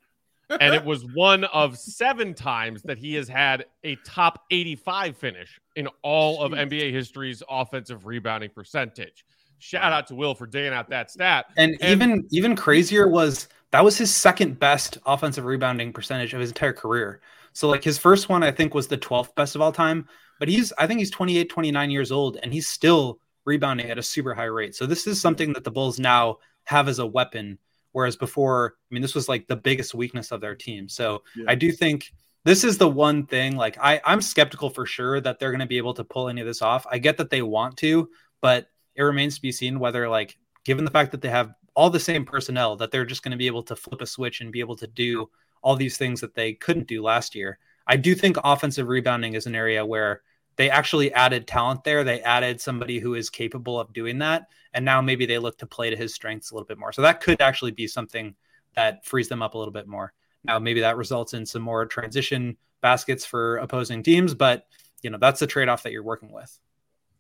and 0.60 0.76
it 0.76 0.84
was 0.84 1.06
one 1.14 1.46
of 1.46 1.78
seven 1.78 2.34
times 2.34 2.84
that 2.84 2.98
he 2.98 3.14
has 3.16 3.28
had 3.28 3.66
a 3.84 3.96
top 4.06 4.44
85 4.52 5.18
finish 5.18 5.60
in 5.76 5.88
all 6.02 6.42
of 6.42 6.52
NBA 6.52 6.92
history's 6.92 7.42
offensive 7.50 8.06
rebounding 8.06 8.50
percentage. 8.50 9.26
Shout 9.60 9.94
out 9.94 10.08
to 10.08 10.16
Will 10.16 10.36
for 10.36 10.46
digging 10.46 10.74
out 10.74 10.90
that 10.90 11.10
stat. 11.10 11.46
And, 11.56 11.78
and 11.82 11.92
even 12.02 12.28
even 12.32 12.56
crazier 12.56 13.08
was 13.08 13.48
that 13.72 13.84
was 13.84 13.98
his 13.98 14.14
second 14.14 14.60
best 14.60 14.98
offensive 15.06 15.46
rebounding 15.46 15.94
percentage 15.94 16.34
of 16.34 16.42
his 16.42 16.50
entire 16.50 16.74
career. 16.74 17.22
So 17.54 17.70
like 17.70 17.84
his 17.84 17.98
first 17.98 18.28
one 18.28 18.44
I 18.44 18.52
think 18.52 18.74
was 18.74 18.88
the 18.88 18.98
12th 18.98 19.34
best 19.36 19.56
of 19.56 19.62
all 19.62 19.72
time, 19.72 20.10
but 20.38 20.50
he's 20.50 20.74
I 20.78 20.86
think 20.86 21.00
he's 21.00 21.12
28 21.12 21.50
29 21.50 21.92
years 21.92 22.12
old 22.12 22.38
and 22.44 22.52
he's 22.52 22.68
still 22.68 23.20
rebounding 23.46 23.90
at 23.90 23.98
a 23.98 24.04
super 24.04 24.34
high 24.34 24.46
rate. 24.46 24.76
So 24.76 24.86
this 24.86 25.08
is 25.08 25.20
something 25.20 25.54
that 25.54 25.64
the 25.64 25.72
Bulls 25.72 26.00
now 26.00 26.38
have 26.64 26.88
as 26.88 27.00
a 27.00 27.06
weapon, 27.06 27.58
whereas 27.92 28.16
before, 28.16 28.76
I 28.90 28.94
mean, 28.94 29.02
this 29.02 29.16
was 29.16 29.28
like 29.28 29.48
the 29.48 29.56
biggest 29.56 29.94
weakness 29.94 30.32
of 30.32 30.42
their 30.42 30.56
team. 30.56 30.88
So 30.88 31.24
yeah. 31.36 31.46
I 31.48 31.56
do 31.56 31.72
think 31.72 32.14
this 32.46 32.64
is 32.64 32.78
the 32.78 32.90
one 32.90 33.26
thing. 33.26 33.56
Like 33.56 33.78
I, 33.80 34.02
I'm 34.06 34.22
skeptical 34.22 34.70
for 34.70 34.86
sure 34.86 35.20
that 35.22 35.40
they're 35.40 35.52
going 35.52 35.60
to 35.60 35.66
be 35.66 35.78
able 35.78 35.94
to 35.96 36.04
pull 36.04 36.30
any 36.30 36.42
of 36.42 36.48
this 36.48 36.62
off. 36.62 36.86
I 36.90 36.98
get 36.98 37.18
that 37.18 37.30
they 37.30 37.42
want 37.42 37.78
to, 37.78 38.10
but 38.42 38.68
it 38.96 39.04
remains 39.04 39.36
to 39.36 39.42
be 39.42 39.52
seen 39.52 39.80
whether, 39.80 40.08
like, 40.08 40.38
given 40.66 40.86
the 40.86 40.92
fact 40.92 41.12
that 41.12 41.22
they 41.22 41.30
have 41.30 41.54
all 41.76 41.90
the 41.90 42.00
same 42.00 42.24
personnel, 42.26 42.76
that 42.76 42.92
they're 42.92 43.06
just 43.06 43.24
going 43.24 43.32
to 43.32 43.38
be 43.38 43.48
able 43.48 43.64
to 43.64 43.76
flip 43.76 44.02
a 44.02 44.06
switch 44.06 44.40
and 44.42 44.52
be 44.52 44.60
able 44.60 44.76
to 44.76 44.88
do 44.88 45.30
all 45.62 45.76
these 45.76 45.98
things 45.98 46.22
that 46.22 46.36
they 46.36 46.54
couldn't 46.54 46.88
do 46.88 47.02
last 47.02 47.34
year. 47.34 47.58
I 47.88 47.98
do 47.98 48.14
think 48.16 48.38
offensive 48.44 48.88
rebounding 48.88 49.34
is 49.34 49.48
an 49.48 49.56
area 49.56 49.86
where 49.86 50.22
they 50.56 50.70
actually 50.70 51.14
added 51.14 51.48
talent 51.48 51.84
there. 51.84 52.04
They 52.04 52.22
added 52.22 52.62
somebody 52.62 53.00
who 53.00 53.16
is 53.16 53.30
capable 53.30 53.80
of 53.80 53.94
doing 53.94 54.20
that. 54.20 54.48
And 54.74 54.86
now 54.86 55.02
maybe 55.02 55.26
they 55.26 55.38
look 55.38 55.58
to 55.60 55.68
play 55.68 55.90
to 55.90 55.96
his 55.96 56.14
strengths 56.14 56.52
a 56.52 56.56
little 56.56 56.68
bit 56.68 56.78
more. 56.78 56.92
So 56.92 57.02
that 57.02 57.22
could 57.22 57.42
actually 57.42 57.72
be 57.72 57.88
something 57.88 58.36
that 58.76 59.06
frees 59.06 59.30
them 59.30 59.42
up 59.42 59.54
a 59.54 59.58
little 59.58 59.74
bit 59.74 59.88
more. 59.88 60.14
Now, 60.44 60.60
maybe 60.60 60.82
that 60.82 60.98
results 60.98 61.34
in 61.34 61.46
some 61.46 61.62
more 61.62 61.86
transition 61.86 62.58
baskets 62.82 63.26
for 63.26 63.58
opposing 63.58 64.04
teams, 64.04 64.34
but 64.34 64.68
you 65.02 65.10
know, 65.10 65.18
that's 65.18 65.40
the 65.40 65.48
trade-off 65.48 65.84
that 65.84 65.92
you're 65.92 66.04
working 66.04 66.32
with. 66.32 66.60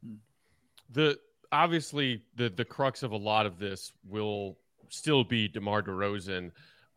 Hmm. 0.06 0.16
The 0.92 1.18
obviously 1.52 2.24
the 2.36 2.50
the 2.50 2.66
crux 2.66 3.04
of 3.04 3.12
a 3.12 3.18
lot 3.18 3.46
of 3.46 3.60
this 3.60 3.92
will 4.08 4.58
still 4.90 5.24
be 5.24 5.48
DeMar 5.48 5.84
DeRozan. 5.84 6.52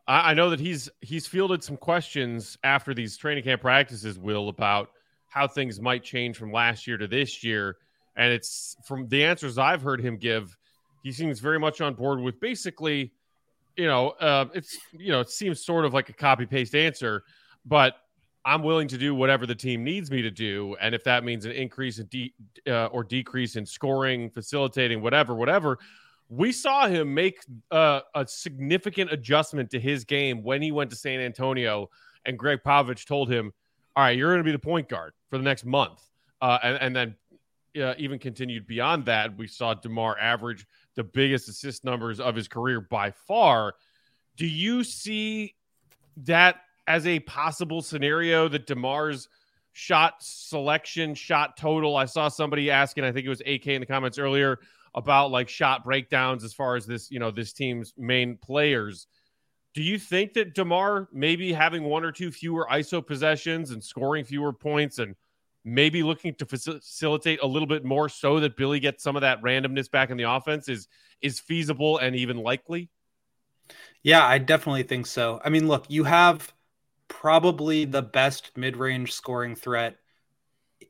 I, 0.07 0.31
I 0.31 0.33
know 0.33 0.49
that 0.49 0.59
he's 0.59 0.89
he's 1.01 1.27
fielded 1.27 1.63
some 1.63 1.77
questions 1.77 2.57
after 2.63 2.93
these 2.93 3.17
training 3.17 3.43
camp 3.43 3.61
practices, 3.61 4.17
Will, 4.17 4.49
about 4.49 4.91
how 5.37 5.47
things 5.47 5.79
might 5.79 6.03
change 6.03 6.35
from 6.35 6.51
last 6.51 6.87
year 6.87 6.97
to 6.97 7.07
this 7.07 7.43
year. 7.43 7.77
And 8.15 8.33
it's 8.33 8.75
from 8.87 9.07
the 9.07 9.23
answers 9.23 9.59
I've 9.59 9.83
heard 9.83 10.01
him 10.01 10.17
give, 10.17 10.57
he 11.03 11.11
seems 11.11 11.39
very 11.39 11.59
much 11.59 11.79
on 11.79 11.93
board 11.93 12.19
with 12.19 12.39
basically, 12.39 13.13
you 13.75 13.85
know, 13.85 14.09
uh, 14.19 14.45
it's, 14.55 14.75
you 14.91 15.11
know, 15.11 15.19
it 15.19 15.29
seems 15.29 15.63
sort 15.63 15.85
of 15.85 15.93
like 15.93 16.09
a 16.09 16.13
copy 16.13 16.47
paste 16.47 16.73
answer, 16.73 17.23
but 17.65 17.93
I'm 18.43 18.63
willing 18.63 18.87
to 18.87 18.97
do 18.97 19.13
whatever 19.13 19.45
the 19.45 19.53
team 19.53 19.83
needs 19.83 20.09
me 20.09 20.23
to 20.23 20.31
do. 20.31 20.75
And 20.81 20.95
if 20.95 21.03
that 21.03 21.23
means 21.23 21.45
an 21.45 21.51
increase 21.51 21.99
in 21.99 22.07
de- 22.07 22.33
uh, 22.65 22.87
or 22.87 23.03
decrease 23.03 23.55
in 23.55 23.65
scoring, 23.65 24.31
facilitating, 24.31 25.01
whatever, 25.01 25.35
whatever, 25.35 25.77
we 26.29 26.51
saw 26.51 26.87
him 26.87 27.13
make 27.13 27.37
uh, 27.69 27.99
a 28.15 28.25
significant 28.25 29.11
adjustment 29.11 29.69
to 29.69 29.79
his 29.79 30.03
game 30.03 30.41
when 30.41 30.63
he 30.63 30.71
went 30.71 30.89
to 30.89 30.95
San 30.95 31.19
Antonio. 31.19 31.89
And 32.25 32.39
Gregg 32.39 32.59
Popovich 32.65 33.05
told 33.05 33.31
him, 33.31 33.53
all 33.97 34.03
right, 34.03 34.15
you're 34.15 34.29
going 34.29 34.37
to 34.37 34.43
be 34.43 34.51
the 34.51 34.59
point 34.59 34.87
guard 34.87 35.13
for 35.27 35.39
the 35.39 35.43
next 35.43 35.65
month. 35.65 36.03
Uh, 36.39 36.59
and, 36.61 36.77
and 36.77 36.95
then 36.95 37.15
uh, 37.83 37.95
even 37.97 38.19
continued 38.19 38.67
beyond 38.67 39.05
that, 39.05 39.35
we 39.35 39.47
saw 39.47 39.73
DeMar 39.73 40.19
average 40.19 40.67
the 40.95 41.03
biggest 41.03 41.49
assist 41.49 41.83
numbers 41.83 42.19
of 42.19 42.35
his 42.35 42.47
career 42.47 42.79
by 42.79 43.09
far. 43.09 43.73
Do 44.35 44.45
you 44.45 44.83
see 44.83 45.55
that 46.17 46.57
as 46.85 47.07
a 47.07 47.19
possible 47.21 47.81
scenario 47.81 48.47
that 48.47 48.67
DeMar's 48.67 49.29
shot 49.73 50.17
selection, 50.19 51.15
shot 51.15 51.57
total? 51.57 51.95
I 51.97 52.05
saw 52.05 52.27
somebody 52.27 52.69
asking, 52.69 53.03
I 53.03 53.11
think 53.11 53.25
it 53.25 53.29
was 53.29 53.41
AK 53.41 53.65
in 53.65 53.81
the 53.81 53.87
comments 53.87 54.19
earlier 54.19 54.59
about 54.93 55.31
like 55.31 55.49
shot 55.49 55.83
breakdowns 55.83 56.43
as 56.43 56.53
far 56.53 56.75
as 56.75 56.85
this, 56.85 57.09
you 57.09 57.17
know, 57.17 57.31
this 57.31 57.51
team's 57.51 57.95
main 57.97 58.37
players. 58.37 59.07
Do 59.77 59.83
you 59.83 59.99
think 59.99 60.33
that 60.33 60.55
DeMar 60.55 61.07
maybe 61.13 61.53
having 61.53 61.83
one 61.83 62.03
or 62.03 62.11
two 62.11 62.31
fewer 62.31 62.67
ISO 62.71 63.05
possessions 63.05 63.69
and 63.69 63.83
scoring 63.83 64.25
fewer 64.25 64.51
points 64.51 64.97
and 64.97 65.13
maybe 65.63 66.01
looking 66.01 66.33
to 66.33 66.47
facilitate 66.47 67.43
a 67.43 67.45
little 67.45 67.67
bit 67.67 67.85
more 67.85 68.09
so 68.09 68.39
that 68.39 68.57
Billy 68.57 68.79
gets 68.79 69.03
some 69.03 69.15
of 69.15 69.21
that 69.21 69.39
randomness 69.43 69.91
back 69.91 70.09
in 70.09 70.17
the 70.17 70.23
offense 70.23 70.67
is 70.67 70.87
is 71.21 71.39
feasible 71.39 71.99
and 71.99 72.15
even 72.15 72.37
likely? 72.37 72.89
Yeah, 74.01 74.25
I 74.25 74.39
definitely 74.39 74.81
think 74.81 75.05
so. 75.05 75.39
I 75.45 75.49
mean, 75.49 75.67
look, 75.67 75.85
you 75.89 76.05
have 76.05 76.51
probably 77.07 77.85
the 77.85 78.01
best 78.01 78.53
mid-range 78.55 79.11
scoring 79.11 79.55
threat 79.55 79.97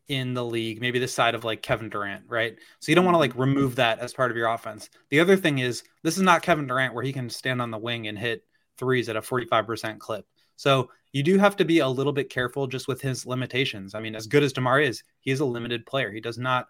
in 0.08 0.34
the 0.34 0.46
league, 0.46 0.80
maybe 0.80 1.00
the 1.00 1.10
side 1.10 1.36
of 1.36 1.44
like 1.44 1.62
Kevin 1.62 1.90
Durant, 1.90 2.24
right? 2.30 2.56
So 2.80 2.90
you 2.90 2.96
don't 2.96 3.04
want 3.04 3.16
to 3.16 3.20
like 3.20 3.36
remove 3.36 3.76
that 3.76 4.00
as 4.00 4.14
part 4.14 4.32
of 4.32 4.38
your 4.38 4.48
offense. 4.48 4.90
The 5.10 5.20
other 5.20 5.36
thing 5.36 5.60
is 5.60 5.84
this 6.04 6.16
is 6.16 6.24
not 6.24 6.42
Kevin 6.42 6.68
Durant 6.68 6.94
where 6.94 7.04
he 7.04 7.12
can 7.12 7.30
stand 7.30 7.62
on 7.62 7.70
the 7.70 7.78
wing 7.78 8.08
and 8.08 8.18
hit 8.18 8.46
threes 8.78 9.10
at 9.10 9.16
a 9.16 9.22
45% 9.22 10.00
clip. 10.00 10.26
So 10.56 10.90
you 11.12 11.24
do 11.24 11.38
have 11.38 11.56
to 11.58 11.66
be 11.66 11.80
a 11.80 11.88
little 11.88 12.14
bit 12.14 12.30
careful 12.30 12.68
just 12.68 12.88
with 12.88 13.02
his 13.02 13.26
limitations. 13.26 13.96
I 13.96 14.00
mean, 14.00 14.16
as 14.16 14.28
good 14.28 14.44
as 14.44 14.54
DeMar 14.54 14.82
is, 14.82 15.04
he 15.20 15.32
is 15.32 15.40
a 15.40 15.46
limited 15.46 15.86
player. 15.86 16.12
He 16.12 16.20
does 16.20 16.38
not 16.38 16.68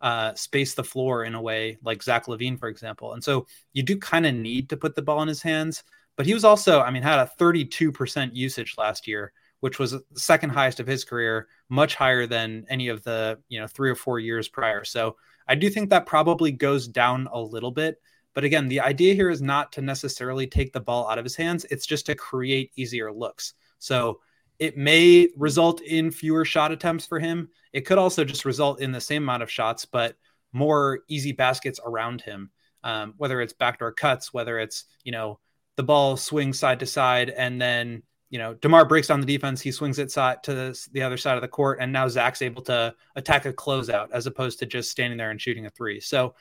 uh, 0.00 0.34
space 0.34 0.74
the 0.74 0.84
floor 0.84 1.24
in 1.24 1.34
a 1.34 1.40
way 1.40 1.78
like 1.82 2.02
Zach 2.02 2.26
LaVine, 2.26 2.58
for 2.58 2.68
example. 2.68 3.14
And 3.14 3.22
so 3.22 3.46
you 3.72 3.82
do 3.82 3.98
kind 3.98 4.26
of 4.26 4.34
need 4.34 4.68
to 4.70 4.76
put 4.76 4.94
the 4.94 5.02
ball 5.02 5.22
in 5.22 5.28
his 5.28 5.42
hands. 5.42 5.84
But 6.16 6.26
he 6.26 6.34
was 6.34 6.44
also, 6.44 6.80
I 6.80 6.90
mean, 6.90 7.02
had 7.02 7.18
a 7.18 7.30
32% 7.38 8.34
usage 8.34 8.74
last 8.78 9.06
year, 9.06 9.32
which 9.60 9.78
was 9.78 9.92
the 9.92 10.02
second 10.14 10.50
highest 10.50 10.80
of 10.80 10.86
his 10.86 11.04
career, 11.04 11.48
much 11.68 11.94
higher 11.94 12.26
than 12.26 12.64
any 12.70 12.88
of 12.88 13.02
the, 13.04 13.38
you 13.48 13.60
know, 13.60 13.66
three 13.66 13.90
or 13.90 13.94
four 13.94 14.18
years 14.18 14.48
prior. 14.48 14.82
So 14.84 15.16
I 15.46 15.54
do 15.54 15.68
think 15.68 15.90
that 15.90 16.06
probably 16.06 16.52
goes 16.52 16.88
down 16.88 17.28
a 17.30 17.40
little 17.40 17.70
bit. 17.70 18.00
But 18.36 18.44
again, 18.44 18.68
the 18.68 18.80
idea 18.80 19.14
here 19.14 19.30
is 19.30 19.40
not 19.40 19.72
to 19.72 19.80
necessarily 19.80 20.46
take 20.46 20.74
the 20.74 20.80
ball 20.80 21.08
out 21.08 21.16
of 21.16 21.24
his 21.24 21.36
hands, 21.36 21.64
it's 21.70 21.86
just 21.86 22.04
to 22.04 22.14
create 22.14 22.70
easier 22.76 23.10
looks. 23.10 23.54
So 23.78 24.20
it 24.58 24.76
may 24.76 25.30
result 25.38 25.80
in 25.80 26.10
fewer 26.10 26.44
shot 26.44 26.70
attempts 26.70 27.06
for 27.06 27.18
him. 27.18 27.48
It 27.72 27.86
could 27.86 27.96
also 27.96 28.24
just 28.24 28.44
result 28.44 28.82
in 28.82 28.92
the 28.92 29.00
same 29.00 29.22
amount 29.22 29.42
of 29.42 29.50
shots, 29.50 29.86
but 29.86 30.16
more 30.52 31.00
easy 31.08 31.32
baskets 31.32 31.80
around 31.82 32.20
him. 32.20 32.50
Um, 32.84 33.14
whether 33.16 33.40
it's 33.40 33.54
backdoor 33.54 33.92
cuts, 33.92 34.34
whether 34.34 34.58
it's 34.58 34.84
you 35.02 35.12
know 35.12 35.40
the 35.76 35.82
ball 35.82 36.18
swings 36.18 36.58
side 36.58 36.80
to 36.80 36.86
side, 36.86 37.30
and 37.30 37.58
then 37.58 38.02
you 38.28 38.38
know 38.38 38.52
Demar 38.52 38.84
breaks 38.84 39.08
down 39.08 39.20
the 39.20 39.26
defense, 39.26 39.62
he 39.62 39.72
swings 39.72 39.98
it 39.98 40.10
side 40.10 40.42
to 40.42 40.52
the, 40.52 40.88
the 40.92 41.02
other 41.02 41.16
side 41.16 41.36
of 41.36 41.42
the 41.42 41.48
court, 41.48 41.78
and 41.80 41.90
now 41.90 42.06
Zach's 42.06 42.42
able 42.42 42.62
to 42.64 42.94
attack 43.16 43.46
a 43.46 43.52
closeout 43.54 44.08
as 44.12 44.26
opposed 44.26 44.58
to 44.58 44.66
just 44.66 44.90
standing 44.90 45.16
there 45.16 45.30
and 45.30 45.40
shooting 45.40 45.64
a 45.64 45.70
three. 45.70 46.00
So 46.00 46.34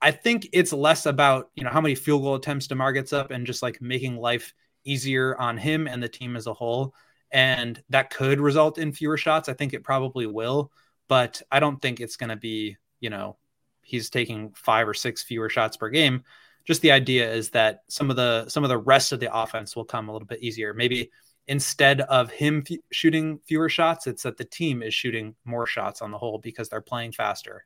I 0.00 0.12
think 0.12 0.48
it's 0.52 0.72
less 0.72 1.06
about 1.06 1.50
you 1.54 1.64
know 1.64 1.70
how 1.70 1.80
many 1.80 1.94
field 1.94 2.22
goal 2.22 2.36
attempts 2.36 2.66
Demar 2.66 2.92
gets 2.92 3.12
up 3.12 3.30
and 3.30 3.46
just 3.46 3.62
like 3.62 3.82
making 3.82 4.16
life 4.16 4.54
easier 4.84 5.36
on 5.36 5.56
him 5.56 5.86
and 5.86 6.02
the 6.02 6.08
team 6.08 6.36
as 6.36 6.46
a 6.46 6.54
whole 6.54 6.94
and 7.30 7.82
that 7.90 8.10
could 8.10 8.40
result 8.40 8.78
in 8.78 8.92
fewer 8.92 9.16
shots. 9.16 9.48
I 9.48 9.54
think 9.54 9.74
it 9.74 9.84
probably 9.84 10.26
will, 10.26 10.72
but 11.08 11.42
I 11.50 11.60
don't 11.60 11.80
think 11.80 12.00
it's 12.00 12.16
going 12.16 12.30
to 12.30 12.36
be, 12.36 12.76
you 13.00 13.10
know, 13.10 13.36
he's 13.82 14.10
taking 14.10 14.52
five 14.54 14.88
or 14.88 14.94
six 14.94 15.22
fewer 15.22 15.48
shots 15.48 15.76
per 15.76 15.88
game. 15.88 16.24
Just 16.64 16.82
the 16.82 16.92
idea 16.92 17.30
is 17.30 17.50
that 17.50 17.82
some 17.88 18.10
of 18.10 18.16
the 18.16 18.48
some 18.48 18.64
of 18.64 18.68
the 18.68 18.78
rest 18.78 19.12
of 19.12 19.20
the 19.20 19.34
offense 19.34 19.74
will 19.74 19.84
come 19.84 20.08
a 20.08 20.12
little 20.12 20.26
bit 20.26 20.42
easier. 20.42 20.74
Maybe 20.74 21.10
instead 21.46 22.02
of 22.02 22.30
him 22.30 22.62
f- 22.70 22.78
shooting 22.92 23.40
fewer 23.46 23.70
shots, 23.70 24.06
it's 24.06 24.22
that 24.24 24.36
the 24.36 24.44
team 24.44 24.82
is 24.82 24.92
shooting 24.92 25.34
more 25.44 25.66
shots 25.66 26.02
on 26.02 26.10
the 26.10 26.18
whole 26.18 26.38
because 26.38 26.68
they're 26.68 26.80
playing 26.82 27.12
faster. 27.12 27.64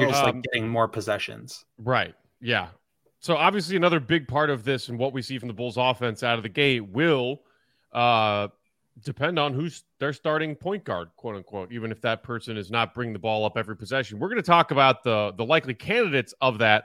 You're 0.00 0.10
just 0.10 0.24
um, 0.24 0.36
like 0.36 0.42
getting 0.44 0.68
more 0.68 0.88
possessions. 0.88 1.64
Right. 1.78 2.14
Yeah. 2.40 2.68
So 3.20 3.36
obviously 3.36 3.76
another 3.76 4.00
big 4.00 4.26
part 4.26 4.50
of 4.50 4.64
this 4.64 4.88
and 4.88 4.98
what 4.98 5.12
we 5.12 5.22
see 5.22 5.38
from 5.38 5.48
the 5.48 5.54
Bulls 5.54 5.76
offense 5.76 6.22
out 6.22 6.38
of 6.38 6.42
the 6.42 6.48
gate 6.48 6.80
will 6.88 7.42
uh, 7.92 8.48
depend 9.04 9.38
on 9.38 9.52
who's 9.52 9.84
their 9.98 10.12
starting 10.12 10.54
point 10.54 10.84
guard, 10.84 11.10
quote 11.16 11.36
unquote, 11.36 11.70
even 11.72 11.92
if 11.92 12.00
that 12.00 12.22
person 12.22 12.56
is 12.56 12.70
not 12.70 12.94
bringing 12.94 13.12
the 13.12 13.18
ball 13.18 13.44
up 13.44 13.58
every 13.58 13.76
possession. 13.76 14.18
We're 14.18 14.28
going 14.28 14.40
to 14.40 14.42
talk 14.42 14.70
about 14.70 15.02
the 15.04 15.32
the 15.36 15.44
likely 15.44 15.74
candidates 15.74 16.34
of 16.40 16.58
that 16.58 16.84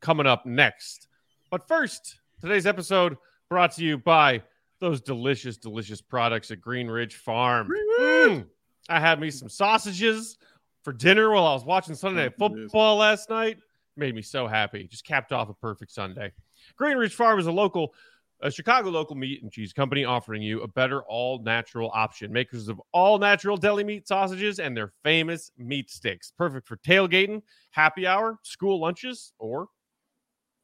coming 0.00 0.26
up 0.26 0.46
next. 0.46 1.08
But 1.50 1.66
first, 1.68 2.18
today's 2.40 2.66
episode 2.66 3.16
brought 3.48 3.72
to 3.72 3.84
you 3.84 3.98
by 3.98 4.42
those 4.80 5.00
delicious, 5.00 5.56
delicious 5.56 6.00
products 6.00 6.50
at 6.50 6.60
Greenridge 6.60 7.14
Farm. 7.14 7.70
Mm. 8.00 8.46
I 8.88 9.00
had 9.00 9.20
me 9.20 9.30
some 9.30 9.48
sausages 9.48 10.36
for 10.84 10.92
dinner 10.92 11.30
while 11.30 11.46
I 11.46 11.54
was 11.54 11.64
watching 11.64 11.94
Sunday 11.94 12.24
Night 12.24 12.38
Football 12.38 12.96
last 12.96 13.30
night. 13.30 13.58
Made 13.96 14.14
me 14.14 14.22
so 14.22 14.46
happy. 14.46 14.84
Just 14.84 15.04
capped 15.04 15.32
off 15.32 15.48
a 15.48 15.54
perfect 15.54 15.90
Sunday. 15.90 16.32
Greenridge 16.80 17.12
Farm 17.12 17.38
is 17.38 17.46
a 17.46 17.52
local 17.52 17.94
a 18.40 18.50
Chicago 18.50 18.90
local 18.90 19.16
meat 19.16 19.42
and 19.42 19.50
cheese 19.50 19.72
company 19.72 20.04
offering 20.04 20.42
you 20.42 20.60
a 20.60 20.68
better 20.68 21.02
all 21.04 21.38
natural 21.42 21.90
option. 21.94 22.30
Makers 22.32 22.68
of 22.68 22.80
all 22.92 23.18
natural 23.18 23.56
deli 23.56 23.84
meat 23.84 24.06
sausages 24.06 24.58
and 24.58 24.76
their 24.76 24.92
famous 25.02 25.50
meat 25.56 25.90
sticks. 25.90 26.32
Perfect 26.36 26.66
for 26.68 26.76
tailgating, 26.78 27.40
happy 27.70 28.06
hour, 28.06 28.38
school 28.42 28.80
lunches, 28.80 29.32
or 29.38 29.68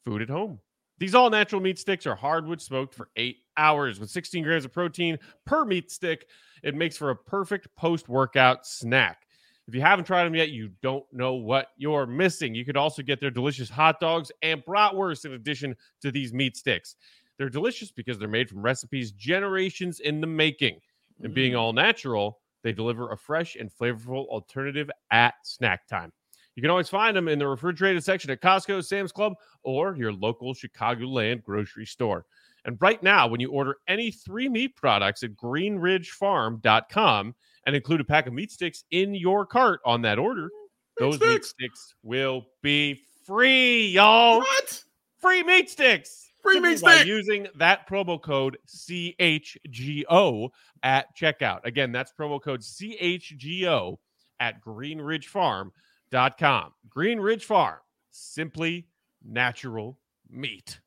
food 0.05 0.21
at 0.21 0.29
home. 0.29 0.59
These 0.99 1.15
all 1.15 1.31
natural 1.31 1.63
meat 1.63 1.79
sticks 1.79 2.07
are 2.07 2.15
hardwood 2.15 2.61
smoked 2.61 2.95
for 2.95 3.09
eight 3.17 3.39
hours 3.57 3.99
with 3.99 4.11
16 4.11 4.45
grams 4.45 4.67
of 4.67 4.73
protein 4.73 5.19
per 5.47 5.65
meat 5.65 5.91
stick. 5.91 6.27
It 6.63 6.75
makes 6.75 6.99
for 6.99 7.11
a 7.11 7.17
perfect 7.17 7.75
post 7.77 8.09
workout 8.11 8.67
snack. 8.67 9.27
If 9.69 9.75
you 9.75 9.81
haven't 9.81 10.05
tried 10.05 10.25
them 10.25 10.35
yet, 10.35 10.51
you 10.51 10.71
don't 10.83 11.05
know 11.13 11.35
what 11.35 11.69
you're 11.77 12.07
missing. 12.07 12.55
You 12.55 12.65
could 12.65 12.77
also 12.77 13.03
get 13.03 13.21
their 13.21 13.31
delicious 13.31 13.71
hot 13.71 14.01
dogs 14.01 14.33
and 14.43 14.65
bratwurst 14.65 15.25
in 15.25 15.33
addition 15.33 15.77
to 16.03 16.11
these 16.11 16.33
meat 16.33 16.57
sticks. 16.57 16.97
They're 17.39 17.49
delicious 17.49 17.91
because 17.91 18.19
they're 18.19 18.29
made 18.29 18.49
from 18.51 18.63
recipes 18.63 19.13
generations 19.13 20.01
in 20.01 20.21
the 20.21 20.27
making. 20.27 20.81
And 21.23 21.33
being 21.33 21.53
mm. 21.53 21.59
all 21.59 21.73
natural, 21.73 22.41
they 22.63 22.73
deliver 22.73 23.13
a 23.13 23.17
fresh 23.17 23.57
and 23.57 23.71
flavorful 23.71 24.27
alternative 24.27 24.91
at 25.11 25.35
snack 25.45 25.87
time. 25.87 26.13
You 26.57 26.63
can 26.63 26.71
always 26.71 26.89
find 26.89 27.17
them 27.17 27.29
in 27.29 27.39
the 27.39 27.47
refrigerated 27.47 28.03
section 28.05 28.31
at 28.31 28.43
Costco, 28.43 28.85
Sam's 28.85 29.13
Club, 29.13 29.35
or 29.63 29.95
your 29.97 30.13
local 30.13 30.53
Chicagoland 30.53 31.43
grocery 31.43 31.87
store. 31.87 32.27
And 32.65 32.77
right 32.81 33.03
now, 33.03 33.27
when 33.27 33.41
you 33.41 33.51
order 33.51 33.77
any 33.89 34.11
three 34.11 34.49
meat 34.49 34.77
products 34.77 35.23
at 35.23 35.35
greenridgefarm.com 35.37 37.35
and 37.67 37.77
include 37.77 38.01
a 38.01 38.05
pack 38.05 38.27
of 38.27 38.33
meat 38.33 38.51
sticks 38.51 38.85
in 38.91 39.15
your 39.15 39.47
cart 39.47 39.81
on 39.85 40.03
that 40.03 40.19
order, 40.19 40.51
those 40.99 41.21
meat 41.21 41.45
sticks, 41.45 41.55
meat 41.59 41.71
sticks 41.71 41.95
will 42.03 42.47
be 42.63 43.03
free, 43.27 43.89
y'all. 43.89 44.39
What? 44.39 44.83
Free 45.21 45.43
meat 45.43 45.69
sticks. 45.71 46.29
Free 46.43 46.61
meat 46.61 46.79
stick. 46.79 47.07
using 47.07 47.49
that 47.57 47.89
promo 47.89 48.21
code 48.21 48.59
CHGO 48.67 50.51
at 50.83 51.17
checkout. 51.17 51.65
Again, 51.65 51.93
that's 51.93 52.13
promo 52.19 52.43
code 52.43 52.61
CHGO 52.61 53.97
at 54.39 54.63
greenridgefarm.com. 54.65 56.73
Greenridge 56.89 57.45
Farm, 57.45 57.79
simply 58.11 58.87
natural 59.23 59.99
meat. 60.29 60.81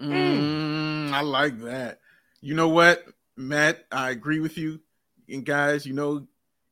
Mm, 0.00 1.12
I 1.12 1.22
like 1.22 1.58
that. 1.60 2.00
You 2.40 2.54
know 2.54 2.68
what, 2.68 3.04
Matt? 3.36 3.84
I 3.90 4.10
agree 4.10 4.40
with 4.40 4.58
you. 4.58 4.80
And 5.28 5.44
guys, 5.44 5.86
you 5.86 5.92
know, 5.92 6.26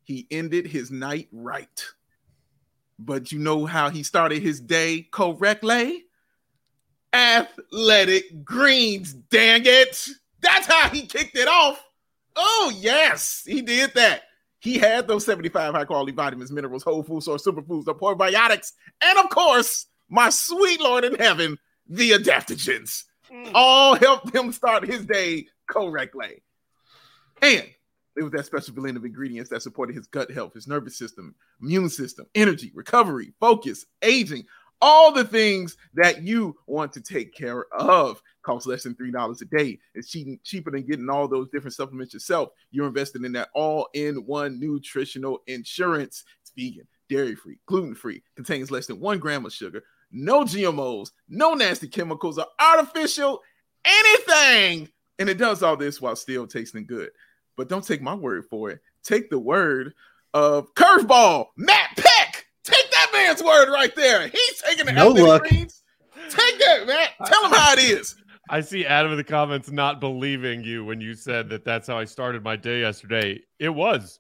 he 0.05 0.27
ended 0.31 0.67
his 0.67 0.91
night 0.91 1.29
right. 1.33 1.85
But 2.99 3.33
you 3.33 3.39
know 3.39 3.67
how 3.67 3.91
he 3.91 4.03
started 4.03 4.43
his 4.43 4.61
day 4.61 5.07
correctly? 5.11 6.07
athletic 7.17 8.45
greens, 8.45 9.13
dang 9.13 9.63
it. 9.65 10.09
That's 10.41 10.67
how 10.67 10.89
he 10.91 11.07
kicked 11.07 11.37
it 11.37 11.49
off. 11.49 11.83
Oh, 12.37 12.73
yes, 12.77 13.43
he 13.47 13.63
did 13.63 13.95
that. 13.95 14.23
He 14.59 14.79
had 14.79 15.07
those 15.07 15.25
75 15.25 15.75
high 15.75 15.85
quality 15.85 16.13
vitamins, 16.13 16.51
minerals, 16.51 16.83
whole 16.83 17.03
food 17.03 17.23
source, 17.23 17.45
superfoods, 17.45 17.85
the 17.85 17.95
probiotics, 17.95 18.73
and 19.01 19.19
of 19.19 19.31
course, 19.31 19.87
my 20.09 20.29
sweet 20.29 20.81
Lord 20.81 21.05
in 21.05 21.15
heaven, 21.15 21.59
the 21.89 22.13
adaptogens. 22.13 23.05
Mm. 23.31 23.51
All 23.55 23.97
helped 23.97 24.35
him 24.35 24.53
start 24.53 24.87
his 24.87 25.05
day 25.05 25.47
correctly. 25.67 26.43
And 27.43 27.65
it 28.17 28.23
was 28.23 28.33
that 28.33 28.47
special 28.47 28.75
blend 28.75 28.97
of 28.97 29.05
ingredients 29.05 29.51
that 29.51 29.63
supported 29.63 29.95
his 29.95 30.07
gut 30.07 30.31
health, 30.31 30.55
his 30.55 30.67
nervous 30.67 30.97
system, 30.97 31.35
immune 31.61 31.89
system, 31.89 32.27
energy, 32.35 32.73
recovery, 32.75 33.33
focus, 33.41 33.87
aging, 34.03 34.45
all 34.81 35.13
the 35.13 35.25
things 35.25 35.77
that 35.95 36.23
you 36.23 36.57
want 36.67 36.93
to 36.93 37.01
take 37.01 37.35
care 37.35 37.67
of. 37.75 38.21
Costs 38.43 38.67
less 38.67 38.85
than 38.85 38.95
three 38.95 39.11
dollars 39.11 39.43
a 39.43 39.45
day. 39.47 39.79
It's 39.95 40.11
cheap, 40.11 40.43
cheaper 40.45 40.71
than 40.71 40.87
getting 40.87 41.11
all 41.11 41.27
those 41.27 41.49
different 41.49 41.75
supplements 41.75 42.15
yourself. 42.15 42.51
You're 42.71 42.87
investing 42.87 43.25
in 43.25 43.33
that 43.33 43.49
all-in-one 43.55 44.61
nutritional 44.61 45.43
insurance. 45.47 46.25
It's 46.43 46.53
vegan, 46.57 46.87
dairy-free, 47.09 47.59
gluten-free, 47.67 48.23
contains 48.37 48.71
less 48.71 48.87
than 48.87 49.01
one 49.01 49.19
gram 49.19 49.45
of 49.45 49.53
sugar, 49.53 49.83
no 50.13 50.45
GMOs, 50.45 51.11
no 51.29 51.55
nasty 51.55 51.89
chemicals 51.89 52.39
or 52.39 52.47
artificial 52.61 53.43
anything. 53.85 54.89
And 55.19 55.29
it 55.29 55.39
does 55.39 55.63
all 55.63 55.77
this 55.77 56.01
while 56.01 56.17
still 56.17 56.47
tasting 56.47 56.87
good. 56.87 57.11
But 57.57 57.69
don't 57.69 57.85
take 57.85 58.03
my 58.03 58.15
word 58.15 58.45
for 58.51 58.71
it. 58.71 58.81
Take 59.03 59.31
the 59.31 59.39
word 59.39 59.95
of 60.35 60.75
curveball, 60.75 61.47
Matt 61.57 61.97
Peck 61.97 62.47
Take 62.67 62.91
that 62.91 63.11
man's 63.13 63.43
word 63.45 63.71
right 63.71 63.95
there. 63.95 64.27
He's 64.27 64.63
taking 64.63 64.87
the 64.87 64.93
no 64.93 65.11
look. 65.11 65.45
Greens. 65.45 65.85
Take 66.31 66.59
that, 66.59 66.85
man. 66.85 67.07
Tell 67.25 67.45
him 67.45 67.53
how 67.53 67.75
it 67.75 67.79
is. 67.79 68.17
I 68.51 68.61
see 68.61 68.85
Adam 68.85 69.13
in 69.13 69.19
the 69.19 69.25
comments 69.25 69.71
not 69.71 70.01
believing 70.01 70.65
you 70.65 70.85
when 70.85 71.01
you 71.01 71.15
said 71.15 71.49
that 71.51 71.65
that's 71.65 71.87
how 71.87 71.97
I 71.97 72.05
started 72.05 72.43
my 72.43 72.57
day 72.57 72.81
yesterday. 72.81 73.41
It 73.61 73.69
was. 73.69 74.19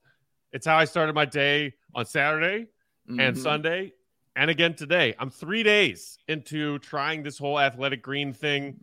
It's 0.52 0.64
how 0.64 0.76
I 0.76 0.84
started 0.84 1.14
my 1.16 1.24
day 1.24 1.74
on 1.92 2.06
Saturday 2.06 2.68
mm-hmm. 3.10 3.18
and 3.18 3.36
Sunday 3.36 3.92
and 4.36 4.48
again 4.48 4.74
today. 4.74 5.16
I'm 5.18 5.30
three 5.30 5.64
days 5.64 6.16
into 6.28 6.78
trying 6.78 7.24
this 7.24 7.38
whole 7.38 7.58
athletic 7.58 8.00
green 8.00 8.32
thing. 8.32 8.76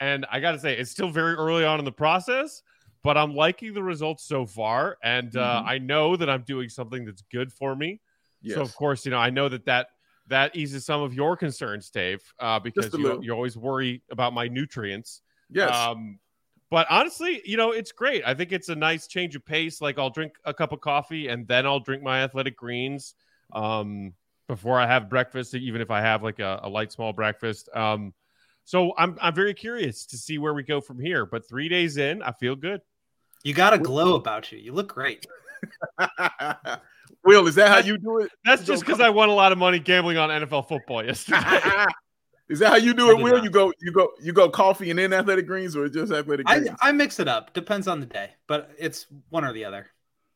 And 0.00 0.26
I 0.32 0.40
got 0.40 0.52
to 0.52 0.58
say, 0.58 0.76
it's 0.76 0.90
still 0.90 1.10
very 1.10 1.34
early 1.34 1.64
on 1.64 1.78
in 1.78 1.84
the 1.84 1.92
process, 1.92 2.62
but 3.06 3.16
I'm 3.16 3.36
liking 3.36 3.72
the 3.72 3.84
results 3.84 4.24
so 4.24 4.44
far. 4.46 4.98
And 5.00 5.36
uh, 5.36 5.62
Mhm. 5.62 5.68
I 5.68 5.78
know 5.78 6.16
that 6.16 6.28
I'm 6.28 6.42
doing 6.42 6.68
something 6.68 7.04
that's 7.04 7.22
good 7.30 7.52
for 7.52 7.76
me. 7.76 8.00
Yes. 8.42 8.56
So, 8.56 8.62
of 8.62 8.74
course, 8.74 9.04
you 9.04 9.12
know, 9.12 9.18
I 9.18 9.30
know 9.30 9.48
that 9.48 9.64
that, 9.66 9.90
that 10.26 10.56
eases 10.56 10.84
some 10.84 11.02
of 11.02 11.14
your 11.14 11.36
concerns, 11.36 11.88
Dave, 11.88 12.20
uh, 12.40 12.58
because 12.58 12.92
you, 12.98 13.22
you 13.22 13.32
always 13.32 13.56
worry 13.56 14.02
about 14.10 14.32
my 14.32 14.48
nutrients. 14.48 15.22
yes. 15.48 15.72
Um, 15.72 16.18
but 16.68 16.88
honestly, 16.90 17.42
you 17.44 17.56
know, 17.56 17.70
it's 17.70 17.92
great. 17.92 18.24
I 18.26 18.34
think 18.34 18.50
it's 18.50 18.70
a 18.70 18.74
nice 18.74 19.06
change 19.06 19.36
of 19.36 19.46
pace. 19.46 19.80
Like 19.80 20.00
I'll 20.00 20.10
drink 20.10 20.32
a 20.44 20.52
cup 20.52 20.72
of 20.72 20.80
coffee 20.80 21.28
and 21.28 21.46
then 21.46 21.64
I'll 21.64 21.78
drink 21.78 22.02
my 22.02 22.24
athletic 22.24 22.56
greens 22.56 23.14
um, 23.52 24.14
before 24.48 24.80
I 24.80 24.86
have 24.88 25.08
breakfast, 25.08 25.54
even 25.54 25.80
if 25.80 25.92
I 25.92 26.00
have 26.00 26.24
like 26.24 26.40
a, 26.40 26.58
a 26.64 26.68
light 26.68 26.90
small 26.90 27.12
breakfast. 27.12 27.68
Um, 27.72 28.14
so 28.64 28.94
I'm 28.98 29.16
I'm 29.22 29.32
very 29.32 29.54
curious 29.54 30.06
to 30.06 30.18
see 30.18 30.38
where 30.38 30.52
we 30.52 30.64
go 30.64 30.80
from 30.80 30.98
here. 30.98 31.24
But 31.24 31.48
three 31.48 31.68
days 31.68 31.98
in, 31.98 32.20
I 32.20 32.32
feel 32.32 32.56
good. 32.56 32.80
You 33.46 33.54
got 33.54 33.72
a 33.72 33.78
glow 33.78 34.16
about 34.16 34.50
you. 34.50 34.58
You 34.58 34.72
look 34.72 34.92
great. 34.92 35.24
Will, 37.24 37.46
is 37.46 37.54
that 37.54 37.68
how 37.68 37.78
you 37.78 37.96
do 37.96 38.18
it? 38.18 38.32
That's 38.44 38.62
Go 38.62 38.66
just 38.66 38.84
because 38.84 39.00
I 39.00 39.08
won 39.08 39.28
a 39.28 39.34
lot 39.34 39.52
of 39.52 39.58
money 39.58 39.78
gambling 39.78 40.18
on 40.18 40.30
NFL 40.30 40.66
football 40.66 41.04
yesterday. 41.04 41.38
is 42.48 42.58
that 42.58 42.70
how 42.70 42.76
you 42.76 42.92
do 42.92 43.12
it, 43.12 43.22
Will? 43.22 43.36
not. 43.36 43.44
You 43.44 43.50
go, 43.50 43.72
you 43.80 43.92
go, 43.92 44.10
you 44.20 44.32
go 44.32 44.50
coffee 44.50 44.90
and 44.90 44.98
then 44.98 45.12
athletic 45.12 45.46
greens, 45.46 45.76
or 45.76 45.88
just 45.88 46.10
athletic 46.10 46.50
I, 46.50 46.58
greens? 46.58 46.76
I 46.82 46.90
mix 46.90 47.20
it 47.20 47.28
up. 47.28 47.54
Depends 47.54 47.86
on 47.86 48.00
the 48.00 48.06
day, 48.06 48.30
but 48.48 48.72
it's 48.80 49.06
one 49.28 49.44
or 49.44 49.52
the 49.52 49.64
other. 49.64 49.86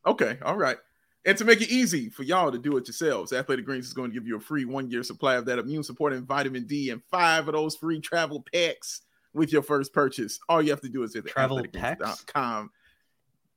Okay, 0.07 0.39
all 0.45 0.57
right. 0.57 0.77
And 1.25 1.37
to 1.37 1.45
make 1.45 1.61
it 1.61 1.69
easy 1.69 2.11
for 2.11 2.23
y'all 2.23 2.53
to 2.53 2.59
do 2.59 2.77
it 2.77 2.87
yourselves, 2.87 3.33
Athletic 3.33 3.65
Greens 3.65 3.87
is 3.87 3.93
going 3.93 4.11
to 4.11 4.15
give 4.15 4.29
you 4.29 4.37
a 4.37 4.41
free 4.41 4.65
one 4.65 4.89
year 4.89 5.03
supply 5.03 5.35
of 5.35 5.47
that 5.47 5.59
immune 5.59 5.83
supporting 5.83 6.25
vitamin 6.25 6.65
D 6.65 6.91
and 6.91 7.03
five 7.11 7.49
of 7.49 7.55
those 7.55 7.75
free 7.75 7.99
travel 7.99 8.47
packs 8.55 9.01
with 9.35 9.53
your 9.53 9.63
first 9.63 9.93
purchase. 9.93 10.39
All 10.49 10.63
you 10.63 10.71
have 10.71 10.81
to 10.83 10.89
do 10.89 11.03
is 11.03 11.13
hit 11.13 11.25
the 11.25 11.31
Travel 11.31 11.61
packs? 11.73 12.01
athleticgreens.com 12.01 12.71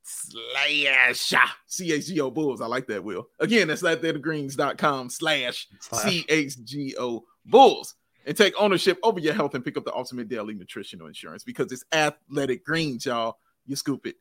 slash 0.04 1.34
CHGO 1.70 2.34
Bulls. 2.34 2.62
I 2.62 2.66
like 2.68 2.88
that, 2.88 3.04
Will. 3.04 3.28
Again, 3.39 3.68
that's 3.68 3.82
athleticgreens.com 3.82 5.10
slash 5.10 5.68
Slash. 5.80 6.04
CHGO 6.26 7.22
Bulls. 7.46 7.96
And 8.26 8.38
take 8.38 8.54
ownership 8.58 9.00
over 9.04 9.20
your 9.20 9.34
health 9.34 9.54
and 9.54 9.66
pick 9.66 9.78
up 9.78 9.84
the 9.84 9.94
ultimate 9.94 10.30
daily 10.30 10.54
nutritional 10.54 11.08
insurance 11.08 11.44
because 11.44 11.72
it's 11.72 11.84
athletic 11.92 12.63
greens, 12.66 13.06
y'all. 13.06 13.38
You 13.66 13.76
scoop 13.76 14.06
it, 14.06 14.16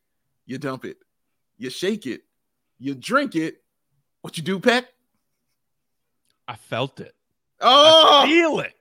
you 0.45 0.57
dump 0.57 0.83
it, 0.85 0.97
you 1.57 1.69
shake 1.69 2.05
it, 2.05 2.21
you 2.79 2.95
drink 2.95 3.35
it. 3.35 3.57
What 4.21 4.37
you 4.37 4.43
do, 4.43 4.59
Peck? 4.59 4.85
I 6.47 6.55
felt 6.55 6.99
it. 6.99 7.13
I 7.61 7.65
Oh, 7.65 8.25
feel 8.25 8.59
it. 8.59 8.73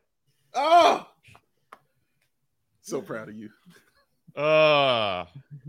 oh. 0.54 1.06
So 2.80 3.00
proud 3.00 3.28
of 3.28 3.36
you. 3.36 3.48
Oh, 4.34 5.26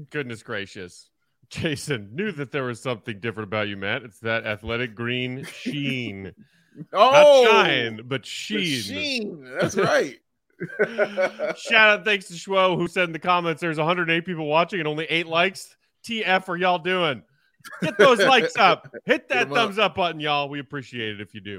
goodness 0.09 0.41
gracious. 0.41 1.09
Jason 1.53 2.09
knew 2.13 2.31
that 2.33 2.51
there 2.51 2.63
was 2.63 2.81
something 2.81 3.19
different 3.19 3.47
about 3.49 3.67
you, 3.67 3.77
Matt. 3.77 4.03
It's 4.03 4.19
that 4.19 4.45
athletic 4.45 4.95
green 4.95 5.45
sheen. 5.45 6.33
Oh, 6.91 7.43
Not 7.51 7.65
shine, 7.67 8.01
but 8.05 8.25
sheen. 8.25 8.81
sheen. 8.81 9.47
That's 9.61 9.75
right. 9.75 10.17
Shout 11.55 11.89
out 11.99 12.03
thanks 12.03 12.25
to 12.29 12.33
Schwo 12.33 12.75
who 12.75 12.87
said 12.87 13.03
in 13.03 13.11
the 13.13 13.19
comments 13.19 13.61
there's 13.61 13.77
108 13.77 14.25
people 14.25 14.47
watching 14.47 14.79
and 14.79 14.87
only 14.87 15.05
eight 15.05 15.27
likes. 15.27 15.75
TF 16.03 16.49
are 16.49 16.57
y'all 16.57 16.79
doing? 16.79 17.21
Get 17.83 17.97
those 17.99 18.17
likes 18.19 18.57
up. 18.57 18.89
Hit 19.05 19.29
that 19.29 19.43
'em 19.43 19.51
up. 19.51 19.57
thumbs 19.57 19.77
up 19.77 19.93
button, 19.93 20.19
y'all. 20.19 20.49
We 20.49 20.59
appreciate 20.59 21.19
it 21.19 21.21
if 21.21 21.35
you 21.35 21.41
do. 21.41 21.57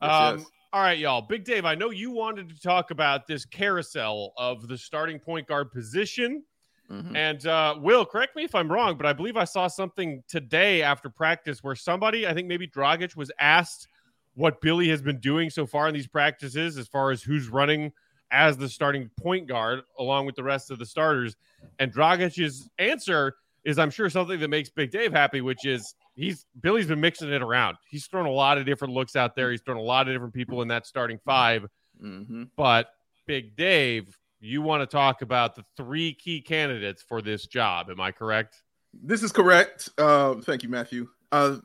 Um, 0.00 0.38
yes. 0.38 0.46
All 0.72 0.80
right, 0.80 0.96
y'all. 0.96 1.22
Big 1.22 1.42
Dave, 1.44 1.64
I 1.64 1.74
know 1.74 1.90
you 1.90 2.12
wanted 2.12 2.48
to 2.50 2.60
talk 2.60 2.92
about 2.92 3.26
this 3.26 3.44
carousel 3.44 4.32
of 4.38 4.68
the 4.68 4.78
starting 4.78 5.18
point 5.18 5.48
guard 5.48 5.72
position. 5.72 6.44
Mhm. 6.92 7.16
And 7.16 7.46
uh, 7.46 7.76
Will, 7.80 8.04
correct 8.04 8.36
me 8.36 8.44
if 8.44 8.54
I'm 8.54 8.70
wrong, 8.70 8.96
but 8.96 9.06
I 9.06 9.12
believe 9.12 9.36
I 9.36 9.44
saw 9.44 9.66
something 9.66 10.22
today 10.28 10.82
after 10.82 11.08
practice 11.08 11.62
where 11.64 11.74
somebody, 11.74 12.26
I 12.26 12.34
think 12.34 12.48
maybe 12.48 12.68
Dragic, 12.68 13.16
was 13.16 13.32
asked 13.40 13.88
what 14.34 14.60
Billy 14.60 14.88
has 14.88 15.00
been 15.00 15.18
doing 15.18 15.48
so 15.50 15.66
far 15.66 15.88
in 15.88 15.94
these 15.94 16.06
practices 16.06 16.76
as 16.76 16.88
far 16.88 17.10
as 17.10 17.22
who's 17.22 17.48
running 17.48 17.92
as 18.30 18.56
the 18.56 18.68
starting 18.68 19.10
point 19.20 19.46
guard 19.46 19.82
along 19.98 20.26
with 20.26 20.34
the 20.36 20.42
rest 20.42 20.70
of 20.70 20.78
the 20.78 20.86
starters. 20.86 21.36
And 21.78 21.92
Dragic's 21.92 22.68
answer 22.78 23.36
is, 23.64 23.78
I'm 23.78 23.90
sure, 23.90 24.08
something 24.10 24.40
that 24.40 24.48
makes 24.48 24.68
Big 24.70 24.90
Dave 24.90 25.12
happy, 25.12 25.40
which 25.40 25.64
is 25.64 25.94
he's 26.14 26.46
Billy's 26.60 26.86
been 26.86 27.00
mixing 27.00 27.30
it 27.32 27.42
around. 27.42 27.76
He's 27.88 28.06
thrown 28.06 28.26
a 28.26 28.30
lot 28.30 28.58
of 28.58 28.66
different 28.66 28.92
looks 28.94 29.16
out 29.16 29.36
there. 29.36 29.50
He's 29.50 29.60
thrown 29.60 29.76
a 29.76 29.82
lot 29.82 30.08
of 30.08 30.14
different 30.14 30.34
people 30.34 30.62
in 30.62 30.68
that 30.68 30.86
starting 30.86 31.18
five. 31.24 31.66
Mhm. 32.02 32.50
But 32.56 32.88
Big 33.26 33.54
Dave, 33.54 34.18
you 34.42 34.60
want 34.60 34.82
to 34.82 34.86
talk 34.86 35.22
about 35.22 35.54
the 35.54 35.64
three 35.76 36.12
key 36.12 36.40
candidates 36.40 37.00
for 37.00 37.22
this 37.22 37.46
job. 37.46 37.88
Am 37.90 38.00
I 38.00 38.10
correct? 38.10 38.62
This 38.92 39.22
is 39.22 39.30
correct. 39.30 39.88
Uh, 39.96 40.34
thank 40.42 40.64
you, 40.64 40.68
Matthew. 40.68 41.08
Uh, 41.30 41.58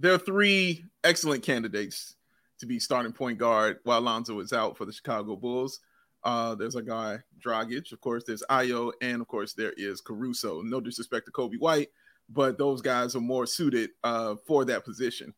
there 0.00 0.14
are 0.14 0.18
three 0.18 0.84
excellent 1.04 1.42
candidates 1.42 2.16
to 2.58 2.66
be 2.66 2.80
starting 2.80 3.12
point 3.12 3.38
guard 3.38 3.78
while 3.84 4.00
Lonzo 4.00 4.40
is 4.40 4.52
out 4.52 4.78
for 4.78 4.86
the 4.86 4.92
Chicago 4.92 5.36
Bulls. 5.36 5.80
Uh, 6.24 6.54
there's 6.54 6.74
a 6.74 6.82
guy, 6.82 7.18
Dragic, 7.44 7.92
of 7.92 8.00
course, 8.00 8.24
there's 8.26 8.42
Ayo, 8.48 8.92
and 9.02 9.20
of 9.20 9.28
course, 9.28 9.52
there 9.52 9.74
is 9.76 10.00
Caruso. 10.00 10.62
No 10.62 10.80
disrespect 10.80 11.26
to 11.26 11.32
Coby 11.32 11.58
White, 11.58 11.88
but 12.30 12.56
those 12.56 12.80
guys 12.80 13.14
are 13.14 13.20
more 13.20 13.46
suited 13.46 13.90
uh, 14.04 14.36
for 14.46 14.64
that 14.64 14.84
position. 14.84 15.34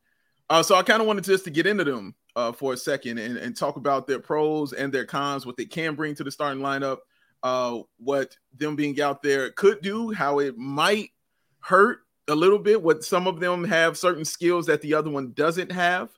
Uh, 0.48 0.62
so 0.62 0.76
I 0.76 0.82
kind 0.82 1.00
of 1.00 1.08
wanted 1.08 1.24
just 1.24 1.44
to 1.44 1.50
get 1.50 1.66
into 1.66 1.84
them 1.84 2.14
uh, 2.36 2.52
for 2.52 2.72
a 2.72 2.76
second 2.76 3.18
and, 3.18 3.36
and 3.36 3.56
talk 3.56 3.76
about 3.76 4.06
their 4.06 4.18
pros 4.18 4.72
and 4.72 4.92
their 4.92 5.04
cons, 5.04 5.46
what 5.46 5.56
they 5.56 5.64
can 5.64 5.94
bring 5.94 6.14
to 6.14 6.24
the 6.24 6.30
starting 6.30 6.62
lineup, 6.62 6.98
uh, 7.42 7.78
what 7.98 8.36
them 8.56 8.76
being 8.76 9.00
out 9.00 9.22
there 9.22 9.50
could 9.50 9.80
do, 9.82 10.10
how 10.12 10.38
it 10.38 10.56
might 10.56 11.10
hurt 11.60 12.00
a 12.28 12.34
little 12.34 12.58
bit, 12.58 12.82
what 12.82 13.04
some 13.04 13.26
of 13.26 13.40
them 13.40 13.64
have 13.64 13.98
certain 13.98 14.24
skills 14.24 14.66
that 14.66 14.80
the 14.80 14.94
other 14.94 15.10
one 15.10 15.32
doesn't 15.32 15.70
have. 15.70 16.10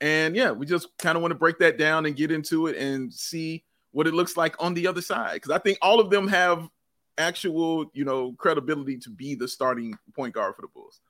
And 0.00 0.34
yeah, 0.34 0.50
we 0.50 0.64
just 0.66 0.88
kind 0.98 1.16
of 1.16 1.22
want 1.22 1.32
to 1.32 1.38
break 1.38 1.58
that 1.58 1.76
down 1.76 2.06
and 2.06 2.16
get 2.16 2.30
into 2.30 2.66
it 2.66 2.76
and 2.76 3.12
see 3.12 3.64
what 3.92 4.06
it 4.06 4.14
looks 4.14 4.36
like 4.36 4.56
on 4.58 4.72
the 4.72 4.86
other 4.86 5.02
side. 5.02 5.34
Because 5.34 5.50
I 5.50 5.58
think 5.58 5.78
all 5.82 6.00
of 6.00 6.10
them 6.10 6.26
have 6.28 6.68
actual, 7.18 7.90
you 7.92 8.04
know, 8.04 8.32
credibility 8.32 8.96
to 8.98 9.10
be 9.10 9.34
the 9.34 9.46
starting 9.46 9.94
point 10.14 10.34
guard 10.34 10.56
for 10.56 10.62
the 10.62 10.68
Bulls. 10.68 11.00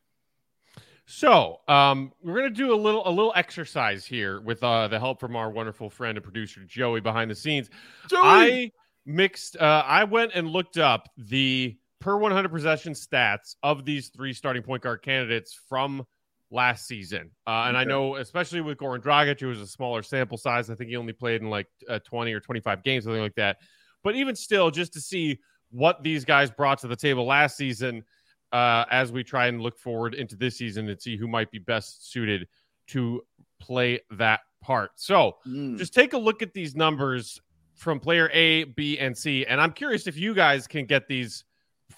So, 1.11 1.59
um, 1.67 2.13
we're 2.23 2.37
gonna 2.37 2.51
do 2.51 2.73
a 2.73 2.77
little 2.77 3.03
a 3.07 3.11
little 3.11 3.33
exercise 3.35 4.07
here 4.07 4.41
with 4.41 4.63
uh, 4.63 4.87
the 4.87 5.01
help 5.01 5.19
from 5.19 5.35
our 5.35 5.51
wonderful 5.51 5.91
friend 5.91 6.17
and 6.17 6.23
producer 6.23 6.63
Joey 6.65 7.01
behind 7.01 7.29
the 7.29 7.35
scenes. 7.35 7.69
Joey! 8.09 8.21
I 8.23 8.73
mixed. 9.07 9.57
Uh, 9.57 9.83
I 9.85 10.05
went 10.05 10.31
and 10.37 10.49
looked 10.49 10.79
up 10.79 11.09
the 11.19 11.77
per 11.99 12.17
100 12.17 12.49
possession 12.49 12.93
stats 12.93 13.57
of 13.65 13.85
these 13.85 14.11
three 14.11 14.33
starting 14.33 14.63
point 14.63 14.85
guard 14.85 15.03
candidates 15.03 15.59
from 15.69 16.07
last 16.53 16.87
season. 16.87 17.33
Uh, 17.45 17.65
and 17.67 17.77
I 17.77 17.83
know, 17.83 18.15
especially 18.15 18.61
with 18.61 18.79
Goran 18.79 19.03
Dragic, 19.03 19.43
it 19.43 19.47
was 19.47 19.61
a 19.61 19.67
smaller 19.67 20.03
sample 20.03 20.39
size. 20.39 20.71
I 20.71 20.77
think 20.77 20.91
he 20.91 20.97
only 20.97 21.13
played 21.13 21.43
in 21.43 21.51
like 21.51 21.67
uh, 21.89 21.99
20 22.07 22.33
or 22.33 22.39
25 22.39 22.85
games, 22.85 23.03
something 23.03 23.21
like 23.21 23.35
that. 23.35 23.57
But 24.05 24.15
even 24.15 24.37
still, 24.37 24.71
just 24.71 24.93
to 24.93 25.01
see 25.01 25.41
what 25.73 26.05
these 26.05 26.25
guys 26.25 26.53
brought 26.53 26.79
to 26.83 26.89
the 26.89 26.97
table 26.97 27.27
last 27.27 27.57
season, 27.57 28.05
uh, 28.53 28.85
as 28.91 29.13
we 29.13 29.23
try 29.25 29.47
and 29.47 29.61
look 29.61 29.79
forward 29.79 30.15
into 30.15 30.37
this 30.37 30.57
season 30.57 30.89
and 30.89 31.01
see 31.01 31.17
who 31.17 31.29
might 31.29 31.51
be 31.51 31.59
best 31.59 32.11
suited 32.11 32.49
to 32.89 33.23
play 33.61 34.01
that 34.11 34.41
part. 34.63 34.91
So, 34.97 35.37
Mm. 35.47 35.79
just 35.79 35.95
take 35.95 36.13
a 36.13 36.19
look 36.19 36.43
at 36.43 36.53
these 36.55 36.75
numbers 36.75 37.41
from 37.75 38.01
player 38.01 38.29
A, 38.33 38.65
B, 38.65 38.99
and 38.99 39.17
C. 39.17 39.47
And 39.47 39.61
I'm 39.61 39.73
curious 39.73 40.07
if 40.07 40.17
you 40.17 40.35
guys 40.35 40.67
can 40.67 40.85
get 40.87 41.07
these 41.09 41.45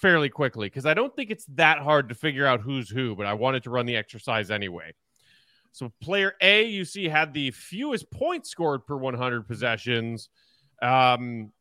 fairly 0.01 0.29
quickly 0.29 0.67
because 0.67 0.87
I 0.87 0.95
don't 0.95 1.15
think 1.17 1.31
it's 1.31 1.45
that 1.55 1.79
hard 1.79 2.09
to 2.11 2.15
figure 2.15 2.47
out 2.47 2.61
who's 2.61 2.89
who, 2.89 3.17
but 3.17 3.27
I 3.27 3.35
wanted 3.35 3.63
to 3.65 3.71
run 3.71 3.87
the 3.87 3.97
exercise 3.97 4.51
anyway. 4.51 4.93
So, 5.73 5.91
player 6.03 6.35
A, 6.43 6.65
you 6.67 6.85
see, 6.85 7.09
had 7.09 7.33
the 7.33 7.51
fewest 7.51 8.11
points 8.11 8.51
scored 8.51 8.87
per 8.87 8.97
100 8.97 9.49
possessions. 9.49 10.29
Um, 10.83 11.53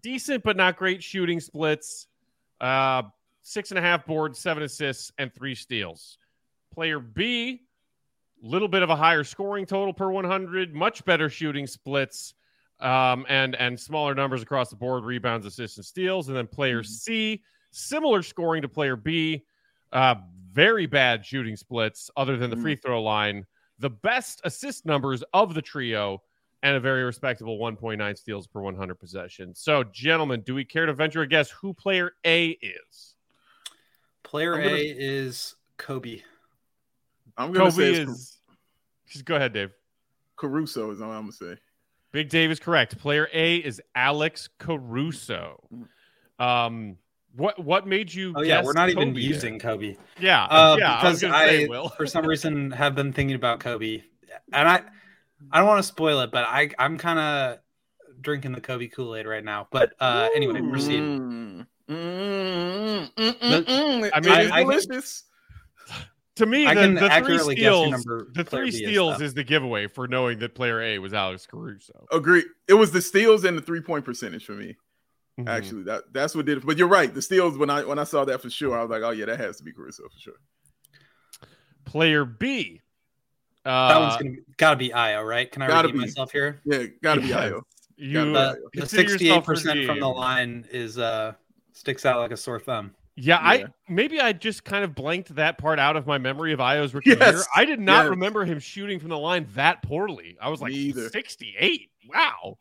decent, 0.00 0.44
but 0.44 0.56
not 0.56 0.76
great 0.76 1.02
shooting 1.02 1.40
splits. 1.40 2.06
Uh, 2.60 3.02
six 3.48 3.70
and 3.70 3.78
a 3.78 3.82
half 3.82 4.04
boards, 4.06 4.38
seven 4.38 4.62
assists, 4.62 5.10
and 5.18 5.34
three 5.34 5.54
steals. 5.54 6.18
Player 6.72 7.00
B, 7.00 7.62
little 8.42 8.68
bit 8.68 8.82
of 8.82 8.90
a 8.90 8.96
higher 8.96 9.24
scoring 9.24 9.64
total 9.66 9.94
per 9.94 10.10
100, 10.10 10.74
much 10.74 11.04
better 11.04 11.28
shooting 11.30 11.66
splits, 11.66 12.34
um, 12.80 13.24
and 13.28 13.56
and 13.56 13.78
smaller 13.80 14.14
numbers 14.14 14.42
across 14.42 14.70
the 14.70 14.76
board, 14.76 15.04
rebounds, 15.04 15.46
assists, 15.46 15.78
and 15.78 15.86
steals. 15.86 16.28
And 16.28 16.36
then 16.36 16.46
player 16.46 16.82
C, 16.82 17.42
similar 17.70 18.22
scoring 18.22 18.62
to 18.62 18.68
player 18.68 18.96
B, 18.96 19.44
uh, 19.92 20.16
very 20.52 20.86
bad 20.86 21.24
shooting 21.24 21.56
splits, 21.56 22.10
other 22.16 22.36
than 22.36 22.50
the 22.50 22.56
Mm. 22.56 22.62
free 22.62 22.76
throw 22.76 23.02
line. 23.02 23.46
The 23.78 23.90
best 23.90 24.40
assist 24.44 24.84
numbers 24.86 25.22
of 25.32 25.54
the 25.54 25.62
trio, 25.62 26.22
and 26.62 26.76
a 26.76 26.80
very 26.80 27.04
respectable 27.04 27.58
1.9 27.58 28.16
steals 28.16 28.46
per 28.46 28.60
100 28.60 28.96
possessions. 28.96 29.60
So, 29.60 29.84
gentlemen, 29.84 30.42
do 30.42 30.54
we 30.54 30.64
care 30.64 30.86
to 30.86 30.92
venture 30.92 31.22
a 31.22 31.26
guess 31.26 31.50
who 31.50 31.72
player 31.72 32.12
A 32.26 32.48
is? 32.50 33.14
Player 34.28 34.52
gonna- 34.56 34.68
A 34.68 34.94
is 34.96 35.54
Kobe. 35.78 36.20
I'm 37.38 37.50
gonna 37.52 37.70
Kobe 37.70 37.94
say 37.94 38.02
it's 38.02 38.10
is. 38.10 38.38
Just 39.06 39.24
go 39.24 39.36
ahead, 39.36 39.54
Dave. 39.54 39.70
Caruso 40.36 40.90
is 40.90 41.00
all 41.00 41.10
I'm 41.10 41.22
gonna 41.22 41.32
say. 41.32 41.56
Big 42.12 42.28
Dave 42.28 42.50
is 42.50 42.60
correct. 42.60 42.98
Player 42.98 43.28
A 43.32 43.56
is 43.56 43.80
Alex 43.94 44.48
Caruso. 44.58 45.66
Um, 46.38 46.98
what 47.34 47.58
what 47.58 47.86
made 47.86 48.12
you? 48.12 48.34
Oh 48.36 48.42
yeah, 48.42 48.56
guess 48.58 48.66
we're 48.66 48.72
not 48.74 48.90
even 48.90 49.10
Kobe 49.10 49.20
using 49.20 49.58
Kobe. 49.58 49.96
Yeah, 50.20 50.44
Uh, 50.44 50.76
yeah. 50.78 50.94
I 50.94 50.96
because 51.00 51.22
gonna 51.22 51.34
say, 51.34 51.64
I, 51.64 51.68
Will. 51.68 51.88
for 51.88 52.06
some 52.06 52.26
reason, 52.26 52.70
have 52.72 52.94
been 52.94 53.12
thinking 53.14 53.34
about 53.36 53.60
Kobe, 53.60 54.02
and 54.52 54.68
I, 54.68 54.82
I 55.50 55.58
don't 55.58 55.66
want 55.68 55.78
to 55.78 55.82
spoil 55.88 56.20
it, 56.20 56.30
but 56.30 56.44
I, 56.44 56.70
I'm 56.78 56.98
kind 56.98 57.18
of 57.18 57.58
drinking 58.20 58.52
the 58.52 58.60
Kobe 58.60 58.88
Kool 58.88 59.16
Aid 59.16 59.26
right 59.26 59.44
now. 59.44 59.68
But 59.70 59.92
uh, 60.00 60.28
anyway, 60.34 60.60
proceed. 60.60 61.64
Mm, 61.88 63.10
mm, 63.12 63.12
mm, 63.16 63.34
mm, 63.40 63.64
mm. 63.64 64.10
I 64.12 64.20
mean, 64.20 64.32
It 64.32 64.44
is 64.46 64.50
I- 64.50 64.56
I- 64.58 64.62
delicious. 64.62 65.24
to 66.36 66.46
me, 66.46 66.64
the, 66.66 66.74
the 66.74 66.98
three 66.98 67.08
accurately 67.08 67.54
guess 67.56 67.64
who 67.74 67.86
steals, 67.86 67.90
number 67.90 68.28
the 68.34 68.44
three 68.44 68.68
is, 68.68 68.76
steals 68.76 69.18
though. 69.18 69.24
is 69.24 69.34
the 69.34 69.44
giveaway 69.44 69.86
for 69.86 70.06
knowing 70.06 70.38
that 70.40 70.54
player 70.54 70.80
A 70.82 70.98
was 70.98 71.14
Alex 71.14 71.46
Caruso. 71.46 72.06
Agree. 72.12 72.44
It 72.68 72.74
was 72.74 72.92
the 72.92 73.00
steals 73.00 73.44
and 73.44 73.56
the 73.56 73.62
three 73.62 73.80
point 73.80 74.04
percentage 74.04 74.44
for 74.44 74.52
me. 74.52 74.76
Mhm. 75.40 75.48
Actually, 75.48 75.82
that 75.84 76.12
that's 76.12 76.34
what 76.34 76.46
did 76.46 76.58
it. 76.58 76.66
But 76.66 76.76
you're 76.78 76.88
right. 76.88 77.12
The 77.14 77.22
steals 77.22 77.56
when 77.56 77.70
I 77.70 77.84
when 77.84 77.98
I 77.98 78.04
saw 78.04 78.24
that 78.24 78.42
for 78.42 78.50
sure, 78.50 78.76
I 78.78 78.82
was 78.82 78.90
like, 78.90 79.02
oh 79.02 79.10
yeah, 79.10 79.24
that 79.26 79.38
has 79.40 79.56
to 79.58 79.64
be 79.64 79.72
Caruso 79.72 80.02
for 80.04 80.18
sure. 80.18 80.34
player 81.84 82.24
B. 82.24 82.82
That 83.64 83.96
Uh, 83.96 84.00
one's 84.00 84.16
gonna 84.16 84.30
be, 84.30 84.38
gotta 84.56 84.76
be 84.76 84.90
Ayo, 84.90 85.26
right? 85.26 85.50
Can 85.50 85.62
I 85.62 85.68
gotta 85.68 85.88
redeem 85.88 86.00
be. 86.00 86.06
myself 86.06 86.32
here? 86.32 86.60
Yeah, 86.64 86.84
gotta 87.02 87.20
be 87.20 87.28
yes. 87.28 87.38
Ayo. 87.52 87.62
You 87.96 88.12
Gotta 88.14 88.30
The, 88.30 88.60
the 88.72 88.80
consider 88.80 89.02
yourself 89.02 89.18
68 89.18 89.44
percent 89.44 89.86
from 89.86 90.00
the 90.00 90.08
line 90.08 90.64
is 90.70 90.98
uh 90.98 91.34
sticks 91.78 92.04
out 92.04 92.18
like 92.18 92.30
a 92.32 92.36
sore 92.36 92.58
thumb. 92.60 92.94
Yeah, 93.16 93.40
Yeah. 93.40 93.48
I 93.48 93.64
maybe 93.88 94.20
I 94.20 94.32
just 94.32 94.64
kind 94.64 94.84
of 94.84 94.94
blanked 94.94 95.34
that 95.36 95.58
part 95.58 95.78
out 95.78 95.96
of 95.96 96.06
my 96.06 96.18
memory 96.18 96.52
of 96.52 96.60
Ayo's 96.60 96.94
rookie 96.94 97.10
Yes. 97.10 97.34
year. 97.34 97.42
I 97.54 97.64
did 97.64 97.80
not 97.80 98.04
Yes. 98.04 98.10
remember 98.10 98.44
him 98.44 98.58
shooting 98.58 99.00
from 99.00 99.08
the 99.10 99.18
line 99.18 99.46
that 99.54 99.82
poorly. 99.82 100.36
I 100.40 100.48
was 100.50 100.60
like 100.60 100.72
68. 100.72 101.90
Wow. 102.08 102.58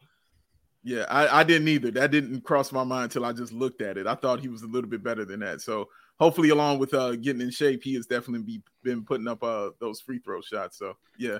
Yeah, 0.84 1.06
I, 1.10 1.42
I 1.42 1.44
didn't 1.44 1.68
either. 1.68 1.92
That 1.92 2.12
didn't 2.12 2.42
cross 2.42 2.72
my 2.72 2.84
mind 2.84 3.06
until 3.06 3.26
I 3.26 3.34
just 3.34 3.52
looked 3.52 3.82
at 3.82 3.98
it. 3.98 4.08
I 4.08 4.16
thought 4.16 4.40
he 4.40 4.48
was 4.48 4.62
a 4.64 4.68
little 4.68 4.90
bit 4.90 5.04
better 5.04 5.26
than 5.26 5.42
that. 5.42 5.60
So 5.62 5.90
hopefully, 6.20 6.50
along 6.50 6.80
with 6.80 6.94
uh 6.94 7.16
getting 7.18 7.42
in 7.42 7.52
shape, 7.52 7.84
he 7.84 7.94
has 7.96 8.06
definitely 8.06 8.44
be, 8.46 8.62
been 8.84 9.04
putting 9.04 9.28
up 9.28 9.44
uh 9.44 9.72
those 9.80 10.00
free 10.00 10.20
throw 10.20 10.42
shots. 10.42 10.78
So 10.78 10.96
yeah, 11.18 11.40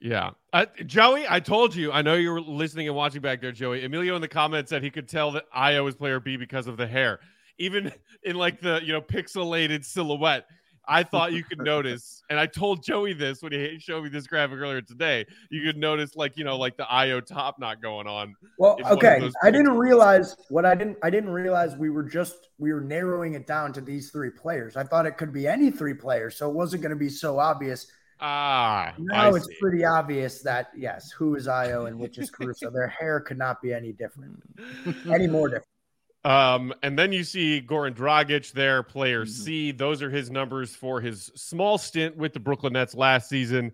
Yeah. 0.00 0.30
Uh, 0.52 0.66
Joey, 0.86 1.26
I 1.28 1.40
told 1.40 1.74
you. 1.74 1.92
I 1.92 2.02
know 2.02 2.14
you 2.14 2.30
were 2.30 2.40
listening 2.40 2.88
and 2.88 2.96
watching 2.96 3.20
back 3.20 3.40
there, 3.40 3.52
Joey. 3.52 3.84
Emilio 3.84 4.16
in 4.16 4.22
the 4.22 4.28
comments 4.28 4.70
said 4.70 4.82
he 4.82 4.90
could 4.90 5.08
tell 5.08 5.30
that 5.32 5.50
Ayo 5.52 5.84
was 5.84 5.94
player 5.94 6.20
B 6.20 6.36
because 6.36 6.66
of 6.66 6.76
the 6.76 6.86
hair. 6.86 7.20
Even 7.58 7.92
in 8.22 8.36
like 8.36 8.60
the, 8.60 8.80
you 8.82 8.92
know, 8.92 9.02
pixelated 9.02 9.84
silhouette, 9.84 10.46
I 10.88 11.02
thought 11.02 11.32
you 11.32 11.44
could 11.44 11.58
notice. 11.58 12.16
And 12.30 12.38
I 12.38 12.46
told 12.46 12.84
Joey 12.84 13.12
this 13.12 13.42
when 13.42 13.50
he 13.50 13.80
showed 13.80 14.04
me 14.04 14.08
this 14.08 14.28
graphic 14.28 14.58
earlier 14.58 14.80
today. 14.80 15.26
You 15.50 15.64
could 15.64 15.76
notice 15.76 16.14
like, 16.14 16.36
you 16.36 16.44
know, 16.44 16.56
like 16.56 16.76
the 16.76 16.84
Ayo 16.84 17.26
top 17.26 17.58
knot 17.58 17.82
going 17.82 18.06
on. 18.06 18.36
Well, 18.56 18.76
in 18.76 18.84
one 18.84 18.92
of 18.92 18.98
okay. 18.98 19.28
I 19.42 19.50
didn't 19.50 19.76
realize 19.76 20.36
what 20.48 20.64
I 20.64 20.76
didn't. 20.76 20.96
I 21.02 21.10
didn't 21.10 21.30
realize 21.30 21.76
we 21.76 21.90
were 21.90 22.04
just 22.04 22.50
we 22.58 22.72
were 22.72 22.82
narrowing 22.82 23.34
it 23.34 23.48
down 23.48 23.72
to 23.72 23.80
these 23.80 24.12
three 24.12 24.30
players. 24.30 24.76
I 24.76 24.84
thought 24.84 25.06
it 25.06 25.16
could 25.16 25.32
be 25.32 25.48
any 25.48 25.72
three 25.72 25.92
players, 25.92 26.36
so 26.36 26.48
it 26.48 26.54
wasn't 26.54 26.82
going 26.82 26.90
to 26.90 26.96
be 26.96 27.08
so 27.08 27.40
obvious. 27.40 27.88
Ah, 28.22 28.94
Now 28.98 29.32
I 29.32 29.36
it's 29.36 29.46
see. 29.46 29.56
pretty 29.60 29.84
obvious 29.84 30.42
that 30.42 30.70
yes, 30.76 31.10
who 31.10 31.34
is 31.36 31.46
Ayo 31.46 31.88
and 31.88 31.98
which 31.98 32.18
is 32.18 32.30
Caruso. 32.30 32.70
Their 32.70 32.88
hair 32.88 33.18
could 33.20 33.38
not 33.38 33.62
be 33.62 33.72
any 33.72 33.92
different, 33.92 34.42
any 35.10 35.26
more 35.26 35.48
different. 35.48 35.66
Um, 36.22 36.74
and 36.82 36.98
then 36.98 37.12
you 37.12 37.24
see 37.24 37.62
Goran 37.66 37.94
Dragic 37.94 38.52
there, 38.52 38.82
player 38.82 39.24
Mhm. 39.24 39.28
C. 39.28 39.72
Those 39.72 40.02
are 40.02 40.10
his 40.10 40.30
numbers 40.30 40.76
for 40.76 41.00
his 41.00 41.30
small 41.34 41.78
stint 41.78 42.14
with 42.14 42.34
the 42.34 42.40
Brooklyn 42.40 42.74
Nets 42.74 42.94
last 42.94 43.30
season. 43.30 43.72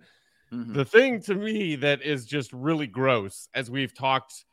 Mhm. 0.53 0.75
The 0.75 0.85
thing 0.85 1.21
to 1.23 1.35
me 1.35 1.75
that 1.77 2.03
is 2.03 2.25
just 2.25 2.53
really 2.53 2.87
gross, 2.87 3.49
as 3.53 3.69
we've 3.69 3.93
talked, 3.93 4.45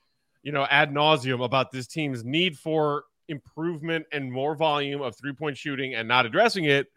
you 0.42 0.52
know, 0.52 0.66
ad 0.72 0.92
nauseum 0.92 1.44
about 1.46 1.72
this 1.72 1.86
team's 1.86 2.26
need 2.26 2.58
for 2.58 3.04
improvement 3.28 4.08
and 4.12 4.32
more 4.32 4.56
volume 4.56 5.04
of 5.04 5.16
three 5.16 5.34
point 5.34 5.56
shooting 5.56 5.94
and 5.94 6.08
not 6.08 6.26
addressing 6.26 6.66
it, 6.66 6.88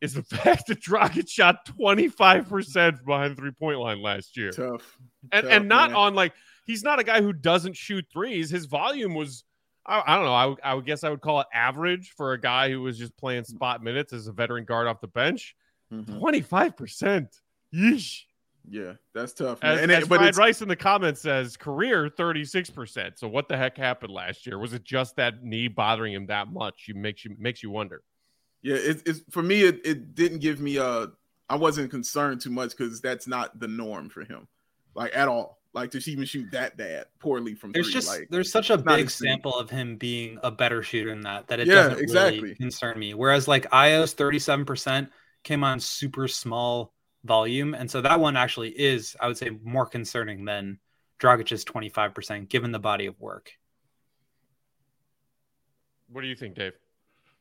is 0.00 0.14
the 0.14 0.22
fact 0.36 0.66
that 0.68 0.80
Dragic 0.80 1.28
shot 1.28 1.66
25% 1.66 3.04
behind 3.04 3.32
the 3.32 3.36
three 3.36 3.50
point 3.52 3.78
line 3.78 4.02
last 4.02 4.36
year. 4.36 4.50
tough. 4.50 4.98
And, 5.32 5.42
Tough, 5.44 5.52
and 5.52 5.68
not 5.68 5.90
man. 5.90 5.96
on 5.96 6.14
like, 6.14 6.32
he's 6.66 6.82
not 6.84 6.98
a 7.00 7.04
guy 7.04 7.20
who 7.20 7.32
doesn't 7.32 7.76
shoot 7.76 8.04
threes. 8.12 8.50
His 8.50 8.66
volume 8.66 9.14
was, 9.14 9.44
I, 9.84 10.02
I 10.06 10.16
don't 10.16 10.24
know, 10.24 10.34
I, 10.34 10.46
would- 10.46 10.60
I 10.62 10.74
would 10.74 10.86
guess 10.86 11.02
I 11.04 11.10
would 11.10 11.20
call 11.20 11.40
it 11.40 11.46
average 11.52 12.12
for 12.16 12.32
a 12.32 12.40
guy 12.40 12.70
who 12.70 12.82
was 12.82 12.98
just 12.98 13.16
playing 13.16 13.44
spot 13.44 13.82
minutes 13.82 14.12
as 14.12 14.26
a 14.28 14.32
veteran 14.32 14.64
guard 14.64 14.86
off 14.86 15.00
the 15.00 15.08
bench. 15.08 15.54
Mhm. 15.92 16.20
25%. 16.20 17.28
Yeesh. 17.74 18.22
Yeah, 18.68 18.94
that's 19.14 19.32
tough. 19.32 19.62
man. 19.62 19.74
As, 19.74 19.80
and 19.80 19.92
as 19.92 20.02
it, 20.02 20.06
Fried 20.08 20.36
Rice 20.36 20.60
in 20.60 20.66
the 20.66 20.74
comments 20.74 21.20
says, 21.20 21.56
career 21.56 22.10
36%. 22.10 23.16
So 23.16 23.28
what 23.28 23.48
the 23.48 23.56
heck 23.56 23.76
happened 23.76 24.12
last 24.12 24.44
year? 24.44 24.58
Was 24.58 24.72
it 24.72 24.82
just 24.82 25.14
that 25.16 25.44
knee 25.44 25.68
bothering 25.68 26.12
him 26.12 26.26
that 26.26 26.48
much? 26.52 26.86
You 26.88 26.96
makes 26.96 27.24
you 27.24 27.36
makes 27.38 27.62
you 27.62 27.70
wonder. 27.70 28.02
Yeah, 28.66 28.74
it, 28.78 29.02
it's 29.06 29.20
for 29.30 29.44
me. 29.44 29.62
It, 29.62 29.80
it 29.84 30.16
didn't 30.16 30.40
give 30.40 30.58
me 30.58 30.76
a. 30.78 31.06
I 31.48 31.54
wasn't 31.54 31.88
concerned 31.88 32.40
too 32.40 32.50
much 32.50 32.76
because 32.76 33.00
that's 33.00 33.28
not 33.28 33.60
the 33.60 33.68
norm 33.68 34.08
for 34.08 34.24
him, 34.24 34.48
like 34.96 35.16
at 35.16 35.28
all. 35.28 35.60
Like 35.72 35.92
to 35.92 36.10
even 36.10 36.24
shoot 36.24 36.50
that 36.50 36.76
bad 36.76 37.04
poorly 37.20 37.54
from 37.54 37.72
There's 37.72 37.86
three. 37.86 37.92
just 37.92 38.08
like 38.08 38.26
there's 38.28 38.50
such 38.50 38.70
a 38.70 38.76
not 38.78 38.96
big 38.96 39.04
his 39.04 39.14
sample 39.14 39.54
of 39.54 39.70
him 39.70 39.98
being 39.98 40.40
a 40.42 40.50
better 40.50 40.82
shooter 40.82 41.10
than 41.10 41.20
that 41.20 41.46
that 41.46 41.60
it 41.60 41.68
Yeah, 41.68 41.90
doesn't 41.90 42.00
exactly. 42.00 42.40
really 42.40 42.54
concern 42.56 42.98
me. 42.98 43.14
Whereas 43.14 43.46
like 43.46 43.70
Ayo's 43.70 44.14
37% 44.16 45.10
came 45.44 45.62
on 45.62 45.78
super 45.78 46.26
small 46.26 46.92
volume, 47.22 47.72
and 47.72 47.88
so 47.88 48.00
that 48.00 48.18
one 48.18 48.36
actually 48.36 48.70
is, 48.70 49.16
I 49.20 49.28
would 49.28 49.38
say, 49.38 49.50
more 49.62 49.86
concerning 49.86 50.44
than 50.44 50.80
Dragic's 51.20 51.64
25%, 51.64 52.48
given 52.48 52.72
the 52.72 52.80
body 52.80 53.06
of 53.06 53.20
work. 53.20 53.52
What 56.08 56.22
do 56.22 56.26
you 56.26 56.34
think, 56.34 56.56
Dave? 56.56 56.72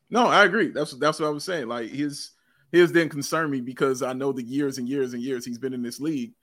No, 0.10 0.28
I 0.28 0.46
agree. 0.46 0.70
That's 0.70 0.92
that's 0.98 1.20
what 1.20 1.28
I 1.28 1.32
was 1.32 1.44
saying. 1.44 1.68
Like 1.68 1.90
his 1.90 2.32
his 2.72 2.92
didn't 2.92 3.12
concern 3.12 3.50
me 3.50 3.62
because 3.62 4.02
I 4.02 4.14
know 4.14 4.32
the 4.32 4.44
years 4.44 4.78
and 4.78 4.88
years 4.88 5.14
and 5.14 5.22
years 5.22 5.46
he's 5.46 5.58
been 5.58 5.74
in 5.74 5.82
this 5.82 6.00
league. 6.00 6.34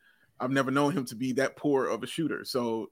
I've 0.40 0.51
never 0.51 0.70
known 0.70 0.92
him 0.92 1.05
to 1.07 1.14
be 1.14 1.33
that 1.35 1.57
poor 1.57 1.87
of 1.87 2.03
a 2.03 2.07
shooter. 2.07 2.44
So 2.44 2.90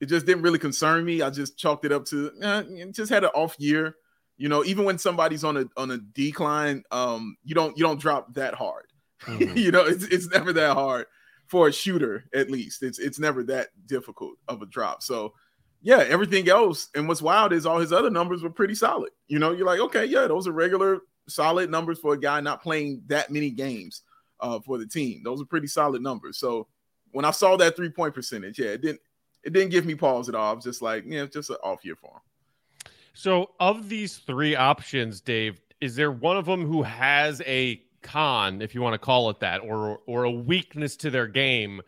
it 0.00 0.06
just 0.06 0.26
didn't 0.26 0.42
really 0.42 0.58
concern 0.58 1.04
me. 1.04 1.22
I 1.22 1.30
just 1.30 1.56
chalked 1.56 1.84
it 1.84 1.92
up 1.92 2.04
to 2.06 2.30
eh, 2.42 2.62
just 2.90 3.10
had 3.10 3.24
an 3.24 3.30
off 3.34 3.56
year. 3.58 3.96
You 4.36 4.48
know, 4.48 4.64
even 4.64 4.84
when 4.84 4.98
somebody's 4.98 5.44
on 5.44 5.56
a 5.56 5.66
on 5.76 5.90
a 5.90 5.98
decline, 5.98 6.82
um, 6.90 7.36
you 7.44 7.54
don't 7.54 7.76
you 7.76 7.84
don't 7.84 8.00
drop 8.00 8.34
that 8.34 8.54
hard. 8.54 8.86
Mhm. 9.22 9.56
you 9.56 9.70
know, 9.70 9.84
it's 9.84 10.04
it's 10.04 10.28
never 10.28 10.52
that 10.54 10.74
hard 10.74 11.06
for 11.46 11.68
a 11.68 11.72
shooter, 11.72 12.24
at 12.34 12.50
least. 12.50 12.82
It's 12.82 12.98
it's 12.98 13.18
never 13.18 13.42
that 13.44 13.68
difficult 13.86 14.36
of 14.48 14.62
a 14.62 14.66
drop. 14.66 15.02
So 15.02 15.34
yeah, 15.82 16.04
everything 16.08 16.48
else. 16.48 16.88
And 16.94 17.08
what's 17.08 17.22
wild 17.22 17.52
is 17.52 17.66
all 17.66 17.78
his 17.78 17.92
other 17.92 18.10
numbers 18.10 18.42
were 18.42 18.50
pretty 18.50 18.74
solid. 18.74 19.10
You 19.28 19.38
know, 19.38 19.52
you're 19.52 19.66
like, 19.66 19.80
okay, 19.80 20.04
yeah, 20.04 20.26
those 20.26 20.46
are 20.46 20.52
regular 20.52 21.00
solid 21.28 21.70
numbers 21.70 21.98
for 21.98 22.14
a 22.14 22.18
guy 22.18 22.40
not 22.40 22.62
playing 22.62 23.02
that 23.06 23.30
many 23.30 23.50
games 23.50 24.02
uh, 24.40 24.60
for 24.60 24.78
the 24.78 24.86
team. 24.86 25.22
Those 25.24 25.40
are 25.40 25.46
pretty 25.46 25.68
solid 25.68 26.02
numbers. 26.02 26.38
So 26.38 26.66
when 27.12 27.24
I 27.24 27.30
saw 27.30 27.56
that 27.56 27.76
three 27.76 27.90
point 27.90 28.14
percentage, 28.14 28.58
yeah, 28.58 28.70
it 28.70 28.82
didn't 28.82 29.00
it 29.42 29.52
didn't 29.52 29.70
give 29.70 29.86
me 29.86 29.94
pause 29.94 30.28
at 30.28 30.34
all. 30.34 30.50
I 30.50 30.54
was 30.54 30.64
just 30.64 30.82
like, 30.82 31.04
yeah, 31.06 31.22
it's 31.22 31.34
just 31.34 31.50
an 31.50 31.56
off 31.62 31.84
year 31.84 31.96
for 31.96 32.10
him. 32.10 32.92
So, 33.12 33.50
of 33.58 33.88
these 33.88 34.18
three 34.18 34.54
options, 34.54 35.20
Dave, 35.20 35.60
is 35.80 35.96
there 35.96 36.12
one 36.12 36.36
of 36.36 36.46
them 36.46 36.64
who 36.64 36.82
has 36.82 37.42
a 37.46 37.82
con, 38.02 38.62
if 38.62 38.74
you 38.74 38.82
want 38.82 38.94
to 38.94 38.98
call 38.98 39.30
it 39.30 39.40
that, 39.40 39.62
or 39.62 40.00
or 40.06 40.24
a 40.24 40.30
weakness 40.30 40.96
to 40.98 41.10
their 41.10 41.26
game 41.26 41.80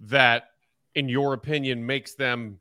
that, 0.00 0.50
in 0.94 1.08
your 1.08 1.34
opinion, 1.34 1.84
makes 1.86 2.14
them 2.14 2.58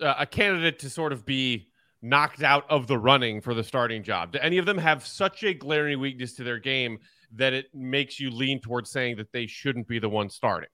uh, 0.00 0.14
a 0.18 0.26
candidate 0.26 0.78
to 0.80 0.90
sort 0.90 1.12
of 1.12 1.24
be 1.24 1.68
knocked 2.02 2.42
out 2.42 2.64
of 2.70 2.86
the 2.86 2.98
running 2.98 3.40
for 3.40 3.54
the 3.54 3.64
starting 3.64 4.02
job? 4.02 4.32
Do 4.32 4.38
any 4.40 4.58
of 4.58 4.66
them 4.66 4.78
have 4.78 5.06
such 5.06 5.42
a 5.44 5.54
glaring 5.54 6.00
weakness 6.00 6.34
to 6.34 6.44
their 6.44 6.58
game 6.58 6.98
that 7.34 7.52
it 7.52 7.66
makes 7.74 8.20
you 8.20 8.30
lean 8.30 8.60
towards 8.60 8.90
saying 8.90 9.16
that 9.16 9.32
they 9.32 9.46
shouldn't 9.46 9.88
be 9.88 9.98
the 9.98 10.08
one 10.08 10.30
starting? 10.30 10.68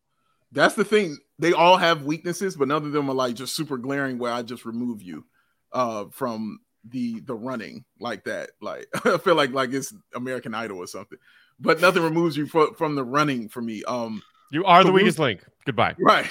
That's 0.53 0.75
the 0.75 0.85
thing. 0.85 1.17
They 1.39 1.53
all 1.53 1.79
have 1.79 2.05
weaknesses, 2.05 2.57
but 2.57 2.69
none 2.69 2.85
of 2.85 2.93
them 2.93 3.09
are 3.09 3.15
like 3.15 3.35
just 3.35 3.57
super 3.57 3.79
glaring 3.79 4.19
where 4.19 4.33
I 4.33 4.43
just 4.43 4.65
remove 4.65 5.03
you 5.03 5.25
uh 5.73 6.05
from 6.11 6.61
the 6.91 7.21
the 7.21 7.35
running 7.35 7.85
like 8.01 8.25
that. 8.25 8.51
Like 8.61 8.87
I 9.07 9.17
feel 9.17 9.35
like 9.35 9.53
like 9.53 9.73
it's 9.73 9.95
American 10.15 10.55
Idol 10.55 10.79
or 10.79 10.87
something. 10.87 11.19
But 11.59 11.81
nothing 11.81 12.03
removes 12.03 12.37
you 12.37 12.47
from 12.47 12.75
from 12.75 12.95
the 12.97 13.05
running 13.05 13.49
for 13.49 13.63
me. 13.63 13.83
Um 13.85 14.23
You 14.51 14.65
are 14.67 14.85
the 14.85 14.93
weakest 14.93 15.19
link. 15.19 15.43
Goodbye. 15.65 15.95
right. 15.99 16.27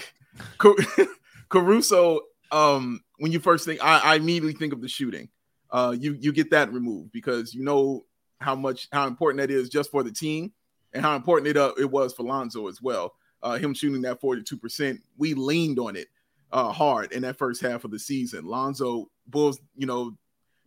Ca- 0.59 0.75
Caruso, 1.49 2.21
um, 2.51 3.01
when 3.17 3.31
you 3.31 3.39
first 3.39 3.65
think 3.65 3.83
I, 3.83 3.99
I 3.99 4.15
immediately 4.15 4.53
think 4.53 4.73
of 4.73 4.81
the 4.81 4.87
shooting. 4.87 5.29
Uh 5.69 5.95
you 5.97 6.17
you 6.19 6.33
get 6.33 6.51
that 6.51 6.73
removed 6.73 7.11
because 7.13 7.53
you 7.53 7.63
know 7.63 8.05
how 8.41 8.55
much 8.55 8.89
how 8.91 9.07
important 9.07 9.39
that 9.39 9.51
is 9.51 9.69
just 9.69 9.91
for 9.91 10.03
the 10.03 10.11
team 10.11 10.51
and 10.93 11.03
how 11.03 11.15
important 11.15 11.47
it 11.47 11.57
uh, 11.57 11.73
it 11.77 11.89
was 11.89 12.13
for 12.13 12.23
Lonzo 12.23 12.67
as 12.67 12.81
well. 12.81 13.13
Uh, 13.43 13.57
him 13.57 13.73
shooting 13.73 14.01
that 14.03 14.21
42%, 14.21 14.99
we 15.17 15.33
leaned 15.33 15.79
on 15.79 15.95
it 15.95 16.07
uh, 16.51 16.71
hard 16.71 17.11
in 17.11 17.23
that 17.23 17.37
first 17.37 17.61
half 17.61 17.83
of 17.83 17.91
the 17.91 17.97
season. 17.97 18.45
Lonzo 18.45 19.09
Bulls, 19.27 19.59
you 19.75 19.87
know, 19.87 20.15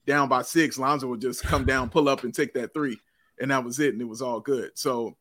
down 0.07 0.28
by 0.28 0.43
six, 0.43 0.78
Lonzo 0.78 1.07
would 1.09 1.20
just 1.20 1.43
come 1.45 1.64
down, 1.64 1.91
pull 1.91 2.09
up, 2.09 2.24
and 2.24 2.35
take 2.35 2.55
that 2.55 2.74
three, 2.74 2.99
and 3.41 3.51
that 3.51 3.64
was 3.64 3.78
it, 3.78 3.93
and 3.93 4.03
it 4.03 4.09
was 4.09 4.22
all 4.22 4.41
good. 4.41 4.72
So, 4.74 5.16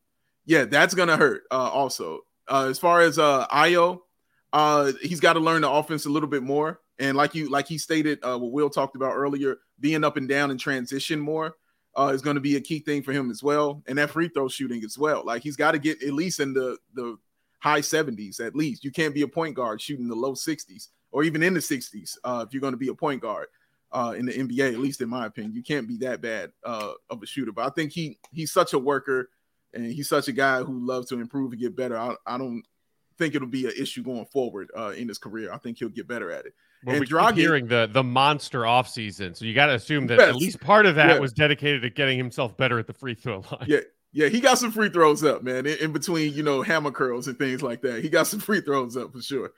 yeah, 0.46 0.66
that's 0.66 0.96
gonna 0.96 1.18
hurt. 1.18 1.44
Uh, 1.52 1.70
also, 1.70 2.22
uh, 2.48 2.68
as 2.70 2.80
far 2.80 3.02
as 3.02 3.20
uh, 3.20 3.46
Ayo, 3.48 4.00
uh, 4.54 4.92
he's 5.02 5.20
got 5.20 5.34
to 5.34 5.40
learn 5.40 5.64
the 5.64 5.70
offense 5.70 6.06
a 6.06 6.10
little 6.10 6.30
bit 6.30 6.44
more. 6.44 6.80
And 7.00 7.18
like 7.18 7.34
you, 7.34 7.50
like 7.50 7.68
he 7.68 7.80
stated, 7.80 8.20
uh, 8.24 8.38
what 8.38 8.52
Will 8.52 8.70
talked 8.70 8.96
about 8.96 9.16
earlier, 9.16 9.58
being 9.80 10.04
up 10.04 10.16
and 10.16 10.30
down 10.30 10.52
and 10.52 10.60
transition 10.60 11.20
more 11.20 11.56
uh, 11.98 12.12
is 12.14 12.22
going 12.22 12.36
to 12.36 12.42
be 12.42 12.56
a 12.56 12.62
key 12.62 12.80
thing 12.80 13.02
for 13.02 13.12
him 13.12 13.32
as 13.32 13.42
well. 13.42 13.82
And 13.88 13.98
that 13.98 14.12
free 14.12 14.30
throw 14.30 14.48
shooting 14.48 14.84
as 14.84 14.98
well. 14.98 15.24
Like 15.26 15.42
he's 15.42 15.56
got 15.56 15.72
to 15.72 15.80
get 15.80 16.04
at 16.04 16.14
least 16.14 16.40
in 16.40 16.54
the 16.54 16.78
the 16.94 17.18
high 17.60 17.82
70s 17.82 18.40
at 18.40 18.56
least. 18.56 18.84
You 18.84 18.92
can't 18.92 19.14
be 19.14 19.24
a 19.24 19.28
point 19.28 19.56
guard 19.56 19.82
shooting 19.82 20.08
the 20.08 20.16
low 20.16 20.34
60s 20.34 20.90
or 21.12 21.24
even 21.24 21.42
in 21.42 21.54
the 21.54 21.60
60s 21.60 22.18
uh, 22.24 22.46
if 22.46 22.54
you're 22.54 22.62
going 22.62 22.74
to 22.74 22.78
be 22.78 22.90
a 22.90 22.94
point 22.94 23.22
guard 23.22 23.48
uh, 23.92 24.14
in 24.16 24.28
the 24.28 24.34
NBA. 24.34 24.72
At 24.72 24.80
least 24.80 25.02
in 25.02 25.10
my 25.10 25.26
opinion, 25.26 25.56
you 25.56 25.64
can't 25.64 25.88
be 25.88 25.98
that 25.98 26.22
bad 26.22 26.52
uh, 26.64 26.92
of 27.10 27.24
a 27.24 27.26
shooter. 27.26 27.52
But 27.52 27.66
I 27.66 27.70
think 27.70 27.92
he 27.92 28.20
he's 28.32 28.52
such 28.52 28.74
a 28.74 28.80
worker 28.80 29.30
and 29.74 29.86
he's 29.86 30.10
such 30.10 30.28
a 30.28 30.32
guy 30.34 30.62
who 30.62 30.86
loves 30.86 31.10
to 31.10 31.20
improve 31.20 31.54
and 31.54 31.62
get 31.62 31.76
better. 31.76 31.98
I, 31.98 32.16
I 32.28 32.38
don't 32.38 32.64
think 33.18 33.36
it'll 33.36 33.48
be 33.48 33.66
an 33.66 33.74
issue 33.78 34.04
going 34.04 34.26
forward 34.26 34.72
uh, 34.78 34.94
in 34.98 35.08
his 35.08 35.18
career. 35.18 35.52
I 35.54 35.58
think 35.58 35.80
he'll 35.80 35.90
get 35.90 36.08
better 36.08 36.32
at 36.32 36.46
it. 36.46 36.54
Well, 36.86 36.96
and 36.96 37.02
we 37.02 37.08
Dragic, 37.08 37.38
hearing 37.38 37.68
the 37.68 37.90
the 37.92 38.04
monster 38.04 38.62
offseason, 38.62 39.36
so 39.36 39.46
you 39.46 39.54
got 39.54 39.68
to 39.68 39.76
assume 39.76 40.08
that 40.08 40.20
yes, 40.20 40.30
at 40.30 40.36
least 40.36 40.60
part 40.60 40.86
of 40.86 40.96
that 40.96 41.16
yeah. 41.16 41.20
was 41.20 41.32
dedicated 41.32 41.82
to 41.84 41.90
getting 41.90 42.18
himself 42.18 42.58
better 42.58 42.78
at 42.78 42.88
the 42.88 42.94
free 42.94 43.16
throw 43.16 43.44
line. 43.52 43.66
Yeah, 43.68 43.80
yeah, 44.12 44.28
he 44.28 44.40
got 44.42 44.58
some 44.58 44.72
free 44.72 44.90
throws 44.90 45.24
up, 45.24 45.44
man. 45.44 45.66
In, 45.66 45.78
in 45.80 45.94
between, 45.94 46.34
you 46.34 46.44
know, 46.44 46.62
hammer 46.62 46.92
curls 46.92 47.28
and 47.28 47.38
things 47.38 47.64
like 47.64 47.82
that, 47.82 48.04
he 48.04 48.10
got 48.10 48.28
some 48.28 48.40
free 48.42 48.62
throws 48.62 48.98
up 48.98 49.12
for 49.14 49.22
sure. 49.22 49.52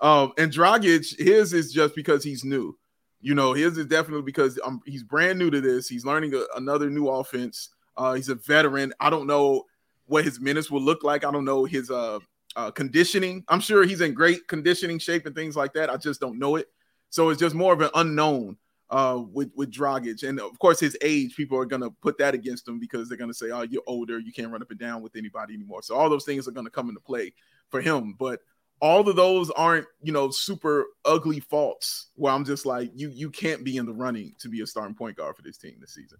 Um, 0.00 0.32
and 0.36 0.52
Dragic, 0.52 1.18
his 1.18 1.52
is 1.52 1.72
just 1.72 1.94
because 1.94 2.24
he's 2.24 2.44
new. 2.44 2.76
You 3.20 3.34
know, 3.36 3.52
his 3.52 3.78
is 3.78 3.86
definitely 3.86 4.22
because 4.22 4.58
um, 4.64 4.80
he's 4.84 5.04
brand 5.04 5.38
new 5.38 5.50
to 5.50 5.60
this. 5.60 5.88
He's 5.88 6.04
learning 6.04 6.34
a, 6.34 6.42
another 6.56 6.90
new 6.90 7.08
offense. 7.08 7.68
Uh, 7.96 8.14
he's 8.14 8.28
a 8.28 8.34
veteran. 8.34 8.92
I 8.98 9.10
don't 9.10 9.28
know 9.28 9.64
what 10.06 10.24
his 10.24 10.40
minutes 10.40 10.70
will 10.70 10.82
look 10.82 11.04
like. 11.04 11.24
I 11.24 11.30
don't 11.30 11.44
know 11.44 11.64
his 11.64 11.90
uh 11.90 12.18
uh, 12.56 12.70
conditioning. 12.70 13.44
I'm 13.48 13.60
sure 13.60 13.84
he's 13.84 14.00
in 14.00 14.14
great 14.14 14.46
conditioning 14.48 14.98
shape 14.98 15.26
and 15.26 15.34
things 15.34 15.56
like 15.56 15.72
that. 15.74 15.90
I 15.90 15.96
just 15.96 16.20
don't 16.20 16.38
know 16.38 16.56
it. 16.56 16.68
So 17.10 17.28
it's 17.30 17.40
just 17.40 17.54
more 17.54 17.72
of 17.72 17.80
an 17.80 17.90
unknown 17.94 18.56
uh, 18.90 19.22
with 19.32 19.50
with 19.56 19.70
Dragic, 19.70 20.26
and 20.26 20.38
of 20.38 20.58
course 20.58 20.78
his 20.78 20.96
age. 21.02 21.34
People 21.34 21.58
are 21.58 21.64
gonna 21.64 21.90
put 21.90 22.18
that 22.18 22.34
against 22.34 22.68
him 22.68 22.78
because 22.78 23.08
they're 23.08 23.18
gonna 23.18 23.34
say, 23.34 23.50
"Oh, 23.50 23.62
you're 23.62 23.82
older. 23.86 24.18
You 24.18 24.32
can't 24.32 24.52
run 24.52 24.62
up 24.62 24.70
and 24.70 24.78
down 24.78 25.02
with 25.02 25.16
anybody 25.16 25.54
anymore." 25.54 25.82
So 25.82 25.94
all 25.94 26.10
those 26.10 26.24
things 26.24 26.46
are 26.46 26.52
gonna 26.52 26.70
come 26.70 26.88
into 26.88 27.00
play 27.00 27.32
for 27.70 27.80
him. 27.80 28.14
But 28.18 28.40
all 28.80 29.08
of 29.08 29.16
those 29.16 29.48
aren't, 29.50 29.86
you 30.02 30.12
know, 30.12 30.30
super 30.30 30.86
ugly 31.04 31.40
faults 31.40 32.08
where 32.16 32.32
I'm 32.32 32.44
just 32.44 32.66
like, 32.66 32.90
you 32.94 33.08
you 33.10 33.30
can't 33.30 33.64
be 33.64 33.76
in 33.76 33.86
the 33.86 33.94
running 33.94 34.34
to 34.40 34.48
be 34.48 34.60
a 34.60 34.66
starting 34.66 34.94
point 34.94 35.16
guard 35.16 35.36
for 35.36 35.42
this 35.42 35.56
team 35.56 35.76
this 35.80 35.94
season. 35.94 36.18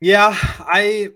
Yeah, 0.00 0.34
I 0.34 1.10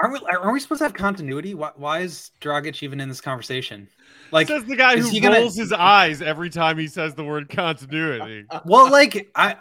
are 0.00 0.12
we, 0.12 0.20
are 0.30 0.52
we 0.52 0.60
supposed 0.60 0.78
to 0.78 0.84
have 0.84 0.94
continuity? 0.94 1.54
Why, 1.54 1.72
why 1.76 2.00
is 2.00 2.30
Dragic 2.40 2.82
even 2.82 3.00
in 3.00 3.08
this 3.08 3.20
conversation? 3.20 3.88
Like, 4.30 4.46
says 4.46 4.64
the 4.64 4.76
guy 4.76 4.96
who 4.96 5.02
rolls 5.02 5.20
gonna... 5.20 5.40
his 5.40 5.72
eyes 5.72 6.22
every 6.22 6.50
time 6.50 6.78
he 6.78 6.86
says 6.86 7.14
the 7.14 7.24
word 7.24 7.48
continuity. 7.48 8.44
Well, 8.64 8.90
like 8.90 9.30
I, 9.34 9.56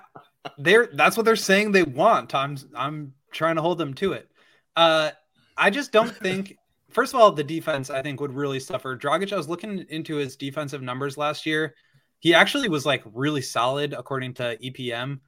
they're 0.58 0.90
that's 0.94 1.18
what 1.18 1.26
they're 1.26 1.36
saying 1.36 1.72
they 1.72 1.84
want. 1.84 2.36
I'm 2.36 2.58
I'm 2.76 3.14
trying 3.32 3.56
to 3.56 3.62
hold 3.62 3.78
them 3.78 3.94
to 3.96 4.14
it. 4.14 4.30
Uh, 4.76 5.12
I 5.58 5.70
just 5.70 5.92
don't 5.92 6.16
think. 6.22 6.58
First 6.90 7.14
of 7.14 7.20
all, 7.20 7.32
the 7.32 7.44
defense 7.44 7.90
I 7.90 8.02
think 8.02 8.22
would 8.22 8.34
really 8.34 8.60
suffer. 8.60 8.98
Dragic, 8.98 9.34
I 9.34 9.38
was 9.38 9.50
looking 9.50 9.86
into 9.90 10.16
his 10.16 10.36
defensive 10.36 10.82
numbers 10.82 11.18
last 11.18 11.46
year. 11.46 11.76
He 12.20 12.34
actually 12.34 12.70
was 12.70 12.86
like 12.86 13.04
really 13.14 13.42
solid 13.42 13.94
according 13.94 14.36
to 14.36 14.58
EPM, 14.58 15.20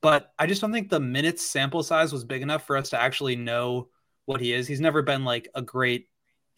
but 0.00 0.32
I 0.38 0.46
just 0.46 0.60
don't 0.60 0.72
think 0.72 0.90
the 0.90 1.00
minutes 1.00 1.44
sample 1.44 1.82
size 1.82 2.12
was 2.12 2.24
big 2.24 2.42
enough 2.42 2.66
for 2.66 2.76
us 2.76 2.90
to 2.90 3.00
actually 3.00 3.36
know 3.36 3.88
what 4.28 4.40
he 4.40 4.52
is. 4.52 4.68
He's 4.68 4.80
never 4.80 5.02
been 5.02 5.24
like 5.24 5.48
a 5.54 5.62
great 5.62 6.08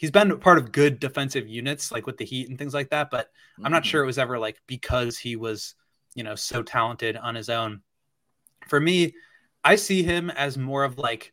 he's 0.00 0.10
been 0.10 0.38
part 0.38 0.56
of 0.56 0.72
good 0.72 0.98
defensive 0.98 1.46
units 1.46 1.92
like 1.92 2.06
with 2.06 2.16
the 2.16 2.24
Heat 2.24 2.48
and 2.48 2.58
things 2.58 2.72
like 2.72 2.88
that, 2.88 3.10
but 3.10 3.26
mm-hmm. 3.26 3.66
I'm 3.66 3.72
not 3.72 3.82
mm-hmm. 3.82 3.90
sure 3.90 4.02
it 4.02 4.06
was 4.06 4.18
ever 4.18 4.38
like 4.38 4.58
because 4.66 5.18
he 5.18 5.36
was, 5.36 5.74
you 6.14 6.24
know, 6.24 6.34
so 6.34 6.62
talented 6.62 7.16
on 7.16 7.34
his 7.34 7.50
own. 7.50 7.82
For 8.66 8.80
me, 8.80 9.14
I 9.62 9.76
see 9.76 10.02
him 10.02 10.30
as 10.30 10.56
more 10.56 10.84
of 10.84 10.98
like 10.98 11.32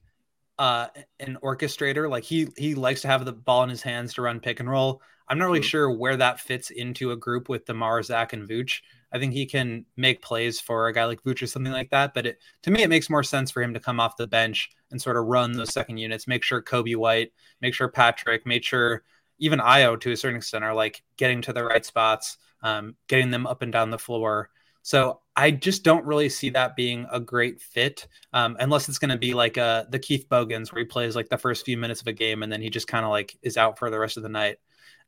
uh 0.59 0.87
an 1.19 1.37
orchestrator. 1.41 2.09
Like 2.09 2.25
he 2.25 2.49
he 2.57 2.75
likes 2.75 3.01
to 3.01 3.07
have 3.07 3.25
the 3.25 3.33
ball 3.33 3.63
in 3.63 3.69
his 3.69 3.81
hands 3.81 4.13
to 4.15 4.21
run 4.21 4.39
pick 4.41 4.59
and 4.59 4.69
roll. 4.69 5.01
I'm 5.29 5.37
not 5.37 5.45
really 5.45 5.59
mm-hmm. 5.59 5.67
sure 5.67 5.91
where 5.91 6.17
that 6.17 6.41
fits 6.41 6.69
into 6.69 7.11
a 7.11 7.17
group 7.17 7.49
with 7.49 7.65
DeMar, 7.65 8.03
Zach, 8.03 8.33
and 8.33 8.47
Vooch. 8.47 8.81
I 9.11 9.19
think 9.19 9.33
he 9.33 9.45
can 9.45 9.85
make 9.95 10.21
plays 10.21 10.59
for 10.59 10.87
a 10.87 10.93
guy 10.93 11.05
like 11.05 11.23
Vooch 11.23 11.41
or 11.41 11.47
something 11.47 11.71
like 11.71 11.89
that. 11.91 12.13
But 12.13 12.25
it, 12.25 12.39
to 12.63 12.71
me, 12.71 12.83
it 12.83 12.89
makes 12.89 13.09
more 13.09 13.23
sense 13.23 13.51
for 13.51 13.61
him 13.61 13.73
to 13.73 13.79
come 13.79 13.99
off 13.99 14.17
the 14.17 14.27
bench 14.27 14.69
and 14.91 15.01
sort 15.01 15.17
of 15.17 15.25
run 15.25 15.53
those 15.53 15.73
second 15.73 15.97
units, 15.97 16.27
make 16.27 16.43
sure 16.43 16.61
Coby 16.61 16.95
White, 16.95 17.31
make 17.61 17.73
sure 17.73 17.87
Patrick, 17.87 18.45
make 18.45 18.63
sure 18.63 19.03
even 19.39 19.59
Ayo 19.59 19.99
to 19.99 20.11
a 20.11 20.17
certain 20.17 20.37
extent 20.37 20.63
are 20.63 20.73
like 20.73 21.03
getting 21.15 21.41
to 21.43 21.53
the 21.53 21.63
right 21.63 21.85
spots, 21.85 22.37
um, 22.63 22.95
getting 23.07 23.31
them 23.31 23.47
up 23.47 23.61
and 23.61 23.71
down 23.71 23.91
the 23.91 23.99
floor. 23.99 24.49
So 24.81 25.19
I 25.35 25.51
just 25.51 25.83
don't 25.83 26.05
really 26.05 26.29
see 26.29 26.49
that 26.51 26.75
being 26.75 27.05
a 27.11 27.19
great 27.19 27.61
fit, 27.61 28.07
um, 28.33 28.55
unless 28.59 28.87
it's 28.87 28.99
going 28.99 29.11
to 29.11 29.17
be 29.17 29.33
like 29.33 29.57
uh, 29.57 29.83
the 29.89 29.99
Keith 29.99 30.27
Bogans 30.29 30.71
where 30.71 30.79
he 30.79 30.85
plays 30.85 31.15
like 31.15 31.29
the 31.29 31.37
first 31.37 31.65
few 31.65 31.77
minutes 31.77 32.01
of 32.01 32.07
a 32.07 32.13
game 32.13 32.41
and 32.41 32.51
then 32.51 32.61
he 32.61 32.69
just 32.69 32.87
kind 32.87 33.03
of 33.03 33.11
like 33.11 33.37
is 33.41 33.57
out 33.57 33.77
for 33.77 33.89
the 33.89 33.99
rest 33.99 34.17
of 34.17 34.23
the 34.23 34.29
night. 34.29 34.57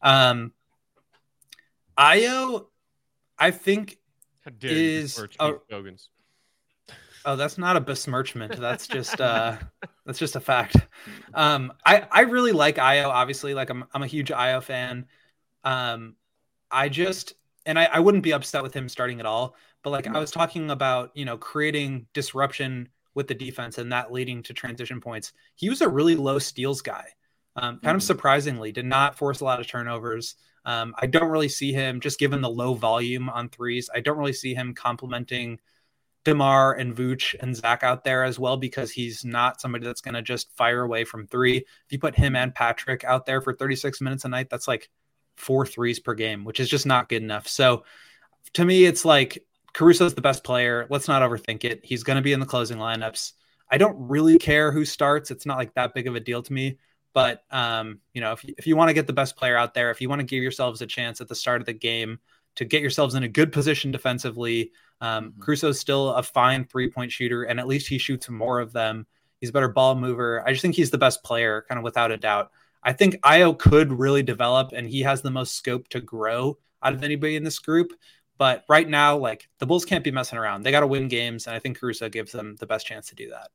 Um, 0.01 0.51
Ayo, 1.97 2.67
I 3.39 3.51
think 3.51 3.97
is. 4.63 5.15
Oh, 7.25 7.35
that's 7.35 7.57
not 7.57 7.75
a 7.75 7.81
besmirchment. 7.81 8.55
That's 8.57 8.87
just 8.87 9.19
uh 9.19 9.57
that's 10.05 10.19
just 10.19 10.35
a 10.35 10.39
fact. 10.39 10.77
Um 11.33 11.73
I 11.85 12.07
I 12.11 12.21
really 12.21 12.51
like 12.51 12.75
Ayo 12.75 13.07
obviously 13.07 13.53
like 13.53 13.69
I'm 13.69 13.85
I'm 13.93 14.03
a 14.03 14.07
huge 14.07 14.29
Ayo 14.29 14.61
fan. 14.61 15.05
Um 15.63 16.15
I 16.71 16.89
just 16.89 17.33
and 17.65 17.77
I, 17.77 17.85
I 17.85 17.99
wouldn't 17.99 18.23
be 18.23 18.33
upset 18.33 18.63
with 18.63 18.73
him 18.73 18.89
starting 18.89 19.19
at 19.19 19.25
all, 19.25 19.55
but 19.83 19.91
like 19.91 20.07
I 20.07 20.17
was 20.19 20.31
talking 20.31 20.71
about, 20.71 21.11
you 21.13 21.25
know, 21.25 21.37
creating 21.37 22.07
disruption 22.13 22.89
with 23.15 23.27
the 23.27 23.35
defense 23.35 23.77
and 23.77 23.91
that 23.91 24.11
leading 24.11 24.41
to 24.43 24.53
transition 24.53 25.01
points. 25.01 25.33
He 25.55 25.69
was 25.69 25.81
a 25.81 25.89
really 25.89 26.15
low 26.15 26.39
steals 26.39 26.81
guy. 26.81 27.05
Um, 27.55 27.79
kind 27.79 27.95
of 27.95 28.01
mm. 28.01 28.05
surprisingly, 28.05 28.71
did 28.71 28.85
not 28.85 29.17
force 29.17 29.41
a 29.41 29.45
lot 29.45 29.59
of 29.59 29.67
turnovers. 29.67 30.35
Um, 30.65 30.93
I 30.97 31.07
don't 31.07 31.29
really 31.29 31.49
see 31.49 31.71
him 31.71 31.99
just 31.99 32.19
given 32.19 32.41
the 32.41 32.49
low 32.49 32.73
volume 32.73 33.29
on 33.29 33.49
threes. 33.49 33.89
I 33.93 34.01
don't 34.01 34.17
really 34.17 34.33
see 34.33 34.53
him 34.53 34.73
complementing 34.73 35.59
DeMar 36.25 36.73
and 36.73 36.95
Vooch 36.95 37.35
and 37.39 37.55
Zach 37.55 37.83
out 37.83 38.03
there 38.03 38.23
as 38.23 38.37
well 38.37 38.57
because 38.57 38.91
he's 38.91 39.23
not 39.23 39.61
somebody 39.61 39.85
that's 39.85 40.01
going 40.01 40.15
to 40.15 40.21
just 40.21 40.55
fire 40.55 40.81
away 40.81 41.05
from 41.05 41.27
three. 41.27 41.57
If 41.57 41.91
you 41.91 41.99
put 41.99 42.15
him 42.15 42.35
and 42.35 42.53
Patrick 42.53 43.03
out 43.03 43.25
there 43.25 43.41
for 43.41 43.53
36 43.53 44.01
minutes 44.01 44.25
a 44.25 44.29
night, 44.29 44.49
that's 44.49 44.67
like 44.67 44.89
four 45.37 45.65
threes 45.65 45.99
per 45.99 46.13
game, 46.13 46.43
which 46.43 46.59
is 46.59 46.69
just 46.69 46.85
not 46.85 47.09
good 47.09 47.23
enough. 47.23 47.47
So 47.47 47.83
to 48.53 48.65
me, 48.65 48.85
it's 48.85 49.05
like 49.05 49.45
Caruso's 49.73 50.13
the 50.13 50.21
best 50.21 50.43
player. 50.43 50.87
Let's 50.89 51.07
not 51.07 51.21
overthink 51.21 51.63
it. 51.63 51.79
He's 51.83 52.03
going 52.03 52.17
to 52.17 52.21
be 52.21 52.33
in 52.33 52.39
the 52.39 52.45
closing 52.45 52.77
lineups. 52.77 53.33
I 53.71 53.77
don't 53.77 53.95
really 54.09 54.37
care 54.37 54.71
who 54.71 54.83
starts. 54.83 55.31
It's 55.31 55.45
not 55.45 55.57
like 55.57 55.73
that 55.75 55.93
big 55.93 56.07
of 56.07 56.15
a 56.15 56.19
deal 56.19 56.41
to 56.43 56.53
me. 56.53 56.77
But 57.13 57.43
um, 57.51 57.99
you 58.13 58.21
know, 58.21 58.33
if 58.33 58.45
if 58.45 58.67
you 58.67 58.75
want 58.75 58.89
to 58.89 58.93
get 58.93 59.07
the 59.07 59.13
best 59.13 59.35
player 59.35 59.57
out 59.57 59.73
there, 59.73 59.91
if 59.91 60.01
you 60.01 60.09
want 60.09 60.19
to 60.19 60.25
give 60.25 60.43
yourselves 60.43 60.81
a 60.81 60.87
chance 60.87 61.21
at 61.21 61.27
the 61.27 61.35
start 61.35 61.61
of 61.61 61.65
the 61.65 61.73
game 61.73 62.19
to 62.55 62.65
get 62.65 62.81
yourselves 62.81 63.15
in 63.15 63.23
a 63.23 63.27
good 63.27 63.51
position 63.51 63.91
defensively, 63.91 64.71
um, 65.01 65.31
mm-hmm. 65.31 65.41
Caruso's 65.41 65.79
still 65.79 66.13
a 66.13 66.23
fine 66.23 66.65
three 66.65 66.89
point 66.89 67.11
shooter, 67.11 67.43
and 67.43 67.59
at 67.59 67.67
least 67.67 67.87
he 67.87 67.97
shoots 67.97 68.29
more 68.29 68.59
of 68.59 68.73
them. 68.73 69.07
He's 69.39 69.49
a 69.49 69.53
better 69.53 69.69
ball 69.69 69.95
mover. 69.95 70.43
I 70.45 70.51
just 70.51 70.61
think 70.61 70.75
he's 70.75 70.91
the 70.91 70.97
best 70.97 71.23
player, 71.23 71.65
kind 71.67 71.79
of 71.79 71.83
without 71.83 72.11
a 72.11 72.17
doubt. 72.17 72.51
I 72.83 72.93
think 72.93 73.15
Ayo 73.21 73.57
could 73.57 73.91
really 73.91 74.23
develop, 74.23 74.71
and 74.73 74.87
he 74.87 75.01
has 75.01 75.21
the 75.21 75.31
most 75.31 75.55
scope 75.55 75.87
to 75.89 76.01
grow 76.01 76.57
out 76.81 76.93
of 76.93 77.03
anybody 77.03 77.35
in 77.35 77.43
this 77.43 77.59
group. 77.59 77.91
But 78.37 78.63
right 78.69 78.87
now, 78.87 79.17
like 79.17 79.49
the 79.59 79.65
Bulls 79.65 79.85
can't 79.85 80.03
be 80.03 80.11
messing 80.11 80.39
around. 80.39 80.63
They 80.63 80.71
got 80.71 80.79
to 80.81 80.87
win 80.87 81.07
games, 81.07 81.47
and 81.47 81.55
I 81.55 81.59
think 81.59 81.77
Caruso 81.77 82.07
gives 82.09 82.31
them 82.31 82.55
the 82.59 82.65
best 82.65 82.87
chance 82.87 83.09
to 83.09 83.15
do 83.15 83.29
that. 83.29 83.49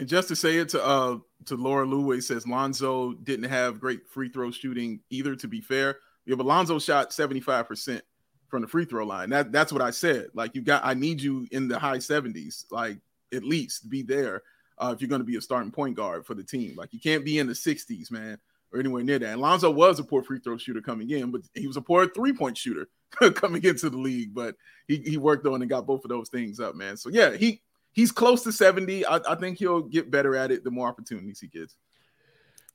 And 0.00 0.08
just 0.08 0.28
to 0.28 0.36
say 0.36 0.56
it 0.56 0.70
to 0.70 0.82
uh 0.82 1.18
to 1.44 1.56
Laura 1.56 1.86
Luway 1.86 2.22
says 2.22 2.46
Lonzo 2.46 3.12
didn't 3.12 3.50
have 3.50 3.78
great 3.78 4.08
free 4.08 4.30
throw 4.30 4.50
shooting 4.50 5.00
either. 5.10 5.36
To 5.36 5.46
be 5.46 5.60
fair, 5.60 5.98
yeah, 6.24 6.36
but 6.36 6.46
Lonzo 6.46 6.78
shot 6.78 7.12
seventy 7.12 7.40
five 7.40 7.68
percent 7.68 8.02
from 8.48 8.62
the 8.62 8.68
free 8.68 8.86
throw 8.86 9.04
line. 9.04 9.28
That 9.28 9.52
that's 9.52 9.74
what 9.74 9.82
I 9.82 9.90
said. 9.90 10.28
Like 10.32 10.54
you 10.54 10.62
got, 10.62 10.86
I 10.86 10.94
need 10.94 11.20
you 11.20 11.46
in 11.50 11.68
the 11.68 11.78
high 11.78 11.98
seventies, 11.98 12.64
like 12.70 12.96
at 13.34 13.44
least 13.44 13.90
be 13.90 14.00
there 14.00 14.42
uh, 14.78 14.92
if 14.94 15.02
you're 15.02 15.08
going 15.10 15.20
to 15.20 15.26
be 15.26 15.36
a 15.36 15.40
starting 15.42 15.70
point 15.70 15.96
guard 15.96 16.24
for 16.24 16.34
the 16.34 16.42
team. 16.42 16.76
Like 16.76 16.94
you 16.94 16.98
can't 16.98 17.22
be 17.22 17.38
in 17.38 17.46
the 17.46 17.54
sixties, 17.54 18.10
man, 18.10 18.38
or 18.72 18.80
anywhere 18.80 19.04
near 19.04 19.18
that. 19.18 19.32
And 19.32 19.40
Lonzo 19.42 19.70
was 19.70 19.98
a 19.98 20.04
poor 20.04 20.22
free 20.22 20.38
throw 20.38 20.56
shooter 20.56 20.80
coming 20.80 21.10
in, 21.10 21.30
but 21.30 21.42
he 21.52 21.66
was 21.66 21.76
a 21.76 21.82
poor 21.82 22.08
three 22.08 22.32
point 22.32 22.56
shooter 22.56 22.88
coming 23.34 23.62
into 23.62 23.90
the 23.90 23.98
league. 23.98 24.34
But 24.34 24.56
he 24.88 24.96
he 24.96 25.18
worked 25.18 25.46
on 25.46 25.60
and 25.60 25.68
got 25.68 25.86
both 25.86 26.06
of 26.06 26.08
those 26.08 26.30
things 26.30 26.58
up, 26.58 26.74
man. 26.74 26.96
So 26.96 27.10
yeah, 27.10 27.36
he 27.36 27.60
he's 27.92 28.12
close 28.12 28.42
to 28.44 28.52
70. 28.52 29.06
I, 29.06 29.20
I, 29.28 29.34
think 29.34 29.58
he'll 29.58 29.82
get 29.82 30.10
better 30.10 30.36
at 30.36 30.50
it 30.50 30.64
the 30.64 30.70
more 30.70 30.88
opportunities 30.88 31.40
he 31.40 31.48
gets. 31.48 31.76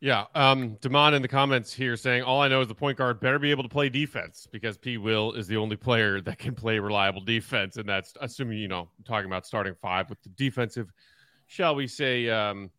Yeah. 0.01 0.25
Um, 0.35 0.77
Damon 0.81 1.13
in 1.13 1.21
the 1.21 1.27
comments 1.27 1.73
here 1.73 1.95
saying, 1.95 2.23
All 2.23 2.41
I 2.41 2.47
know 2.47 2.61
is 2.61 2.67
the 2.67 2.75
point 2.75 2.97
guard 2.97 3.19
better 3.19 3.39
be 3.39 3.51
able 3.51 3.63
to 3.63 3.69
play 3.69 3.89
defense 3.89 4.47
because 4.51 4.77
P. 4.77 4.97
Will 4.97 5.33
is 5.33 5.47
the 5.47 5.57
only 5.57 5.75
player 5.75 6.21
that 6.25 6.37
can 6.37 6.53
play 6.53 6.79
reliable 6.79 7.21
defense. 7.21 7.77
And 7.77 7.87
that's 7.87 8.13
assuming, 8.21 8.57
you 8.57 8.67
know, 8.67 8.89
talking 9.05 9.27
about 9.27 9.45
starting 9.45 9.75
five 9.81 10.09
with 10.09 10.21
the 10.21 10.29
defensive, 10.29 10.91
shall 11.47 11.75
we 11.75 11.87
say, 11.87 12.29
um, 12.29 12.69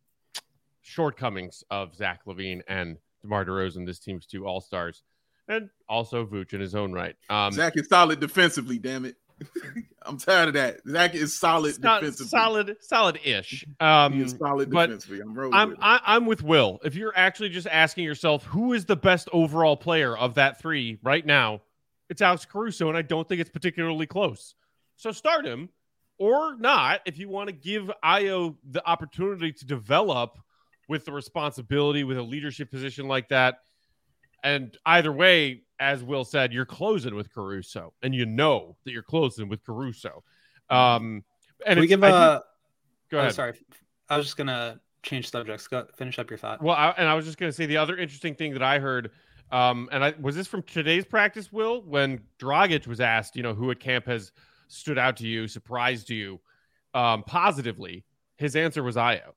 shortcomings 0.83 1.65
of 1.71 1.95
Zach 1.95 2.21
LaVine 2.27 2.61
and 2.69 2.97
DeMar 3.23 3.45
DeRozan, 3.45 3.85
this 3.85 3.99
team's 3.99 4.25
two 4.25 4.47
all 4.47 4.61
stars. 4.61 5.03
and 5.49 5.69
also 5.89 6.25
Vooch 6.25 6.53
in 6.55 6.61
his 6.61 6.75
own 6.75 6.93
right. 6.93 7.17
Um, 7.29 7.53
Zach 7.53 7.73
is 7.77 7.89
solid 7.89 8.21
defensively. 8.21 8.79
Damn 8.79 9.05
it, 9.05 9.17
I'm 10.03 10.19
tired 10.19 10.49
of 10.49 10.55
that. 10.55 10.81
Zach 10.89 11.15
is 11.15 11.39
solid 11.39 11.79
not 11.83 12.01
defensively. 12.01 12.29
solid, 12.29 12.77
solid-ish. 12.81 13.65
He 13.67 13.85
Um, 13.85 14.23
is 14.23 14.37
solid 14.39 14.71
defensively. 14.71 15.21
I'm 15.21 15.35
rolling 15.35 15.55
I'm 15.55 15.69
with. 15.71 15.79
I, 15.81 16.01
I'm 16.07 16.27
with 16.27 16.43
Will. 16.43 16.79
If 16.85 16.95
you're 16.95 17.13
actually 17.17 17.49
just 17.51 17.67
asking 17.67 18.05
yourself 18.05 18.45
who 18.45 18.73
is 18.73 18.85
the 18.85 18.97
best 18.97 19.29
overall 19.33 19.77
player 19.77 20.17
of 20.17 20.35
that 20.35 20.61
three 20.61 20.99
right 21.03 21.25
now, 21.25 21.63
it's 22.09 22.23
Alex 22.23 22.45
Caruso, 22.47 22.89
and 22.89 22.97
I 22.97 23.03
don't 23.03 23.29
think 23.29 23.41
it's 23.41 23.51
particularly 23.51 24.07
close. 24.07 24.55
So 24.97 25.11
start 25.13 25.45
him 25.45 25.69
or 26.19 26.57
not 26.57 27.01
if 27.05 27.19
you 27.19 27.29
want 27.29 27.49
to 27.49 27.53
give 27.53 27.91
Ayo 28.05 28.57
the 28.71 28.87
opportunity 28.89 29.53
to 29.53 29.67
develop 29.67 30.39
with 30.89 31.05
the 31.05 31.13
responsibility 31.13 32.05
with 32.05 32.17
a 32.17 32.23
leadership 32.23 32.71
position 32.71 33.09
like 33.09 33.29
that. 33.31 33.57
And 34.45 34.77
either 34.87 35.11
way, 35.13 35.65
as 35.79 36.03
Will 36.03 36.25
said, 36.25 36.53
you're 36.53 36.65
closing 36.67 37.15
with 37.15 37.33
Caruso, 37.33 37.93
and 38.03 38.15
you 38.15 38.27
know 38.27 38.77
that 38.85 38.93
you're 38.93 39.03
closing 39.03 39.49
with 39.49 39.65
Caruso. 39.65 40.23
Um, 40.71 41.25
and 41.65 41.79
we 41.81 41.87
give 41.87 42.03
I 42.03 42.09
do- 42.09 42.15
a. 42.15 42.43
go 43.11 43.19
oh, 43.19 43.21
ahead. 43.21 43.35
sorry, 43.35 43.55
I 44.09 44.17
was 44.17 44.27
just 44.27 44.37
gonna 44.37 44.81
change 45.03 45.31
subjects. 45.31 45.69
Go 45.69 45.87
finish 45.97 46.19
up 46.19 46.31
your 46.31 46.39
thought. 46.39 46.63
Well, 46.63 46.75
I, 46.77 46.91
and 46.97 47.09
I 47.09 47.15
was 47.15 47.25
just 47.25 47.39
to 47.39 47.53
say 47.53 47.67
the 47.67 47.77
other 47.77 47.97
interesting 47.97 48.35
thing 48.35 48.53
that 48.55 48.63
I 48.63 48.79
heard, 48.79 49.11
um, 49.53 49.89
and 49.93 50.03
I 50.05 50.15
was 50.21 50.35
this 50.35 50.47
from 50.47 50.63
today's 50.63 51.05
practice, 51.05 51.53
Will, 51.53 51.83
when 51.83 52.21
Dragic 52.41 52.87
was 52.87 53.01
asked, 53.01 53.37
you 53.37 53.43
know, 53.43 53.55
who 53.55 53.71
at 53.71 53.79
camp 53.81 54.07
has 54.07 54.33
stood 54.69 54.99
out 54.99 55.17
to 55.19 55.27
you, 55.27 55.47
surprised 55.47 56.11
you, 56.11 56.41
um, 56.95 57.23
positively. 57.23 58.05
His 58.39 58.57
answer 58.57 58.83
was 58.83 58.97
Ayo. 58.97 59.33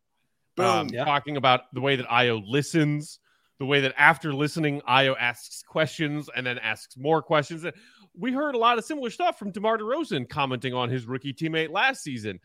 Boom. 0.55 0.65
Um, 0.65 0.89
Yeah. 0.91 1.05
Talking 1.05 1.37
about 1.37 1.73
the 1.73 1.81
way 1.81 1.95
that 1.95 2.07
Ayo 2.07 2.41
listens, 2.45 3.19
the 3.59 3.65
way 3.65 3.81
that 3.81 3.93
after 3.97 4.33
listening, 4.33 4.81
Ayo 4.81 5.15
asks 5.19 5.61
questions 5.63 6.29
and 6.35 6.45
then 6.45 6.57
asks 6.59 6.97
more 6.97 7.21
questions. 7.21 7.65
We 8.17 8.31
heard 8.31 8.55
a 8.55 8.57
lot 8.57 8.77
of 8.77 8.85
similar 8.85 9.09
stuff 9.09 9.37
from 9.37 9.51
DeMar 9.51 9.77
DeRozan 9.77 10.27
commenting 10.29 10.73
on 10.73 10.89
his 10.89 11.05
rookie 11.05 11.33
teammate 11.33 11.69
last 11.69 12.01
season. 12.01 12.39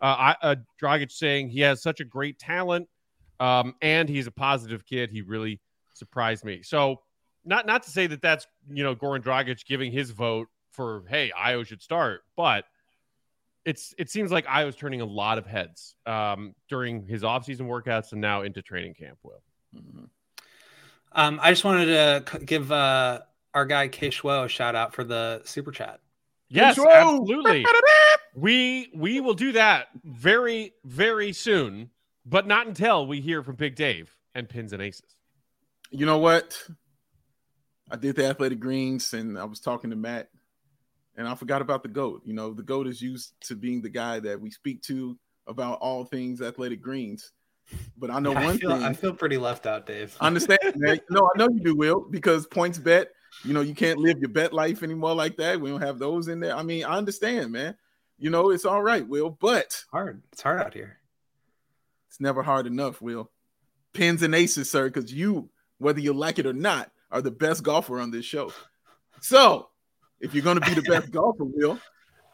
Uh, 0.00 0.04
I, 0.04 0.36
uh, 0.42 0.54
Dragic 0.80 1.10
saying 1.10 1.50
he 1.50 1.60
has 1.60 1.82
such 1.82 2.00
a 2.00 2.04
great 2.04 2.38
talent 2.38 2.88
um, 3.40 3.74
and 3.82 4.08
he's 4.08 4.26
a 4.26 4.30
positive 4.30 4.86
kid. 4.86 5.10
He 5.10 5.22
really 5.22 5.60
surprised 5.94 6.44
me. 6.44 6.62
So, 6.62 7.02
not 7.44 7.66
not 7.66 7.82
to 7.84 7.90
say 7.90 8.06
that 8.06 8.20
that's 8.22 8.46
you 8.70 8.84
know 8.84 8.94
Goran 8.94 9.22
Dragic 9.22 9.64
giving 9.66 9.90
his 9.90 10.10
vote 10.10 10.48
for 10.72 11.04
hey 11.08 11.32
Ayo 11.36 11.66
should 11.66 11.82
start, 11.82 12.20
but 12.36 12.64
it's 13.64 13.94
it 13.98 14.10
seems 14.10 14.30
like 14.30 14.46
Ayo's 14.46 14.76
turning 14.76 15.00
a 15.00 15.06
lot 15.06 15.38
of 15.38 15.46
heads 15.46 15.94
um, 16.06 16.54
during 16.68 17.06
his 17.06 17.22
offseason 17.22 17.62
workouts 17.62 18.12
and 18.12 18.20
now 18.20 18.42
into 18.42 18.62
training 18.62 18.94
camp. 18.94 19.18
Will 19.22 19.42
Mhm. 19.74 20.08
Um, 21.12 21.40
I 21.42 21.50
just 21.50 21.64
wanted 21.64 21.86
to 21.86 22.38
give 22.44 22.70
uh, 22.70 23.20
our 23.54 23.66
guy 23.66 23.88
K 23.88 24.08
Schwo 24.08 24.44
a 24.44 24.48
shout 24.48 24.74
out 24.74 24.94
for 24.94 25.04
the 25.04 25.42
super 25.44 25.72
chat. 25.72 26.00
yes, 26.48 26.76
Whoa! 26.78 26.86
absolutely. 26.88 27.64
We 28.32 28.90
we 28.94 29.20
will 29.20 29.34
do 29.34 29.52
that 29.52 29.88
very 30.04 30.72
very 30.84 31.32
soon, 31.32 31.90
but 32.24 32.46
not 32.46 32.68
until 32.68 33.04
we 33.06 33.20
hear 33.20 33.42
from 33.42 33.56
Big 33.56 33.74
Dave 33.74 34.16
and 34.36 34.48
Pins 34.48 34.72
and 34.72 34.80
Aces. 34.80 35.16
You 35.90 36.06
know 36.06 36.18
what? 36.18 36.56
I 37.90 37.96
did 37.96 38.14
the 38.14 38.26
athletic 38.26 38.60
greens 38.60 39.12
and 39.14 39.36
I 39.36 39.44
was 39.44 39.58
talking 39.58 39.90
to 39.90 39.96
Matt 39.96 40.28
and 41.16 41.26
I 41.26 41.34
forgot 41.34 41.60
about 41.60 41.82
the 41.82 41.88
GOAT. 41.88 42.22
You 42.24 42.34
know, 42.34 42.54
the 42.54 42.62
GOAT 42.62 42.86
is 42.86 43.02
used 43.02 43.34
to 43.48 43.56
being 43.56 43.82
the 43.82 43.88
guy 43.88 44.20
that 44.20 44.40
we 44.40 44.50
speak 44.50 44.80
to 44.82 45.18
about 45.48 45.80
all 45.80 46.04
things 46.04 46.40
athletic 46.40 46.80
greens. 46.80 47.32
But 47.96 48.10
I 48.10 48.18
know 48.20 48.32
Yeah, 48.32 48.44
one 48.44 48.54
I 48.54 48.58
feel, 48.58 48.70
thing. 48.70 48.82
I 48.82 48.92
feel 48.94 49.14
pretty 49.14 49.36
left 49.36 49.66
out, 49.66 49.86
Dave. 49.86 50.16
I 50.20 50.26
understand, 50.26 50.58
man. 50.76 51.00
No, 51.10 51.30
I 51.34 51.38
know 51.38 51.48
you 51.48 51.60
do, 51.60 51.74
Will, 51.74 52.00
because 52.00 52.46
points 52.46 52.78
bet, 52.78 53.10
you 53.44 53.52
know, 53.52 53.60
you 53.60 53.74
can't 53.74 53.98
live 53.98 54.18
your 54.18 54.28
bet 54.30 54.52
life 54.52 54.82
anymore 54.82 55.14
like 55.14 55.36
that. 55.36 55.60
We 55.60 55.70
don't 55.70 55.80
have 55.82 55.98
those 55.98 56.28
in 56.28 56.40
there. 56.40 56.56
I 56.56 56.62
mean, 56.62 56.84
I 56.84 56.96
understand, 56.96 57.52
man. 57.52 57.76
You 58.18 58.30
know, 58.30 58.50
it's 58.50 58.64
all 58.64 58.82
right, 58.82 59.06
Will, 59.06 59.30
but 59.30 59.84
hard. 59.90 60.22
It's 60.32 60.42
hard 60.42 60.60
out 60.60 60.74
here. 60.74 60.98
it's 62.08 62.20
never 62.20 62.42
hard 62.42 62.66
enough, 62.66 63.00
Will. 63.00 63.30
Pins 63.92 64.22
and 64.22 64.34
aces, 64.34 64.70
sir, 64.70 64.88
because 64.88 65.12
you, 65.12 65.48
whether 65.78 66.00
you 66.00 66.12
like 66.12 66.38
it 66.38 66.46
or 66.46 66.52
not, 66.52 66.90
are 67.10 67.22
the 67.22 67.30
best 67.30 67.62
golfer 67.62 67.98
on 68.00 68.10
this 68.10 68.24
show. 68.24 68.52
So, 69.20 69.68
if 70.20 70.34
you're 70.34 70.44
going 70.44 70.60
to 70.60 70.66
be 70.66 70.74
the 70.74 70.82
best 70.90 71.10
golfer, 71.10 71.44
Will, 71.44 71.78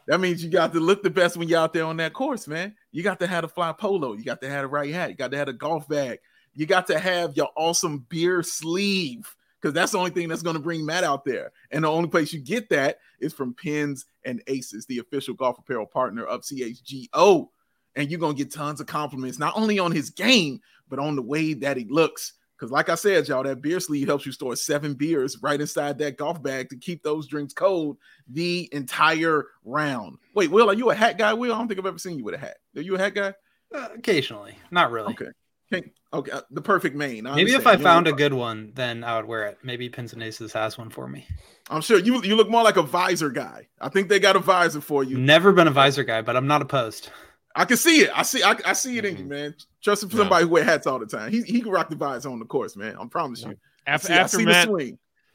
that 0.07 0.21
means 0.21 0.43
you 0.43 0.49
got 0.49 0.73
to 0.73 0.79
look 0.79 1.03
the 1.03 1.09
best 1.09 1.35
when 1.35 1.49
you're 1.49 1.59
out 1.59 1.73
there 1.73 1.85
on 1.85 1.97
that 1.97 2.13
course, 2.13 2.47
man. 2.47 2.75
You 2.91 3.03
got 3.03 3.19
to 3.19 3.27
have 3.27 3.43
a 3.43 3.47
fly 3.49 3.73
polo. 3.73 4.13
You 4.13 4.23
got 4.23 4.41
to 4.41 4.49
have 4.49 4.63
a 4.63 4.67
right 4.67 4.93
hat. 4.93 5.09
You 5.09 5.15
got 5.15 5.31
to 5.31 5.37
have 5.37 5.49
a 5.49 5.53
golf 5.53 5.87
bag. 5.87 6.19
You 6.55 6.65
got 6.65 6.87
to 6.87 6.97
have 6.97 7.35
your 7.35 7.49
awesome 7.55 8.05
beer 8.09 8.41
sleeve 8.41 9.35
because 9.61 9.73
that's 9.73 9.91
the 9.91 9.97
only 9.97 10.11
thing 10.11 10.29
that's 10.29 10.41
going 10.41 10.55
to 10.55 10.61
bring 10.61 10.85
Matt 10.85 11.03
out 11.03 11.25
there. 11.25 11.51
And 11.71 11.83
the 11.83 11.89
only 11.89 12.09
place 12.09 12.31
you 12.31 12.39
get 12.39 12.69
that 12.69 12.99
is 13.19 13.33
from 13.33 13.53
Pins 13.53 14.05
and 14.23 14.41
Aces, 14.47 14.85
the 14.85 14.99
official 14.99 15.33
golf 15.33 15.59
apparel 15.59 15.85
partner 15.85 16.23
of 16.23 16.41
CHGO. 16.41 17.49
And 17.95 18.09
you're 18.09 18.19
going 18.19 18.35
to 18.35 18.43
get 18.43 18.53
tons 18.53 18.79
of 18.79 18.87
compliments, 18.87 19.39
not 19.39 19.57
only 19.57 19.77
on 19.77 19.91
his 19.91 20.09
game, 20.09 20.61
but 20.87 20.99
on 20.99 21.15
the 21.15 21.21
way 21.21 21.53
that 21.53 21.75
he 21.75 21.85
looks. 21.85 22.33
Because, 22.57 22.71
like 22.71 22.89
I 22.89 22.95
said, 22.95 23.27
y'all, 23.27 23.43
that 23.43 23.61
beer 23.61 23.79
sleeve 23.79 24.07
helps 24.07 24.25
you 24.25 24.31
store 24.31 24.55
seven 24.55 24.95
beers 24.95 25.37
right 25.41 25.59
inside 25.59 25.97
that 25.99 26.17
golf 26.17 26.41
bag 26.41 26.69
to 26.69 26.77
keep 26.77 27.03
those 27.03 27.27
drinks 27.27 27.53
cold 27.53 27.97
the 28.27 28.67
entire 28.71 29.45
round. 29.63 30.17
Wait, 30.33 30.49
Will, 30.49 30.69
are 30.69 30.73
you 30.73 30.89
a 30.89 30.95
hat 30.95 31.17
guy? 31.17 31.33
Will, 31.33 31.53
I 31.53 31.57
don't 31.57 31.67
think 31.67 31.79
I've 31.79 31.85
ever 31.85 31.99
seen 31.99 32.17
you 32.17 32.23
with 32.23 32.33
a 32.33 32.39
hat. 32.39 32.57
Are 32.75 32.81
you 32.81 32.95
a 32.95 32.99
hat 32.99 33.13
guy? 33.13 33.33
Uh, 33.73 33.89
occasionally, 33.95 34.57
not 34.71 34.91
really. 34.91 35.13
Okay. 35.13 35.27
Okay, 35.71 35.91
okay. 36.13 36.31
uh, 36.31 36.41
the 36.49 36.61
perfect 36.61 36.95
mane. 36.95 37.27
I 37.27 37.35
Maybe 37.35 37.51
if. 37.51 37.67
I 37.67 37.73
You 37.73 37.79
found 37.79 38.07
a 38.07 38.13
good 38.13 38.33
one, 38.33 38.71
then 38.73 39.03
I 39.03 39.17
would 39.17 39.25
wear 39.25 39.47
it. 39.47 39.57
Maybe 39.63 39.89
Pins 39.89 40.13
and 40.13 40.23
Aces 40.23 40.53
has 40.53 40.77
one 40.77 40.89
for 40.89 41.09
me. 41.09 41.27
I'm 41.69 41.81
sure 41.81 41.99
you 41.99 42.23
you 42.23 42.37
look 42.37 42.49
more 42.49 42.63
like 42.63 42.77
a 42.77 42.83
visor 42.83 43.29
guy. 43.29 43.67
I 43.81 43.89
think 43.89 44.07
they 44.07 44.19
got 44.19 44.37
a 44.37 44.39
visor 44.39 44.79
for 44.79 45.03
you. 45.03 45.17
Never 45.17 45.51
been 45.51 45.67
a 45.67 45.71
visor 45.71 46.05
guy, 46.05 46.21
but 46.21 46.37
I'm 46.37 46.47
not 46.47 46.61
opposed. 46.61 47.09
I 47.57 47.65
can 47.65 47.77
see 47.77 48.01
it. 48.01 48.11
I 48.13 48.23
see. 48.23 48.43
I, 48.43 48.55
I 48.65 48.73
see 48.73 48.97
it 48.97 49.05
in 49.05 49.17
you, 49.17 49.23
Mhm. 49.25 49.29
man. 49.29 49.55
Trust 49.83 50.09
for 50.09 50.15
somebody 50.15 50.45
who 50.45 50.51
wear 50.51 50.63
hats 50.63 50.87
all 50.87 50.99
the 50.99 51.05
time. 51.05 51.31
He 51.31 51.41
he 51.41 51.61
can 51.61 51.71
rock 51.71 51.89
the 51.89 51.95
vibes 51.95 52.29
on 52.29 52.39
the 52.39 52.45
course, 52.45 52.75
man. 52.75 52.95
I 52.97 53.05
promise 53.07 53.43
you. 53.43 53.55
After 53.85 54.07
see, 54.07 54.13
after 54.13 54.39
Matt 54.39 54.69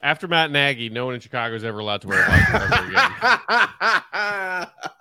after 0.01 0.27
Matt 0.29 0.51
Nagy, 0.51 0.89
no 0.89 1.07
one 1.07 1.15
in 1.15 1.21
Chicago 1.21 1.55
is 1.55 1.65
ever 1.65 1.79
allowed 1.79 2.01
to 2.03 2.09
wear 2.09 2.21
a 2.21 2.33
ever 2.33 2.65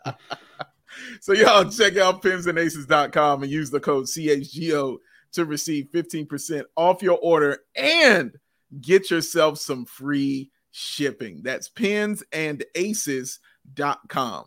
again. 0.04 0.16
so 1.22 1.34
y'all 1.34 1.66
check 1.70 1.98
out 1.98 2.22
pinsandaces.com 2.22 3.44
and 3.44 3.52
use 3.52 3.70
the 3.72 3.80
code 3.80 4.06
CHGO 4.06 4.98
to 5.34 5.46
receive 5.46 5.88
15% 5.94 6.64
off 6.76 7.02
your 7.02 7.18
order 7.22 7.60
and 7.76 8.32
get 8.80 9.10
yourself 9.10 9.58
some 9.58 9.86
free 9.86 10.52
shipping. 10.72 11.42
That's 11.44 11.70
pinsandaces.com. 11.70 14.46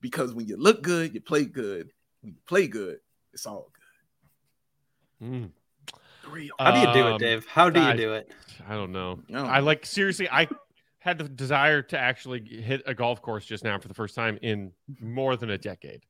Because 0.00 0.34
when 0.34 0.46
you 0.46 0.56
look 0.58 0.82
good, 0.82 1.14
you 1.14 1.20
play 1.22 1.44
good. 1.46 1.90
When 2.24 2.32
you 2.32 2.38
play 2.46 2.66
good, 2.68 3.00
it's 3.34 3.44
all 3.44 3.70
good. 5.20 5.26
Mm, 5.28 5.50
Real. 6.30 6.54
How 6.58 6.70
do 6.70 6.80
you 6.80 6.94
do 6.94 7.06
Um, 7.08 7.14
it, 7.14 7.18
Dave? 7.18 7.46
How 7.46 7.68
do 7.68 7.80
you 7.80 7.86
I- 7.86 7.96
do 7.96 8.14
it? 8.14 8.32
I 8.66 8.74
don't 8.74 8.92
know. 8.92 9.20
Oh. 9.34 9.44
I 9.44 9.58
like 9.60 9.84
seriously. 9.84 10.26
I 10.30 10.48
had 11.00 11.18
the 11.18 11.28
desire 11.28 11.82
to 11.82 11.98
actually 11.98 12.40
hit 12.46 12.82
a 12.86 12.94
golf 12.94 13.20
course 13.20 13.44
just 13.44 13.62
now 13.62 13.78
for 13.78 13.88
the 13.88 13.94
first 13.94 14.14
time 14.14 14.38
in 14.40 14.72
more 15.00 15.36
than 15.36 15.50
a 15.50 15.58
decade 15.58 16.06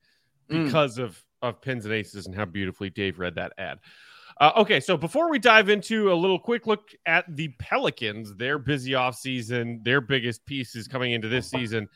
Mm. 0.48 0.66
because 0.66 0.98
of 0.98 1.22
of 1.42 1.60
pins 1.60 1.84
and 1.84 1.92
aces 1.92 2.26
and 2.26 2.34
how 2.34 2.44
beautifully 2.44 2.88
Dave 2.90 3.18
read 3.18 3.34
that 3.34 3.52
ad. 3.58 3.78
Uh, 4.40 4.52
okay, 4.56 4.80
so 4.80 4.96
before 4.96 5.28
we 5.30 5.38
dive 5.38 5.68
into 5.68 6.10
a 6.10 6.14
little 6.14 6.38
quick 6.38 6.66
look 6.66 6.90
at 7.04 7.24
the 7.36 7.48
Pelicans, 7.58 8.34
their 8.36 8.58
busy 8.58 8.94
off 8.94 9.14
season, 9.16 9.80
their 9.82 10.00
biggest 10.00 10.46
pieces 10.46 10.88
coming 10.88 11.12
into 11.12 11.28
this 11.28 11.50
season, 11.50 11.86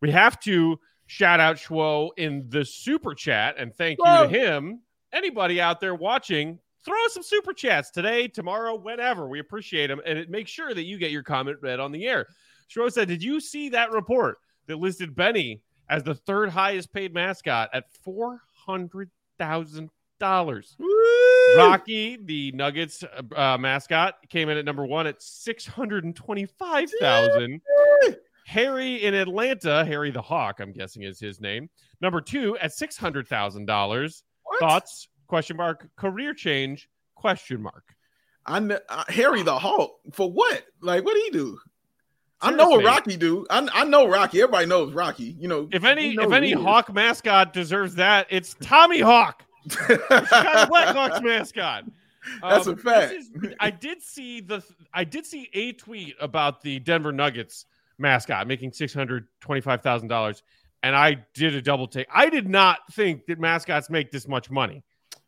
we 0.00 0.10
have 0.10 0.40
to 0.40 0.80
shout 1.06 1.40
out 1.40 1.56
Schwo 1.56 2.10
in 2.16 2.46
the 2.48 2.64
super 2.64 3.14
chat 3.14 3.56
and 3.58 3.74
thank 3.74 3.98
you 3.98 4.04
to 4.04 4.28
him. 4.28 4.80
Anybody 5.12 5.60
out 5.60 5.80
there 5.80 5.94
watching, 5.94 6.58
throw 6.84 7.04
us 7.04 7.14
some 7.14 7.22
super 7.22 7.52
chats 7.52 7.90
today, 7.90 8.28
tomorrow, 8.28 8.74
whenever. 8.74 9.28
We 9.28 9.38
appreciate 9.38 9.86
them, 9.86 10.00
and 10.04 10.18
it 10.18 10.28
makes 10.28 10.50
sure 10.50 10.74
that 10.74 10.84
you 10.84 10.98
get 10.98 11.10
your 11.10 11.22
comment 11.22 11.58
read 11.60 11.80
on 11.80 11.92
the 11.92 12.06
air. 12.06 12.26
Schwo 12.68 12.90
said, 12.90 13.08
"Did 13.08 13.22
you 13.22 13.40
see 13.40 13.68
that 13.70 13.92
report 13.92 14.38
that 14.66 14.76
listed 14.76 15.14
Benny 15.14 15.62
as 15.88 16.02
the 16.02 16.14
third 16.14 16.48
highest 16.50 16.92
paid 16.92 17.14
mascot 17.14 17.70
at 17.72 17.84
four 18.02 18.40
hundred 18.52 19.10
thousand 19.38 19.90
dollars?" 20.18 20.76
Rocky, 21.56 22.16
the 22.16 22.50
Nuggets 22.52 23.04
uh, 23.36 23.56
mascot, 23.58 24.16
came 24.28 24.48
in 24.48 24.56
at 24.56 24.64
number 24.64 24.84
one 24.84 25.06
at 25.06 25.22
six 25.22 25.66
hundred 25.66 26.04
and 26.04 26.16
twenty-five 26.16 26.90
thousand. 27.00 27.60
Harry 28.44 29.02
in 29.02 29.14
Atlanta, 29.14 29.84
Harry 29.84 30.10
the 30.10 30.22
Hawk, 30.22 30.60
I'm 30.60 30.72
guessing 30.72 31.02
is 31.02 31.18
his 31.18 31.40
name. 31.40 31.68
Number 32.00 32.20
two 32.20 32.56
at 32.58 32.72
six 32.72 32.96
hundred 32.96 33.26
thousand 33.28 33.66
dollars. 33.66 34.22
Thoughts? 34.60 35.08
Question 35.26 35.56
mark. 35.56 35.88
Career 35.96 36.34
change? 36.34 36.88
Question 37.14 37.62
mark. 37.62 37.84
I 38.46 38.58
uh, 38.58 39.04
Harry 39.08 39.42
the 39.42 39.58
Hawk 39.58 39.92
for 40.12 40.30
what? 40.30 40.64
Like, 40.82 41.04
what 41.04 41.14
do 41.14 41.20
he 41.24 41.30
do? 41.30 41.58
I 42.42 42.50
know 42.50 42.68
what 42.68 42.84
Rocky 42.84 43.16
do. 43.16 43.46
I, 43.48 43.66
I 43.72 43.84
know 43.84 44.06
Rocky. 44.06 44.42
Everybody 44.42 44.66
knows 44.66 44.92
Rocky. 44.92 45.34
You 45.40 45.48
know, 45.48 45.68
If 45.72 45.84
any, 45.84 46.12
if 46.14 46.30
any. 46.30 46.52
Hawk 46.52 46.92
mascot 46.92 47.54
deserves 47.54 47.94
that, 47.94 48.26
it's 48.28 48.54
Tommy 48.60 49.00
Hawk, 49.00 49.44
Chicago 49.70 49.96
Blackhawks 50.70 51.22
mascot. 51.22 51.84
That's 52.42 52.66
Um, 52.66 52.74
a 52.74 52.76
fact. 52.76 53.14
is- 53.14 53.30
I 53.60 53.70
did 53.70 54.02
see 54.02 54.40
the 54.42 54.62
I 54.92 55.04
did 55.04 55.24
see 55.24 55.48
a 55.54 55.72
tweet 55.72 56.14
about 56.20 56.60
the 56.60 56.78
Denver 56.80 57.12
Nuggets 57.12 57.64
mascot 57.98 58.46
making 58.46 58.72
six 58.72 58.92
hundred 58.94 59.26
twenty 59.40 59.60
five 59.60 59.82
thousand 59.82 60.08
dollars, 60.08 60.42
and 60.82 60.94
I 60.96 61.24
did 61.34 61.54
a 61.54 61.62
double 61.62 61.86
take. 61.88 62.06
I 62.14 62.28
did 62.30 62.48
not 62.48 62.78
think 62.92 63.26
that 63.26 63.38
mascots 63.38 63.90
make 63.90 64.10
this 64.10 64.26
much 64.28 64.50
money. 64.50 64.82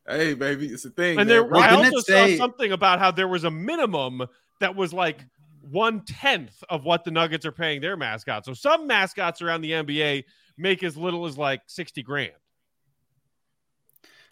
Hey, 0.08 0.34
baby, 0.34 0.66
it's 0.68 0.84
a 0.84 0.90
thing. 0.90 1.18
And 1.18 1.26
man. 1.26 1.26
there, 1.28 1.44
Well, 1.44 1.60
I 1.60 1.70
also 1.74 1.98
say- 2.00 2.36
saw 2.36 2.44
something 2.44 2.70
about 2.72 2.98
how 3.00 3.10
there 3.10 3.26
was 3.28 3.44
a 3.44 3.50
minimum 3.50 4.22
that 4.60 4.74
was 4.76 4.92
like 4.92 5.24
one 5.70 6.04
tenth 6.04 6.62
of 6.70 6.84
what 6.84 7.02
the 7.04 7.10
Nuggets 7.10 7.44
are 7.44 7.50
paying 7.52 7.80
their 7.80 7.96
mascots. 7.96 8.46
So 8.46 8.54
some 8.54 8.86
mascots 8.86 9.42
around 9.42 9.62
the 9.62 9.72
NBA 9.72 10.24
make 10.56 10.84
as 10.84 10.96
little 10.96 11.26
as 11.26 11.36
like 11.36 11.62
sixty 11.66 12.02
grand. 12.04 12.32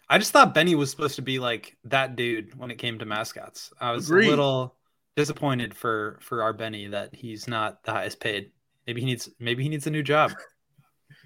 I 0.07 0.17
just 0.19 0.31
thought 0.31 0.53
Benny 0.53 0.75
was 0.75 0.91
supposed 0.91 1.15
to 1.15 1.21
be 1.23 1.39
like 1.39 1.75
that 1.85 2.15
dude 2.15 2.57
when 2.57 2.69
it 2.71 2.77
came 2.77 2.99
to 2.99 3.05
mascots. 3.05 3.73
I 3.79 3.91
was 3.91 4.07
Agreed. 4.09 4.27
a 4.27 4.29
little 4.29 4.75
disappointed 5.15 5.73
for 5.73 6.19
for 6.21 6.43
our 6.43 6.53
Benny 6.53 6.87
that 6.87 7.13
he's 7.15 7.47
not 7.47 7.83
the 7.83 7.91
highest 7.91 8.19
paid. 8.19 8.51
Maybe 8.87 9.01
he 9.01 9.07
needs 9.07 9.29
maybe 9.39 9.63
he 9.63 9.69
needs 9.69 9.87
a 9.87 9.91
new 9.91 10.03
job. 10.03 10.33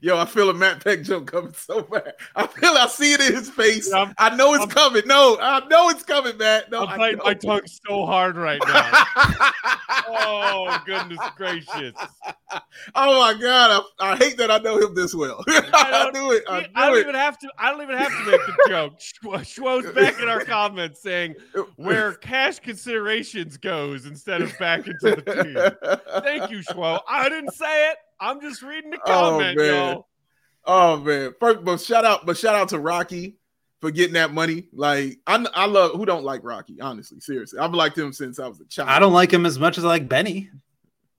Yo, 0.01 0.17
I 0.17 0.25
feel 0.25 0.49
a 0.49 0.53
Matt 0.53 0.83
Peck 0.83 1.01
joke 1.03 1.27
coming 1.31 1.53
so 1.53 1.81
bad. 1.81 2.13
I 2.35 2.47
feel 2.47 2.71
I 2.71 2.87
see 2.87 3.13
it 3.13 3.21
in 3.21 3.33
his 3.35 3.49
face. 3.49 3.89
Yeah, 3.91 4.11
I'm- 4.17 4.37
know 4.37 4.53
it's 4.53 4.61
I'm- 4.61 4.69
coming. 4.69 5.03
No, 5.05 5.37
I 5.41 5.65
know 5.67 5.89
it's 5.89 6.03
coming, 6.03 6.37
Matt. 6.37 6.71
No, 6.71 6.85
I'm 6.85 6.97
biting 6.97 7.19
my 7.23 7.33
tongue 7.33 7.61
so 7.87 8.05
hard 8.05 8.35
right 8.37 8.61
now. 8.65 9.03
oh 10.07 10.81
goodness 10.85 11.19
gracious! 11.35 11.93
oh 12.95 13.19
my 13.19 13.33
god, 13.39 13.83
I, 13.99 14.11
I 14.13 14.15
hate 14.17 14.37
that 14.37 14.49
I 14.51 14.57
know 14.59 14.77
him 14.77 14.95
this 14.95 15.13
well. 15.13 15.43
I, 15.47 15.89
don't- 15.91 16.13
knew 16.13 16.31
it. 16.31 16.43
I 16.49 16.67
I 16.75 16.87
don't 16.89 16.97
it. 16.97 17.01
even 17.01 17.15
have 17.15 17.37
to. 17.39 17.49
I 17.57 17.71
don't 17.71 17.81
even 17.81 17.97
have 17.97 18.11
to 18.11 18.31
make 18.31 18.41
the 18.45 18.65
joke. 18.69 18.99
Schwo- 18.99 19.39
Schwo's 19.83 19.93
back 19.93 20.19
in 20.21 20.29
our 20.29 20.43
comments 20.43 21.01
saying 21.01 21.35
where 21.75 22.13
cash 22.13 22.59
considerations 22.59 23.57
goes 23.57 24.05
instead 24.05 24.41
of 24.41 24.57
back 24.59 24.87
into 24.87 25.15
the 25.15 25.21
team. 25.21 26.21
Thank 26.23 26.51
you, 26.51 26.59
Schwo. 26.59 27.01
I 27.07 27.29
didn't 27.29 27.53
say 27.53 27.91
it. 27.91 27.97
I'm 28.19 28.41
just 28.41 28.61
reading 28.61 28.91
the 28.91 28.99
Oh, 29.05 29.07
comment, 29.07 29.57
man. 29.57 29.65
y'all. 29.67 30.07
Oh 30.65 30.97
man, 30.97 31.33
first, 31.39 31.63
but 31.63 31.79
shout 31.81 32.05
out, 32.05 32.25
but 32.25 32.37
shout 32.37 32.53
out 32.55 32.69
to 32.69 32.79
Rocky 32.79 33.37
for 33.81 33.91
getting 33.91 34.13
that 34.13 34.33
money. 34.33 34.67
Like 34.73 35.19
I, 35.25 35.43
I 35.55 35.65
love 35.65 35.91
who 35.93 36.05
don't 36.05 36.23
like 36.25 36.41
Rocky. 36.43 36.79
Honestly, 36.81 37.19
seriously, 37.21 37.59
I've 37.59 37.73
liked 37.73 37.97
him 37.97 38.11
since 38.13 38.39
I 38.39 38.47
was 38.47 38.59
a 38.59 38.65
child. 38.65 38.89
I 38.89 38.99
don't 38.99 39.13
like 39.13 39.31
him 39.31 39.45
as 39.45 39.57
much 39.57 39.77
as 39.77 39.85
I 39.85 39.87
like 39.87 40.09
Benny. 40.09 40.49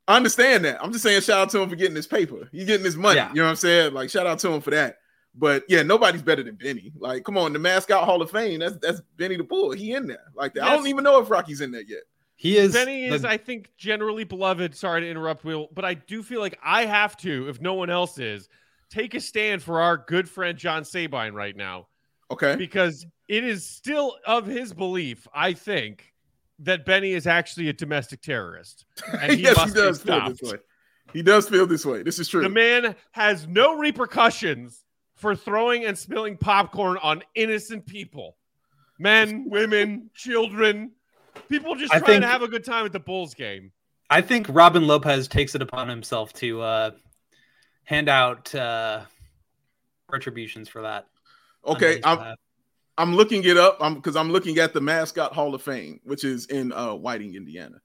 I 0.06 0.16
understand 0.16 0.64
that. 0.64 0.82
I'm 0.82 0.92
just 0.92 1.04
saying, 1.04 1.20
shout 1.22 1.38
out 1.40 1.50
to 1.50 1.60
him 1.60 1.68
for 1.70 1.76
getting 1.76 1.94
his 1.96 2.06
paper. 2.06 2.48
He's 2.52 2.64
getting 2.66 2.84
his 2.84 2.96
money. 2.96 3.16
Yeah. 3.16 3.28
You 3.30 3.36
know 3.36 3.44
what 3.44 3.50
I'm 3.50 3.56
saying? 3.56 3.94
Like, 3.94 4.10
shout 4.10 4.26
out 4.26 4.40
to 4.40 4.50
him 4.52 4.60
for 4.60 4.70
that. 4.70 4.96
But 5.36 5.62
yeah, 5.68 5.82
nobody's 5.84 6.22
better 6.22 6.42
than 6.42 6.56
Benny. 6.56 6.92
Like, 6.98 7.22
come 7.24 7.38
on, 7.38 7.52
the 7.52 7.60
mascot 7.60 8.04
Hall 8.04 8.20
of 8.20 8.30
Fame. 8.30 8.58
That's 8.60 8.76
that's 8.76 9.00
Benny 9.16 9.36
the 9.36 9.44
Bull. 9.44 9.70
He 9.72 9.94
in 9.94 10.06
there 10.06 10.24
like 10.34 10.54
that. 10.54 10.64
I 10.64 10.74
don't 10.76 10.86
even 10.88 11.04
know 11.04 11.20
if 11.22 11.30
Rocky's 11.30 11.60
in 11.60 11.70
there 11.70 11.82
yet. 11.82 12.02
He 12.40 12.56
is 12.56 12.72
Benny 12.72 13.04
is, 13.04 13.20
the- 13.20 13.28
I 13.28 13.36
think, 13.36 13.70
generally 13.76 14.24
beloved. 14.24 14.74
Sorry 14.74 15.02
to 15.02 15.10
interrupt, 15.10 15.44
Will, 15.44 15.68
but 15.74 15.84
I 15.84 15.92
do 15.92 16.22
feel 16.22 16.40
like 16.40 16.58
I 16.64 16.86
have 16.86 17.14
to, 17.18 17.50
if 17.50 17.60
no 17.60 17.74
one 17.74 17.90
else 17.90 18.18
is, 18.18 18.48
take 18.88 19.12
a 19.12 19.20
stand 19.20 19.62
for 19.62 19.82
our 19.82 19.98
good 19.98 20.26
friend 20.26 20.56
John 20.56 20.84
Sabine 20.84 21.34
right 21.34 21.54
now. 21.54 21.88
Okay. 22.30 22.56
because 22.56 23.04
it 23.28 23.44
is 23.44 23.68
still 23.68 24.16
of 24.24 24.46
his 24.46 24.72
belief, 24.72 25.28
I 25.34 25.52
think, 25.52 26.14
that 26.60 26.86
Benny 26.86 27.12
is 27.12 27.26
actually 27.26 27.68
a 27.68 27.74
domestic 27.74 28.22
terrorist. 28.22 28.86
And 29.20 29.32
he 29.32 29.42
yes, 29.42 29.56
he 29.56 29.60
must 29.60 29.74
be 29.74 29.80
does 29.80 30.00
feel 30.00 30.28
this 30.30 30.42
way. 30.42 30.58
He 31.12 31.22
does 31.22 31.48
feel 31.48 31.66
this 31.66 31.84
way. 31.84 32.02
This 32.02 32.18
is 32.18 32.28
true. 32.28 32.40
The 32.40 32.48
man 32.48 32.94
has 33.10 33.46
no 33.46 33.76
repercussions 33.76 34.82
for 35.16 35.36
throwing 35.36 35.84
and 35.84 35.98
spilling 35.98 36.38
popcorn 36.38 36.96
on 37.02 37.22
innocent 37.34 37.84
people 37.84 38.38
men, 38.98 39.46
women, 39.50 40.08
children, 40.14 40.92
people 41.48 41.74
just 41.74 41.92
I 41.92 41.98
trying 41.98 42.06
think- 42.12 42.22
to 42.22 42.28
have 42.28 42.42
a 42.42 42.48
good 42.48 42.64
time 42.64 42.86
at 42.86 42.92
the 42.92 43.00
Bulls 43.00 43.34
game. 43.34 43.72
I 44.12 44.20
think 44.20 44.46
Robin 44.48 44.86
Lopez 44.86 45.28
takes 45.28 45.54
it 45.54 45.62
upon 45.62 45.88
himself 45.88 46.32
to 46.34 46.60
uh, 46.62 46.90
hand 47.84 48.08
out 48.08 48.52
uh, 48.54 49.02
retributions 50.10 50.68
for 50.68 50.82
that. 50.82 51.06
okay, 51.64 52.00
I'm 52.04 52.18
behalf. 52.18 52.36
I'm 52.98 53.14
looking 53.16 53.44
it 53.44 53.56
up. 53.56 53.78
I'm 53.80 53.94
because 53.94 54.16
I'm 54.16 54.30
looking 54.30 54.58
at 54.58 54.72
the 54.74 54.80
mascot 54.80 55.32
Hall 55.32 55.54
of 55.54 55.62
Fame, 55.62 56.00
which 56.04 56.24
is 56.24 56.46
in 56.46 56.72
uh, 56.72 56.94
Whiting, 56.94 57.34
Indiana. 57.34 57.76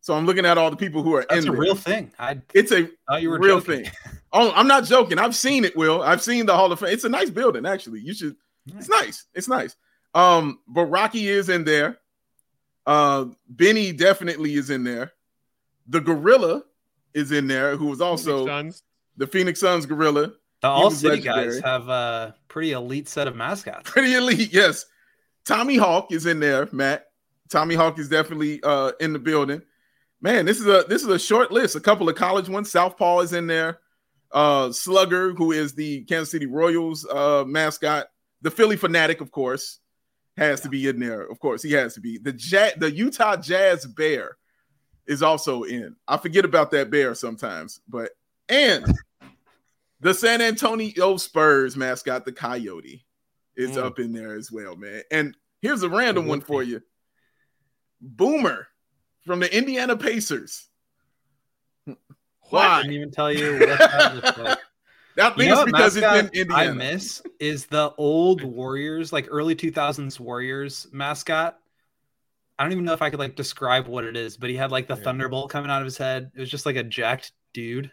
So 0.00 0.14
I'm 0.14 0.24
looking 0.26 0.46
at 0.46 0.56
all 0.58 0.70
the 0.70 0.76
people 0.76 1.02
who 1.02 1.14
are 1.14 1.24
That's 1.28 1.44
in 1.44 1.52
a 1.52 1.56
real 1.56 1.74
thing. 1.74 2.12
I 2.18 2.38
It's 2.54 2.72
a 2.72 2.88
you 3.20 3.30
were 3.30 3.38
real 3.38 3.60
joking. 3.60 3.84
thing. 3.84 3.92
Oh, 4.32 4.50
I'm 4.54 4.66
not 4.66 4.84
joking. 4.84 5.18
I've 5.18 5.36
seen 5.36 5.64
it, 5.64 5.76
Will. 5.76 6.00
I've 6.02 6.22
seen 6.22 6.46
the 6.46 6.54
Hall 6.56 6.72
of 6.72 6.80
Fame. 6.80 6.88
It's 6.90 7.04
a 7.04 7.08
nice 7.08 7.28
building, 7.30 7.66
actually. 7.66 8.00
You 8.00 8.14
should. 8.14 8.36
It's 8.66 8.88
nice. 8.88 9.26
It's 9.34 9.48
nice. 9.48 9.76
Um, 10.14 10.60
but 10.68 10.86
Rocky 10.86 11.28
is 11.28 11.48
in 11.48 11.64
there. 11.64 11.98
Uh, 12.86 13.26
Benny 13.48 13.92
definitely 13.92 14.54
is 14.54 14.70
in 14.70 14.84
there. 14.84 15.12
The 15.88 16.00
Gorilla 16.00 16.62
is 17.14 17.32
in 17.32 17.46
there, 17.46 17.76
who 17.76 17.86
was 17.86 18.00
also 18.00 18.46
Sons. 18.46 18.82
the 19.16 19.26
Phoenix 19.26 19.60
Suns 19.60 19.86
Gorilla. 19.86 20.32
The 20.62 20.68
All 20.68 20.84
was 20.86 20.98
City 20.98 21.20
guys 21.20 21.58
have 21.60 21.88
a 21.88 22.34
pretty 22.48 22.72
elite 22.72 23.08
set 23.08 23.26
of 23.26 23.34
mascots. 23.36 23.90
Pretty 23.90 24.14
elite, 24.14 24.52
yes. 24.52 24.86
Tommy 25.44 25.76
Hawk 25.76 26.12
is 26.12 26.26
in 26.26 26.38
there, 26.40 26.68
Matt. 26.72 27.06
Tommy 27.50 27.74
Hawk 27.74 27.98
is 27.98 28.08
definitely 28.08 28.62
uh 28.62 28.92
in 29.00 29.12
the 29.12 29.18
building. 29.18 29.60
Man, 30.20 30.46
this 30.46 30.60
is 30.60 30.66
a 30.66 30.84
this 30.88 31.02
is 31.02 31.08
a 31.08 31.18
short 31.18 31.50
list. 31.50 31.74
A 31.74 31.80
couple 31.80 32.08
of 32.08 32.14
college 32.14 32.48
ones. 32.48 32.70
Southpaw 32.70 33.20
is 33.20 33.32
in 33.32 33.48
there. 33.48 33.80
Uh 34.30 34.70
Slugger, 34.72 35.34
who 35.34 35.50
is 35.52 35.74
the 35.74 36.04
Kansas 36.04 36.30
City 36.30 36.46
Royals 36.46 37.04
uh 37.06 37.44
mascot. 37.46 38.06
The 38.42 38.50
Phillie 38.50 38.76
Phanatic, 38.76 39.20
of 39.20 39.30
course, 39.32 39.80
has 40.36 40.60
to 40.62 40.68
be 40.68 40.88
in 40.88 40.98
there. 40.98 41.22
Of 41.22 41.38
course, 41.40 41.62
he 41.62 41.72
has 41.72 41.94
to 41.94 42.00
be. 42.00 42.18
The 42.18 42.34
ja- 42.38 42.76
the 42.78 42.90
Utah 42.90 43.36
Jazz 43.36 43.86
Bear 43.86 44.36
is 45.06 45.22
also 45.22 45.64
in. 45.64 45.96
I 46.08 46.16
forget 46.16 46.44
about 46.44 46.70
that 46.70 46.90
bear 46.90 47.14
sometimes, 47.14 47.80
but 47.88 48.10
and 48.48 48.84
the 50.00 50.14
San 50.14 50.40
Antonio 50.40 51.16
Spurs 51.16 51.76
mascot, 51.76 52.24
the 52.24 52.32
Coyote, 52.32 53.04
is 53.56 53.72
Mm. 53.72 53.82
up 53.84 53.98
in 53.98 54.12
there 54.12 54.34
as 54.34 54.50
well, 54.50 54.74
man. 54.76 55.02
And 55.10 55.36
here's 55.60 55.82
a 55.82 55.88
random 55.88 56.26
one 56.26 56.40
for 56.40 56.62
you. 56.62 56.82
Boomer 58.00 58.68
from 59.24 59.40
the 59.40 59.56
Indiana 59.56 59.96
Pacers. 59.96 60.68
Why? 62.50 62.66
I 62.66 62.82
didn't 62.82 62.96
even 62.96 63.10
tell 63.10 63.32
you 63.32 63.58
what 63.58 64.60
that 65.16 65.36
looks. 65.36 65.40
I 65.40 65.44
You 65.44 65.48
think 65.48 65.48
know 65.48 65.52
it's 65.52 65.72
what 65.72 65.78
because 65.78 65.96
it's 65.96 66.34
in 66.34 66.40
Indiana. 66.42 66.70
I 66.70 66.72
miss 66.72 67.22
is 67.38 67.66
the 67.66 67.92
old 67.98 68.42
Warriors, 68.42 69.12
like 69.12 69.26
early 69.30 69.54
2000s 69.54 70.18
Warriors 70.20 70.86
mascot. 70.92 71.58
I 72.58 72.64
don't 72.64 72.72
even 72.72 72.84
know 72.84 72.92
if 72.92 73.02
I 73.02 73.10
could 73.10 73.18
like 73.18 73.34
describe 73.34 73.88
what 73.88 74.04
it 74.04 74.16
is, 74.16 74.36
but 74.36 74.50
he 74.50 74.56
had 74.56 74.70
like 74.70 74.86
the 74.86 74.96
Yeah. 74.96 75.02
thunderbolt 75.02 75.50
coming 75.50 75.70
out 75.70 75.80
of 75.82 75.86
his 75.86 75.96
head. 75.98 76.30
It 76.34 76.40
was 76.40 76.50
just 76.50 76.66
like 76.66 76.76
a 76.76 76.82
jacked 76.82 77.32
dude. 77.52 77.90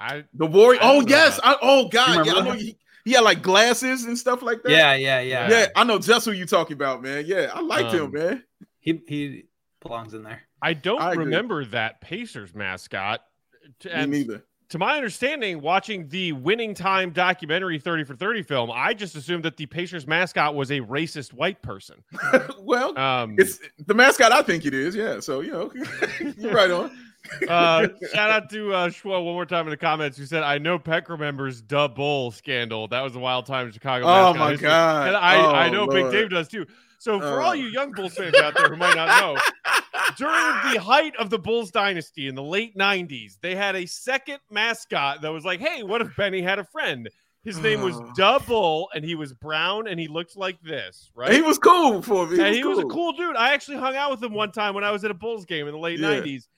I 0.00 0.24
The 0.34 0.46
Warrior. 0.46 0.80
I 0.82 0.84
Oh 0.96 1.04
yes. 1.06 1.38
I, 1.42 1.56
oh 1.62 1.88
god. 1.88 2.26
Yeah, 2.26 2.34
I 2.34 2.40
know 2.42 2.52
he, 2.52 2.76
he 3.04 3.12
had 3.12 3.20
like 3.20 3.42
glasses 3.42 4.04
and 4.04 4.18
stuff 4.18 4.42
like 4.42 4.62
that. 4.62 4.70
Yeah, 4.72 4.94
yeah, 4.94 5.20
yeah. 5.20 5.48
Yeah, 5.50 5.66
I 5.76 5.84
know 5.84 5.98
just 5.98 6.24
who 6.26 6.32
you're 6.32 6.46
talking 6.46 6.74
about, 6.74 7.02
man. 7.02 7.24
Yeah, 7.26 7.50
I 7.54 7.60
liked 7.60 7.92
him, 7.92 8.06
Um, 8.06 8.12
man. 8.12 8.44
He 8.80 9.00
he 9.08 9.44
belongs 9.80 10.12
in 10.14 10.22
there. 10.22 10.42
I 10.60 10.74
don't 10.74 11.00
I 11.00 11.12
remember 11.12 11.64
that 11.66 12.00
Pacers 12.00 12.54
mascot. 12.54 13.22
To- 13.80 14.06
Me 14.06 14.18
neither. 14.24 14.44
To 14.70 14.78
my 14.78 14.96
understanding, 14.96 15.60
watching 15.60 16.08
the 16.08 16.32
Winning 16.32 16.74
Time 16.74 17.10
documentary 17.10 17.78
30 17.78 18.04
for 18.04 18.16
30 18.16 18.42
film, 18.42 18.70
I 18.72 18.94
just 18.94 19.14
assumed 19.14 19.44
that 19.44 19.56
the 19.56 19.66
Pacers 19.66 20.06
mascot 20.06 20.54
was 20.54 20.70
a 20.70 20.80
racist 20.80 21.32
white 21.32 21.62
person. 21.62 22.02
well, 22.60 22.96
Um, 22.98 23.36
it's 23.38 23.60
the 23.86 23.94
mascot. 23.94 24.32
I 24.32 24.42
think 24.42 24.64
it 24.66 24.74
is. 24.74 24.94
Yeah. 24.96 25.20
So 25.20 25.40
you 25.40 25.52
know, 25.52 25.72
you're 26.38 26.52
right 26.52 26.70
on. 26.70 26.90
uh, 27.48 27.88
shout 28.12 28.30
out 28.30 28.50
to 28.50 28.72
uh, 28.72 28.90
one 29.02 29.22
more 29.24 29.46
time 29.46 29.66
in 29.66 29.70
the 29.70 29.76
comments 29.76 30.16
who 30.16 30.26
said, 30.26 30.44
I 30.44 30.58
know 30.58 30.78
Peck 30.78 31.08
remembers 31.08 31.60
the 31.62 31.88
Bull 31.88 32.30
scandal. 32.30 32.86
That 32.88 33.00
was 33.02 33.16
a 33.16 33.18
wild 33.18 33.46
time 33.46 33.66
in 33.66 33.72
Chicago. 33.72 34.06
Oh 34.06 34.32
mascot 34.32 34.38
my 34.38 34.56
god. 34.56 35.06
And 35.08 35.16
I, 35.16 35.36
Oh, 35.36 35.50
I 35.50 35.68
know 35.68 35.86
Big 35.88 36.10
Dave 36.12 36.30
does 36.30 36.46
too. 36.48 36.66
So 36.98 37.20
for 37.20 37.40
Oh. 37.40 37.44
all 37.46 37.54
you 37.54 37.66
young 37.66 37.92
Bulls 37.92 38.14
fans 38.14 38.34
out 38.36 38.54
there 38.54 38.68
who 38.68 38.76
might 38.76 38.96
not 38.96 39.20
know, 39.20 39.36
during 40.16 40.72
the 40.74 40.80
height 40.80 41.14
of 41.16 41.30
the 41.30 41.38
Bulls 41.38 41.70
dynasty 41.70 42.26
in 42.28 42.34
the 42.34 42.42
late 42.42 42.76
90s, 42.76 43.38
they 43.40 43.54
had 43.54 43.76
a 43.76 43.86
second 43.86 44.38
mascot 44.50 45.22
that 45.22 45.28
was 45.32 45.44
like, 45.44 45.60
hey, 45.60 45.82
what 45.82 46.00
if 46.00 46.14
Benny 46.16 46.42
had 46.42 46.58
a 46.58 46.64
friend? 46.64 47.08
His 47.44 47.58
name 47.58 47.80
was. 47.82 47.94
Da 48.16 48.38
Bull, 48.38 48.88
and 48.94 49.04
he 49.04 49.14
was 49.14 49.32
brown 49.34 49.86
and 49.86 50.00
he 50.00 50.08
looked 50.08 50.36
like 50.36 50.60
this, 50.62 51.10
right? 51.14 51.30
He 51.32 51.42
was 51.42 51.58
cool 51.58 52.00
for 52.02 52.26
me. 52.26 52.40
and 52.40 52.54
he 52.54 52.64
was 52.64 52.78
a 52.78 52.84
cool 52.84 53.12
dude. 53.12 53.36
I 53.36 53.52
actually 53.52 53.76
hung 53.76 53.94
out 53.94 54.10
with 54.10 54.22
him 54.22 54.32
one 54.32 54.50
time 54.52 54.74
when 54.74 54.84
I 54.84 54.90
was 54.90 55.04
at 55.04 55.10
a 55.10 55.14
Bulls 55.14 55.44
game 55.44 55.66
in 55.66 55.72
the 55.72 55.78
late 55.78 55.98
Yeah. 55.98 56.20
90s. 56.20 56.48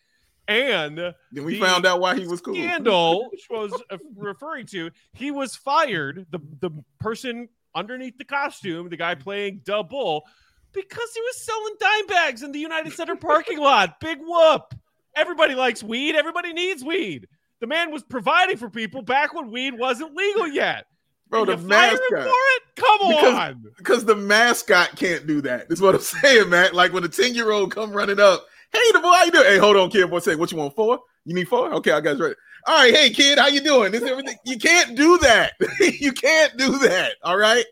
And 0.47 0.97
Then 0.97 1.45
we 1.45 1.55
the 1.55 1.61
found 1.61 1.85
out 1.85 2.01
why 2.01 2.17
he 2.19 2.27
was 2.27 2.41
cool. 2.41 2.55
scandal 2.55 3.29
which 3.33 3.47
was 3.51 3.71
uh, 3.91 3.99
referring 4.17 4.65
to 4.69 4.91
he 5.13 5.31
was 5.31 5.55
fired 5.55 6.25
the 6.31 6.39
the 6.61 6.71
person 7.01 7.51
underneath 7.79 8.19
the 8.19 8.25
costume 8.25 8.89
the 8.89 8.97
guy 8.97 9.15
playing 9.15 9.61
Da 9.65 9.83
Bull 9.83 10.25
because 10.73 11.11
he 11.15 11.21
was 11.21 11.41
selling 11.45 11.75
dime 11.81 12.07
bags 12.09 12.43
in 12.43 12.53
the 12.53 12.59
united 12.59 12.93
center 12.93 13.17
parking 13.17 13.59
lot 13.59 14.01
big 14.01 14.19
whoop 14.21 14.75
everybody 15.17 15.55
likes 15.55 15.83
weed 15.83 16.15
everybody 16.17 16.53
needs 16.53 16.83
weed 16.85 17.27
the 17.61 17.67
man 17.67 17.91
was 17.91 18.03
providing 18.03 18.57
for 18.57 18.69
people 18.69 19.03
back 19.03 19.33
when 19.33 19.51
weed 19.51 19.79
wasn't 19.79 20.15
legal 20.15 20.47
yet 20.49 20.87
Bro, 21.31 21.45
the 21.45 21.59
mascot. 21.59 22.01
for 22.11 22.17
it? 22.27 22.63
Come 22.77 23.09
Because- 23.11 23.35
on. 23.35 23.65
Because 23.77 24.05
the 24.07 24.17
mascot 24.17 24.97
can't 24.97 25.27
do 25.27 25.43
that. 25.43 25.69
That's 25.69 25.79
what 25.79 25.95
I'm 25.95 26.01
saying, 26.23 26.49
man. 26.49 26.73
Like 26.73 26.95
when 26.95 27.05
a 27.05 27.09
10 27.09 27.35
year 27.35 27.51
old 27.51 27.71
come 27.75 27.93
running 27.93 28.19
up, 28.19 28.47
hey, 28.73 28.93
the 28.93 29.01
boy, 29.01 29.13
how 29.13 29.25
you 29.25 29.31
doing? 29.31 29.47
Hey, 29.47 29.59
hold 29.59 29.77
on, 29.77 29.91
kid. 29.91 30.11
Boy, 30.11 30.19
say, 30.21 30.35
what 30.35 30.51
you 30.53 30.59
want? 30.59 30.75
Four? 30.75 31.01
You 31.25 31.35
need 31.35 31.49
four? 31.49 31.73
Okay, 31.75 31.93
I 31.93 32.01
got 32.01 32.17
you 32.17 32.25
ready. 32.25 32.35
All 32.67 32.83
right, 32.83 32.95
hey, 32.95 33.11
kid, 33.11 33.39
how 33.39 33.47
you 33.47 33.61
doing? 33.61 33.93
This 33.93 34.03
everything. 34.03 34.37
You 34.45 34.59
can't 34.59 34.97
do 34.97 35.19
that. 35.19 35.53
you 35.81 36.13
can't 36.13 36.57
do 36.57 36.79
that. 36.79 37.13
All 37.23 37.37
right, 37.37 37.65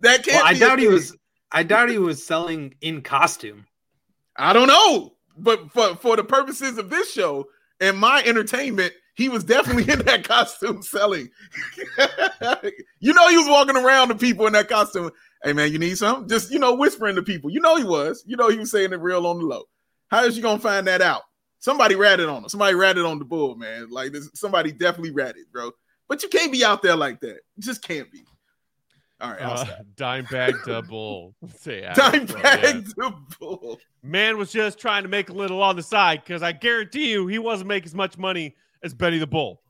that 0.00 0.24
can't. 0.24 0.42
Well, 0.42 0.46
I 0.46 0.58
doubt 0.58 0.78
he 0.78 0.88
was. 0.88 1.16
I 1.50 1.62
doubt 1.62 1.90
he 1.90 1.98
was 1.98 2.26
selling 2.26 2.74
in 2.80 3.02
costume. 3.02 3.66
I 4.36 4.52
don't 4.52 4.68
know, 4.68 5.14
but 5.36 5.70
for 5.70 5.96
for 5.96 6.16
the 6.16 6.24
purposes 6.24 6.78
of 6.78 6.90
this 6.90 7.12
show 7.12 7.46
and 7.80 7.98
my 7.98 8.22
entertainment, 8.24 8.92
he 9.14 9.28
was 9.28 9.44
definitely 9.44 9.90
in 9.92 10.00
that 10.00 10.24
costume 10.28 10.82
selling. 10.82 11.28
you 13.00 13.12
know, 13.12 13.28
he 13.28 13.36
was 13.36 13.48
walking 13.48 13.76
around 13.76 14.08
to 14.08 14.14
people 14.14 14.46
in 14.46 14.52
that 14.54 14.68
costume. 14.68 15.10
Hey 15.44 15.52
man, 15.52 15.72
you 15.72 15.78
need 15.78 15.98
something? 15.98 16.28
Just 16.28 16.50
you 16.50 16.58
know, 16.58 16.74
whispering 16.74 17.16
to 17.16 17.22
people. 17.22 17.50
You 17.50 17.60
know, 17.60 17.76
he 17.76 17.84
was. 17.84 18.24
You 18.26 18.36
know, 18.36 18.48
he 18.48 18.58
was 18.58 18.70
saying 18.70 18.92
it 18.92 19.00
real 19.00 19.26
on 19.26 19.38
the 19.38 19.44
low. 19.44 19.64
How 20.12 20.24
is 20.24 20.36
you 20.36 20.42
gonna 20.42 20.60
find 20.60 20.86
that 20.88 21.00
out? 21.00 21.22
Somebody 21.58 21.94
ratted 21.94 22.28
on 22.28 22.42
him. 22.42 22.48
Somebody 22.50 22.74
ratted 22.74 23.06
on 23.06 23.18
the 23.18 23.24
bull, 23.24 23.56
man. 23.56 23.88
Like 23.88 24.12
this, 24.12 24.28
somebody 24.34 24.70
definitely 24.70 25.10
ratted, 25.10 25.46
bro. 25.50 25.70
But 26.06 26.22
you 26.22 26.28
can't 26.28 26.52
be 26.52 26.62
out 26.62 26.82
there 26.82 26.96
like 26.96 27.20
that. 27.22 27.40
You 27.56 27.62
just 27.62 27.82
can't 27.82 28.12
be. 28.12 28.22
All 29.22 29.30
right, 29.30 29.40
Uh, 29.40 29.64
dime 29.96 30.26
bag 30.30 30.54
to 30.66 30.82
bull. 30.82 31.34
Say 31.56 31.80
Dime 31.94 32.22
Astro, 32.24 32.42
bag 32.42 32.74
yeah. 32.98 33.08
to 33.08 33.14
bull. 33.40 33.80
Man 34.02 34.36
was 34.36 34.52
just 34.52 34.78
trying 34.78 35.04
to 35.04 35.08
make 35.08 35.30
a 35.30 35.32
little 35.32 35.62
on 35.62 35.76
the 35.76 35.82
side 35.82 36.22
because 36.24 36.42
I 36.42 36.52
guarantee 36.52 37.10
you 37.10 37.26
he 37.28 37.38
wasn't 37.38 37.68
making 37.68 37.86
as 37.86 37.94
much 37.94 38.18
money 38.18 38.54
as 38.82 38.92
Benny 38.92 39.18
the 39.18 39.26
Bull. 39.26 39.62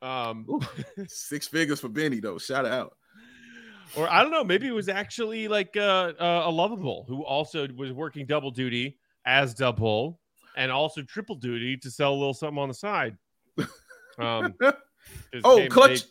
Um, 0.00 0.46
Ooh, 0.48 0.60
Six 1.08 1.46
figures 1.46 1.80
for 1.80 1.88
Benny 1.90 2.20
though. 2.20 2.38
Shout 2.38 2.64
out. 2.64 2.96
or 3.96 4.10
I 4.10 4.22
don't 4.22 4.30
know, 4.30 4.44
maybe 4.44 4.66
it 4.66 4.72
was 4.72 4.88
actually 4.88 5.46
like 5.48 5.76
uh, 5.76 6.12
uh, 6.18 6.42
a 6.46 6.50
lovable 6.50 7.04
who 7.06 7.22
also 7.22 7.68
was 7.76 7.92
working 7.92 8.24
double 8.24 8.50
duty 8.50 8.96
as 9.26 9.54
Da 9.54 9.72
Bull 9.72 10.20
and 10.56 10.70
also 10.70 11.02
triple 11.02 11.34
duty 11.36 11.76
to 11.78 11.90
sell 11.90 12.12
a 12.12 12.14
little 12.16 12.34
something 12.34 12.58
on 12.58 12.68
the 12.68 12.74
side. 12.74 13.16
Um, 14.16 14.54
Oh, 15.42 15.66
Clutch, 15.68 16.02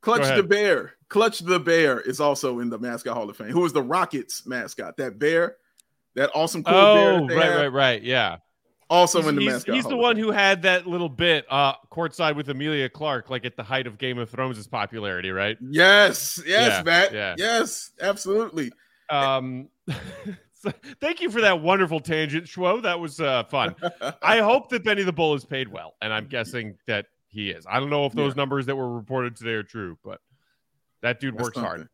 Clutch 0.00 0.34
the. 0.34 0.42
Bear. 0.42 0.94
Clutch 1.10 1.40
the 1.40 1.60
Bear 1.60 2.00
is 2.00 2.18
also 2.18 2.60
in 2.60 2.70
the 2.70 2.78
mascot 2.78 3.14
Hall 3.14 3.28
of 3.28 3.36
Fame. 3.36 3.48
Who 3.50 3.62
is 3.66 3.74
the 3.74 3.82
Rockets 3.82 4.46
mascot? 4.46 4.96
That 4.96 5.18
bear, 5.18 5.56
that 6.14 6.30
awesome 6.34 6.64
cool 6.64 6.72
bear. 6.72 7.12
oh, 7.12 7.28
that 7.28 7.34
right, 7.36 7.56
right, 7.56 7.66
right. 7.72 8.02
Yeah. 8.02 8.38
Also 8.88 9.18
He's, 9.18 9.28
in 9.28 9.34
the 9.36 9.42
he's- 9.42 9.52
mascot. 9.52 9.74
he's 9.74 9.84
the 9.84 9.96
one 9.98 10.16
who 10.16 10.30
had 10.30 10.62
that 10.62 10.86
little 10.86 11.10
bit 11.10 11.44
uh 11.50 11.74
courtside 11.92 12.36
with 12.36 12.48
Emilia 12.48 12.88
Clarke, 12.88 13.28
like 13.28 13.44
at 13.44 13.54
the 13.56 13.62
height 13.64 13.86
of 13.86 13.98
Game 13.98 14.16
of 14.18 14.30
Thrones' 14.30 14.66
popularity, 14.66 15.30
right? 15.30 15.58
Yes, 15.60 16.40
yes, 16.46 16.70
Yeah, 16.78 16.82
Matt. 16.84 17.12
yeah. 17.12 17.34
Yes, 17.36 17.90
absolutely. 18.00 18.72
Um, 19.10 19.68
so 20.60 20.72
thank 21.00 21.20
you 21.20 21.30
for 21.30 21.40
that 21.40 21.60
wonderful 21.60 22.00
tangent, 22.00 22.44
Schwo. 22.44 22.82
That 22.82 23.00
was 23.00 23.20
uh, 23.20 23.44
fun. 23.44 23.74
I 24.22 24.38
hope 24.38 24.68
that 24.70 24.84
Benny 24.84 25.02
the 25.02 25.12
Bull 25.12 25.34
is 25.34 25.44
paid 25.44 25.68
well, 25.68 25.94
and 26.02 26.12
I'm 26.12 26.26
guessing 26.26 26.76
that 26.86 27.06
he 27.28 27.50
is. 27.50 27.66
I 27.68 27.80
don't 27.80 27.90
know 27.90 28.06
if 28.06 28.12
those 28.12 28.36
numbers 28.36 28.66
that 28.66 28.76
were 28.76 28.92
reported 28.94 29.36
today 29.36 29.52
are 29.52 29.62
true, 29.62 29.98
but 30.04 30.20
that 31.02 31.20
dude 31.20 31.34
That's 31.34 31.44
works 31.44 31.58
hard. 31.58 31.88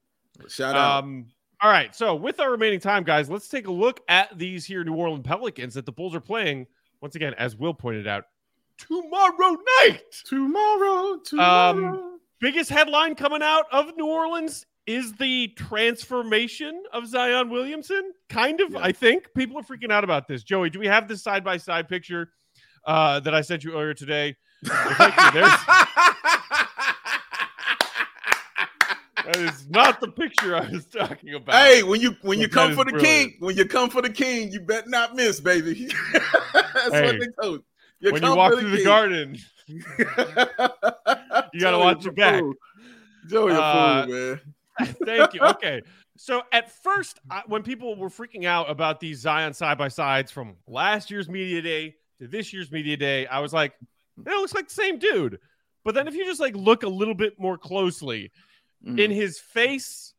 Shout 0.49 0.75
out. 0.75 1.05
Um, 1.05 1.27
all 1.63 1.71
right, 1.71 1.95
so 1.95 2.15
with 2.15 2.41
our 2.41 2.51
remaining 2.51 2.81
time, 2.81 3.03
guys, 3.05 3.31
let's 3.31 3.49
take 3.49 3.67
a 3.67 3.73
look 3.73 4.01
at 4.09 4.37
these 4.37 4.65
here 4.65 4.85
New 4.85 4.95
Orleans 4.95 5.25
Pelicans 5.25 5.75
that 5.75 5.87
the 5.87 5.93
Bulls 5.93 6.15
are 6.15 6.21
playing 6.21 6.67
once 7.01 7.15
again, 7.15 7.35
as 7.39 7.57
Will 7.57 7.73
pointed 7.73 8.07
out, 8.07 8.25
tomorrow 8.79 9.57
night. 9.85 10.03
tomorrow, 10.25 11.19
tomorrow. 11.25 12.19
biggest 12.41 12.69
headline 12.69 13.15
coming 13.15 13.43
out 13.43 13.67
of 13.73 13.97
New 13.97 14.07
Orleans 14.07 14.67
is 14.87 15.13
the 15.15 15.49
transformation 15.57 16.83
of 16.93 17.07
Zion 17.07 17.51
Williamson. 17.51 18.13
Kind 18.29 18.61
of, 18.61 18.73
Yeah. 18.73 18.79
I 18.83 18.93
think. 18.93 19.33
People 19.35 19.59
are 19.59 19.63
freaking 19.63 19.91
out 19.91 20.05
about 20.05 20.29
this. 20.29 20.43
Joey, 20.45 20.71
do 20.71 20.79
we 20.79 20.87
have 20.87 21.09
this 21.09 21.23
side 21.23 21.43
by 21.45 21.57
side 21.57 21.89
picture 21.89 22.31
uh, 22.87 23.21
that 23.21 23.35
I 23.35 23.41
sent 23.41 23.65
you 23.65 23.73
earlier 23.73 23.95
today? 23.95 24.37
There's- 24.63 24.73
that 29.25 29.37
is 29.37 29.69
not 29.69 30.01
the 30.01 30.09
picture 30.09 30.57
I 30.57 30.69
was 30.71 30.87
talking 30.87 31.35
about. 31.35 31.55
hey, 31.57 31.83
when 31.83 32.01
you 32.01 32.17
when 32.23 32.39
you 32.39 32.47
That 32.47 32.53
come 32.55 32.75
for 32.75 32.85
the 32.85 32.93
brilliant. 32.93 33.31
king, 33.33 33.37
when 33.41 33.57
you 33.57 33.65
come 33.65 33.91
for 33.91 34.03
the 34.03 34.11
king, 34.11 34.53
you 34.53 34.61
bet 34.61 34.89
not 34.89 35.15
miss, 35.17 35.41
baby. 35.41 35.89
That's 36.13 36.91
Hey, 36.93 37.07
what 37.07 37.21
they 37.21 37.27
told 37.43 37.63
when 38.01 38.23
you 38.23 38.37
walk 38.37 38.53
through 38.59 38.71
the 38.71 38.77
king. 38.77 38.85
garden, 38.85 39.39
you 39.67 39.83
gotta 41.61 41.79
watch 41.79 42.05
your 42.05 42.13
back. 42.13 42.43
Joey, 43.29 43.53
a 43.53 43.59
Uh, 43.61 44.07
fool, 44.07 44.15
man. 44.15 44.41
Thank 45.05 45.35
you. 45.35 45.41
Okay. 45.41 45.83
So 46.17 46.43
at 46.53 46.71
first, 46.83 47.19
I, 47.31 47.43
when 47.47 47.63
people 47.63 47.97
were 47.97 48.09
freaking 48.09 48.45
out 48.45 48.71
about 48.71 49.01
these 49.01 49.21
Zion 49.21 49.53
side 49.55 49.79
by 49.79 49.89
sides 49.89 50.31
from 50.31 50.57
last 50.67 51.11
year's 51.11 51.29
media 51.29 51.63
day 51.63 51.95
to 52.19 52.27
this 52.29 52.53
year's 52.53 52.71
media 52.73 52.97
day, 52.97 53.27
I 53.27 53.41
was 53.41 53.53
like, 53.53 53.75
it 54.19 54.25
looks 54.31 54.55
like 54.55 54.69
the 54.69 54.75
same 54.75 54.99
dude. 54.99 55.39
But 55.85 55.95
then 55.95 56.09
if 56.09 56.15
you 56.15 56.25
just 56.25 56.41
like 56.41 56.57
look 56.57 56.83
a 56.83 56.89
little 56.89 57.15
bit 57.15 57.39
more 57.39 57.59
closely, 57.59 58.31
Mm. 58.85 59.01
in 59.01 59.11
his 59.11 59.39
face, 59.39 60.13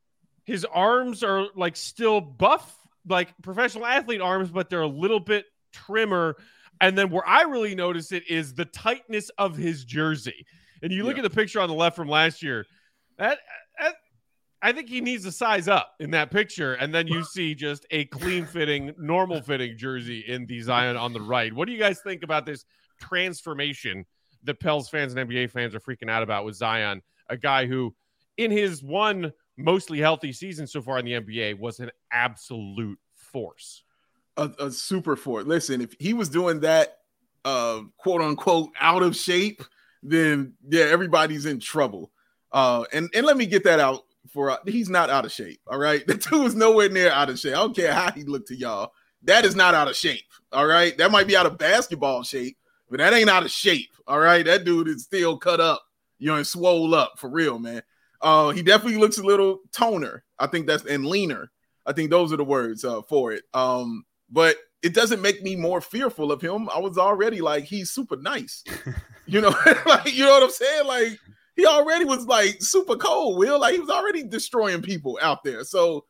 his 0.44 0.66
arms 0.66 1.24
are 1.24 1.46
like 1.56 1.76
still 1.76 2.20
buff, 2.20 2.76
like 3.08 3.30
professional 3.44 3.86
athlete 3.86 4.20
arms, 4.20 4.50
but 4.50 4.68
they're 4.70 4.82
a 4.82 4.88
little 4.88 5.20
bit 5.20 5.46
trimmer. 5.72 6.36
And 6.82 6.98
then 6.98 7.12
where 7.12 7.26
I 7.26 7.44
really 7.44 7.76
notice 7.76 8.12
it 8.12 8.24
is 8.28 8.56
the 8.56 8.66
tightness 8.66 9.30
of 9.38 9.56
his 9.56 9.86
jersey. 9.86 10.46
And 10.82 10.92
you 10.92 11.04
look 11.04 11.18
Yeah. 11.18 11.24
at 11.24 11.30
the 11.32 11.36
picture 11.36 11.60
on 11.62 11.70
the 11.70 11.76
left 11.76 11.96
from 11.96 12.08
last 12.08 12.42
year, 12.42 12.66
that, 13.20 13.38
that 13.38 13.40
I 14.62 14.72
think 14.72 14.90
he 14.90 15.02
needs 15.02 15.24
to 15.26 15.32
size 15.32 15.68
up 15.68 15.96
in 16.00 16.12
that 16.12 16.32
picture. 16.32 16.74
And 16.74 16.94
then 16.94 17.08
you 17.08 17.24
see 17.24 17.54
just 17.54 17.86
a 17.92 18.06
clean 18.06 18.46
fitting, 18.46 18.94
normal 18.98 19.42
fitting 19.42 19.78
jersey 19.78 20.24
in 20.28 20.46
the 20.48 20.62
Zion 20.62 20.98
on 20.98 21.14
the 21.14 21.22
right. 21.22 21.54
What 21.54 21.68
do 21.68 21.74
you 21.74 21.80
guys 21.80 22.00
think 22.02 22.24
about 22.24 22.46
this 22.46 22.66
transformation 23.00 24.06
that 24.44 24.60
Pels 24.60 24.90
fans 24.90 25.14
and 25.14 25.30
NBA 25.30 25.52
fans 25.52 25.76
are 25.76 25.80
freaking 25.80 26.10
out 26.10 26.24
about 26.24 26.46
with 26.46 26.56
Zion, 26.56 27.02
a 27.30 27.38
guy 27.38 27.68
who, 27.68 27.94
in 28.38 28.50
his 28.50 28.82
one 28.82 29.32
mostly 29.58 30.00
healthy 30.00 30.34
season 30.34 30.66
so 30.66 30.82
far 30.82 30.98
in 30.98 31.06
the 31.06 31.14
NBA, 31.14 31.60
was 31.60 31.80
an 31.80 31.92
absolute 32.12 33.00
force. 33.14 33.84
a, 34.38 34.50
a 34.60 34.72
super 34.72 35.16
fort. 35.16 35.48
Listen, 35.48 35.82
if 35.82 35.96
he 36.00 36.14
was 36.14 36.30
doing 36.30 36.62
that, 36.62 37.00
uh, 37.46 37.82
quote 37.98 38.22
unquote, 38.22 38.70
out 38.80 39.04
of 39.04 39.16
shape, 39.16 39.64
then 40.02 40.54
yeah, 40.68 40.86
everybody's 40.86 41.46
in 41.46 41.60
trouble. 41.60 42.12
Uh, 42.52 42.86
and 42.94 43.10
and 43.14 43.26
let 43.26 43.36
me 43.38 43.46
get 43.46 43.64
that 43.66 43.80
out 43.80 44.04
for 44.28 44.52
uh, 44.52 44.58
he's 44.66 44.90
not 44.90 45.10
out 45.10 45.26
of 45.26 45.32
shape. 45.32 45.60
All 45.68 45.78
right, 45.78 46.06
the 46.08 46.16
dude 46.16 46.48
is 46.48 46.56
nowhere 46.56 46.90
near 46.90 47.12
out 47.12 47.30
of 47.30 47.40
shape. 47.40 47.54
I 47.54 47.58
don't 47.58 47.76
care 47.76 47.94
how 47.94 48.12
he 48.12 48.24
looked 48.24 48.50
to 48.50 48.56
y'all. 48.56 48.92
That 49.24 49.46
is 49.46 49.56
not 49.56 49.74
out 49.74 49.88
of 49.88 49.96
shape. 49.96 50.24
All 50.52 50.66
right, 50.66 50.98
that 50.98 51.12
might 51.12 51.28
be 51.28 51.36
out 51.36 51.46
of 51.46 51.58
basketball 51.58 52.24
shape, 52.24 52.58
but 52.90 53.00
that 53.00 53.14
ain't 53.14 53.30
out 53.30 53.44
of 53.44 53.52
shape. 53.52 53.90
All 54.08 54.20
right, 54.20 54.46
that 54.46 54.64
dude 54.64 54.88
is 54.88 55.04
still 55.04 55.38
cut 55.38 55.60
up, 55.60 55.84
you 56.20 56.28
know, 56.28 56.36
and 56.36 56.48
swole 56.48 56.96
up 56.96 57.14
for 57.18 57.30
real, 57.30 57.60
man. 57.60 57.82
Uh, 58.22 58.50
he 58.50 58.64
definitely 58.64 59.00
looks 59.00 59.18
a 59.18 59.24
little 59.24 59.60
toner. 59.72 60.24
I 60.40 60.48
think 60.48 60.68
that's 60.68 60.86
and 60.86 61.06
leaner. 61.06 61.52
I 61.86 61.94
think 61.94 62.10
those 62.10 62.34
are 62.34 62.38
the 62.38 62.44
words 62.44 62.84
uh, 62.84 63.02
for 63.04 63.32
it. 63.32 63.44
Um, 63.54 64.06
but 64.30 64.58
it 64.82 64.94
doesn't 64.94 65.22
make 65.22 65.42
me 65.42 65.56
more 65.56 65.82
fearful 65.82 66.32
of 66.32 66.42
him. 66.42 66.70
I 66.70 66.80
was 66.80 66.98
already 66.98 67.42
like, 67.42 67.64
he's 67.64 67.92
super 67.92 68.18
nice. 68.18 68.64
you 69.26 69.42
know, 69.42 69.50
like 69.86 70.14
you 70.14 70.26
know 70.26 70.32
what 70.32 70.44
I'm 70.44 70.50
saying? 70.50 70.86
Like 70.86 71.20
he 71.58 71.66
already 71.66 72.06
was 72.06 72.26
like 72.28 72.62
super 72.62 72.96
cold, 72.96 73.38
Will. 73.38 73.60
Like 73.60 73.74
he 73.74 73.80
was 73.80 73.90
already 73.90 74.24
destroying 74.24 74.82
people 74.82 75.20
out 75.22 75.44
there. 75.44 75.64
So 75.64 76.06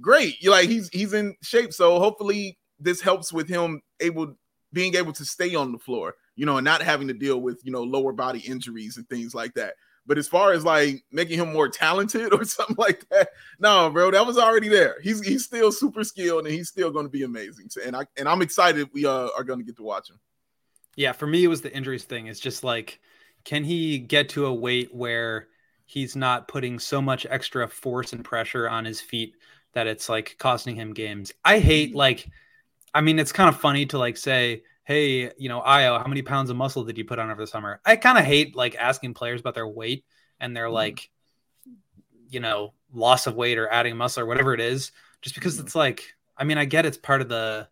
great. 0.00 0.40
You 0.40 0.50
like 0.50 0.68
he's 0.68 0.88
he's 0.88 1.12
in 1.12 1.34
shape. 1.42 1.72
So 1.72 1.98
hopefully 1.98 2.56
this 2.78 3.02
helps 3.02 3.32
with 3.32 3.48
him 3.48 3.82
able 4.00 4.36
being 4.72 4.94
able 4.94 5.12
to 5.12 5.24
stay 5.24 5.54
on 5.54 5.72
the 5.72 5.78
floor, 5.78 6.14
you 6.36 6.46
know, 6.46 6.56
and 6.56 6.64
not 6.64 6.80
having 6.80 7.08
to 7.08 7.14
deal 7.14 7.40
with, 7.40 7.60
you 7.64 7.72
know, 7.72 7.82
lower 7.82 8.12
body 8.12 8.38
injuries 8.38 8.96
and 8.96 9.06
things 9.08 9.34
like 9.34 9.52
that. 9.54 9.74
But 10.06 10.18
as 10.18 10.28
far 10.28 10.52
as 10.52 10.64
like 10.64 11.04
making 11.10 11.38
him 11.38 11.52
more 11.52 11.68
talented 11.68 12.32
or 12.34 12.44
something 12.44 12.76
like 12.78 13.06
that, 13.10 13.30
no, 13.58 13.90
bro, 13.90 14.12
that 14.12 14.26
was 14.26 14.38
already 14.38 14.68
there. 14.68 14.96
He's 15.02 15.20
he's 15.26 15.44
still 15.44 15.72
super 15.72 16.04
skilled 16.04 16.46
and 16.46 16.54
he's 16.54 16.68
still 16.68 16.92
going 16.92 17.06
to 17.06 17.10
be 17.10 17.24
amazing. 17.24 17.68
And 17.84 17.96
I 17.96 18.06
and 18.16 18.28
I'm 18.28 18.40
excited 18.40 18.88
we 18.92 19.04
uh, 19.04 19.28
are 19.36 19.44
going 19.44 19.58
to 19.58 19.64
get 19.64 19.76
to 19.76 19.82
watch 19.82 20.10
him. 20.10 20.20
Yeah, 20.94 21.12
for 21.12 21.26
me, 21.26 21.42
it 21.42 21.48
was 21.48 21.62
the 21.62 21.74
injuries 21.74 22.04
thing. 22.04 22.26
It's 22.26 22.38
just 22.38 22.62
like, 22.62 23.00
can 23.44 23.64
he 23.64 23.98
get 23.98 24.30
to 24.30 24.46
a 24.46 24.54
weight 24.54 24.94
where 24.94 25.48
he's 25.84 26.16
not 26.16 26.48
putting 26.48 26.78
so 26.78 27.02
much 27.02 27.26
extra 27.28 27.68
force 27.68 28.12
and 28.12 28.24
pressure 28.24 28.68
on 28.68 28.84
his 28.84 29.00
feet 29.00 29.34
that 29.72 29.86
it's 29.86 30.08
like 30.08 30.36
costing 30.38 30.76
him 30.76 30.94
games? 30.94 31.32
I 31.44 31.58
hate 31.58 31.90
mm-hmm. 31.90 31.98
like, 31.98 32.28
I 32.94 33.00
mean, 33.00 33.18
it's 33.18 33.32
kind 33.32 33.48
of 33.48 33.60
funny 33.60 33.86
to 33.86 33.98
like 33.98 34.16
say, 34.16 34.62
hey, 34.84 35.30
you 35.38 35.48
know, 35.48 35.60
Ayo, 35.60 36.00
how 36.00 36.06
many 36.06 36.22
pounds 36.22 36.50
of 36.50 36.56
muscle 36.56 36.84
did 36.84 36.98
you 36.98 37.04
put 37.04 37.18
on 37.18 37.30
over 37.30 37.40
the 37.40 37.46
summer? 37.46 37.80
I 37.84 37.96
kind 37.96 38.18
of 38.18 38.24
hate 38.24 38.56
like 38.56 38.76
asking 38.76 39.14
players 39.14 39.40
about 39.40 39.54
their 39.54 39.68
weight 39.68 40.04
and 40.40 40.56
their 40.56 40.66
mm-hmm. 40.66 40.74
like, 40.74 41.10
you 42.28 42.40
know, 42.40 42.72
loss 42.92 43.26
of 43.26 43.34
weight 43.34 43.58
or 43.58 43.68
adding 43.68 43.96
muscle 43.96 44.22
or 44.22 44.26
whatever 44.26 44.54
it 44.54 44.60
is, 44.60 44.92
just 45.20 45.34
because 45.34 45.56
mm-hmm. 45.56 45.66
it's 45.66 45.74
like, 45.74 46.14
I 46.36 46.44
mean, 46.44 46.58
I 46.58 46.64
get 46.64 46.86
it's 46.86 46.96
part 46.96 47.20
of 47.20 47.28
the 47.28 47.68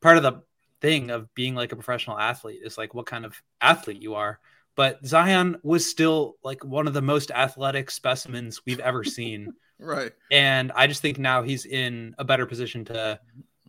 part 0.00 0.16
of 0.16 0.22
the 0.22 0.42
thing 0.80 1.10
of 1.10 1.32
being 1.34 1.54
like 1.54 1.72
a 1.72 1.76
professional 1.76 2.18
athlete 2.18 2.60
is 2.62 2.76
like 2.76 2.94
what 2.94 3.06
kind 3.06 3.24
of 3.24 3.40
athlete 3.60 4.02
you 4.02 4.14
are 4.14 4.38
but 4.76 5.04
Zion 5.06 5.56
was 5.62 5.88
still 5.88 6.36
like 6.42 6.64
one 6.64 6.86
of 6.86 6.94
the 6.94 7.02
most 7.02 7.30
athletic 7.30 7.90
specimens 7.90 8.62
we've 8.66 8.80
ever 8.80 9.04
seen. 9.04 9.52
Right. 9.78 10.12
And 10.30 10.72
I 10.72 10.86
just 10.86 11.02
think 11.02 11.18
now 11.18 11.42
he's 11.42 11.66
in 11.66 12.14
a 12.18 12.24
better 12.24 12.46
position 12.46 12.84
to 12.86 13.20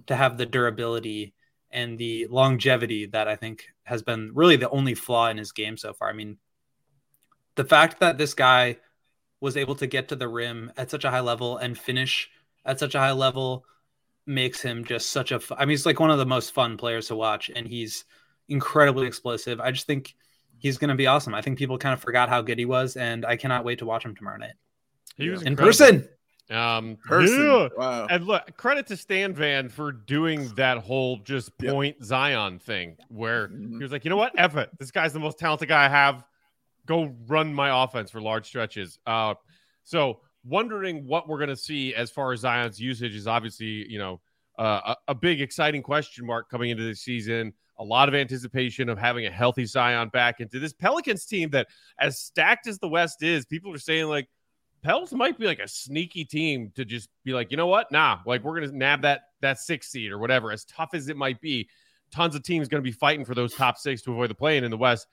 to 0.07 0.15
have 0.15 0.37
the 0.37 0.45
durability 0.45 1.33
and 1.71 1.97
the 1.97 2.27
longevity 2.29 3.07
that 3.07 3.27
I 3.27 3.35
think 3.35 3.65
has 3.83 4.03
been 4.03 4.31
really 4.33 4.55
the 4.55 4.69
only 4.69 4.93
flaw 4.93 5.29
in 5.29 5.37
his 5.37 5.51
game 5.51 5.77
so 5.77 5.93
far. 5.93 6.09
I 6.09 6.13
mean, 6.13 6.37
the 7.55 7.63
fact 7.63 7.99
that 7.99 8.17
this 8.17 8.33
guy 8.33 8.77
was 9.41 9.57
able 9.57 9.75
to 9.75 9.87
get 9.87 10.09
to 10.09 10.15
the 10.15 10.27
rim 10.27 10.71
at 10.77 10.91
such 10.91 11.05
a 11.05 11.11
high 11.11 11.19
level 11.19 11.57
and 11.57 11.77
finish 11.77 12.29
at 12.65 12.79
such 12.79 12.95
a 12.95 12.99
high 12.99 13.11
level 13.11 13.65
makes 14.25 14.61
him 14.61 14.85
just 14.85 15.09
such 15.09 15.31
a. 15.31 15.41
I 15.55 15.61
mean, 15.65 15.71
he's 15.71 15.85
like 15.85 15.99
one 15.99 16.11
of 16.11 16.17
the 16.17 16.25
most 16.25 16.53
fun 16.53 16.77
players 16.77 17.07
to 17.07 17.15
watch, 17.15 17.51
and 17.53 17.67
he's 17.67 18.05
incredibly 18.47 19.07
explosive. 19.07 19.59
I 19.59 19.71
just 19.71 19.87
think 19.87 20.15
he's 20.59 20.77
going 20.77 20.89
to 20.89 20.95
be 20.95 21.07
awesome. 21.07 21.33
I 21.33 21.41
think 21.41 21.57
people 21.57 21.77
kind 21.77 21.93
of 21.93 21.99
forgot 22.01 22.29
how 22.29 22.41
good 22.41 22.57
he 22.59 22.65
was, 22.65 22.95
and 22.97 23.25
I 23.25 23.35
cannot 23.35 23.63
wait 23.65 23.79
to 23.79 23.85
watch 23.85 24.03
him 24.05 24.15
tomorrow 24.15 24.37
night. 24.37 24.53
He 25.17 25.29
was 25.29 25.41
in 25.41 25.49
incredible. 25.49 25.69
person. 25.71 26.09
Um, 26.51 26.97
Person. 27.03 27.41
yeah. 27.43 27.67
Wow. 27.75 28.05
And 28.07 28.27
look, 28.27 28.55
credit 28.55 28.85
to 28.87 28.97
Stan 28.97 29.33
Van 29.33 29.67
for 29.67 29.91
doing 29.91 30.47
that 30.55 30.77
whole 30.77 31.17
just 31.17 31.51
Yep. 31.59 31.73
point 31.73 32.03
Zion 32.03 32.59
thing 32.59 32.97
where 33.09 33.47
Mhm. 33.47 33.71
he 33.77 33.83
was 33.83 33.91
like, 33.91 34.05
you 34.05 34.09
know 34.09 34.17
what? 34.17 34.33
F 34.37 34.55
it. 34.55 34.69
This 34.77 34.91
guy's 34.91 35.11
the 35.11 35.19
most 35.19 35.39
talented 35.39 35.69
guy 35.69 35.85
I 35.85 35.89
have. 35.89 36.23
Go 36.85 37.15
run 37.25 37.51
my 37.51 37.83
offense 37.83 38.11
for 38.11 38.21
large 38.21 38.45
stretches. 38.45 38.99
Uh, 39.07 39.33
so 39.83 40.21
wondering 40.43 41.07
what 41.07 41.27
we're 41.27 41.39
going 41.39 41.49
to 41.49 41.55
see 41.55 41.95
as 41.95 42.11
far 42.11 42.31
as 42.31 42.41
Zion's 42.41 42.79
usage 42.79 43.15
is 43.15 43.25
obviously, 43.25 43.89
you 43.91 43.97
know, 43.97 44.21
uh, 44.59 44.93
a, 45.07 45.11
a 45.11 45.15
big 45.15 45.41
exciting 45.41 45.81
question 45.81 46.27
mark 46.27 46.47
coming 46.49 46.69
into 46.69 46.83
the 46.83 46.93
season. 46.93 47.53
A 47.77 47.83
lot 47.83 48.07
of 48.07 48.15
anticipation 48.15 48.87
of 48.87 48.97
having 48.97 49.25
a 49.25 49.31
healthy 49.31 49.65
Zion 49.65 50.09
back 50.09 50.39
into 50.39 50.59
this 50.59 50.71
Pelicans 50.73 51.25
team 51.25 51.49
that, 51.49 51.67
as 51.99 52.17
stacked 52.19 52.67
as 52.67 52.79
the 52.79 52.87
West 52.87 53.21
is, 53.21 53.45
people 53.45 53.73
are 53.73 53.77
saying 53.77 54.07
like 54.07 54.27
Pels 54.81 55.13
might 55.13 55.37
be 55.37 55.45
like 55.45 55.59
a 55.59 55.67
sneaky 55.67 56.23
team 56.23 56.71
to 56.75 56.85
just 56.85 57.09
be 57.23 57.33
like, 57.33 57.51
you 57.51 57.57
know 57.57 57.67
what? 57.67 57.91
Nah, 57.91 58.19
like 58.25 58.43
we're 58.43 58.59
gonna 58.59 58.71
nab 58.71 59.01
that 59.01 59.29
that 59.41 59.59
six 59.59 59.89
seed 59.89 60.11
or 60.11 60.19
whatever. 60.19 60.51
As 60.51 60.63
tough 60.65 60.91
as 60.93 61.09
it 61.09 61.17
might 61.17 61.41
be, 61.41 61.67
tons 62.11 62.35
of 62.35 62.43
teams 62.43 62.67
gonna 62.67 62.81
be 62.81 62.91
fighting 62.91 63.25
for 63.25 63.35
those 63.35 63.53
top 63.53 63.77
six 63.77 64.01
to 64.03 64.11
avoid 64.11 64.29
the 64.29 64.35
play-in 64.35 64.63
in 64.63 64.71
the 64.71 64.77
West. 64.77 65.07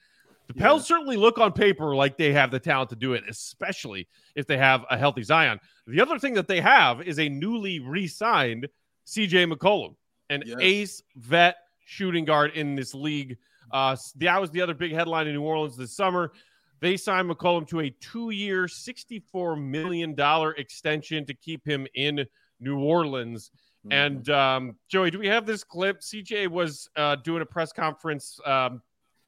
The 0.47 0.55
Yeah. 0.57 0.63
Pels 0.63 0.87
certainly 0.87 1.17
look 1.17 1.39
on 1.39 1.53
paper 1.53 1.97
like 1.97 2.17
they 2.17 2.33
have 2.33 2.51
the 2.51 2.61
talent 2.61 2.91
to 2.91 2.97
do 2.97 3.15
it, 3.15 3.25
especially 3.29 4.07
if 4.35 4.47
they 4.47 4.59
have 4.59 4.85
a 4.91 4.99
healthy 4.99 5.23
Zion. 5.23 5.59
The 5.87 6.01
other 6.01 6.19
thing 6.19 6.35
that 6.35 6.49
they 6.49 6.61
have 6.61 7.01
is 7.03 7.19
a 7.19 7.29
newly 7.29 7.81
re-signed 7.81 8.69
CJ 9.07 9.51
McCollum, 9.51 9.97
an 10.31 10.43
Yes. 10.47 10.59
ace 10.61 11.03
vet 11.17 11.57
shooting 11.85 12.25
guard 12.25 12.53
in 12.55 12.75
this 12.75 12.95
league. 12.95 13.39
Uh, 13.71 13.97
that 14.17 14.41
was 14.41 14.51
the 14.51 14.61
other 14.61 14.75
big 14.75 14.93
headline 14.93 15.27
in 15.27 15.35
New 15.35 15.43
Orleans 15.43 15.77
this 15.77 15.97
summer. 15.97 16.33
They 16.81 16.97
signed 16.97 17.31
McCollum 17.31 17.69
to 17.69 17.81
a 17.81 17.91
two-year, 17.91 18.67
$64 18.67 19.63
million 19.63 20.17
extension 20.57 21.25
to 21.27 21.35
keep 21.35 21.67
him 21.67 21.87
in 21.95 22.27
New 22.59 22.81
Orleans. 22.81 23.51
Mm-hmm. 23.87 23.93
And 23.93 24.31
um, 24.31 24.77
Joey, 24.89 25.11
do 25.11 25.19
we 25.19 25.29
have 25.29 25.47
this 25.47 25.65
clip? 25.65 26.01
CJ 26.01 26.49
was 26.49 26.89
uh, 26.97 27.17
doing 27.17 27.43
a 27.43 27.47
press 27.47 27.73
conference. 27.73 28.39
Um, 28.45 28.83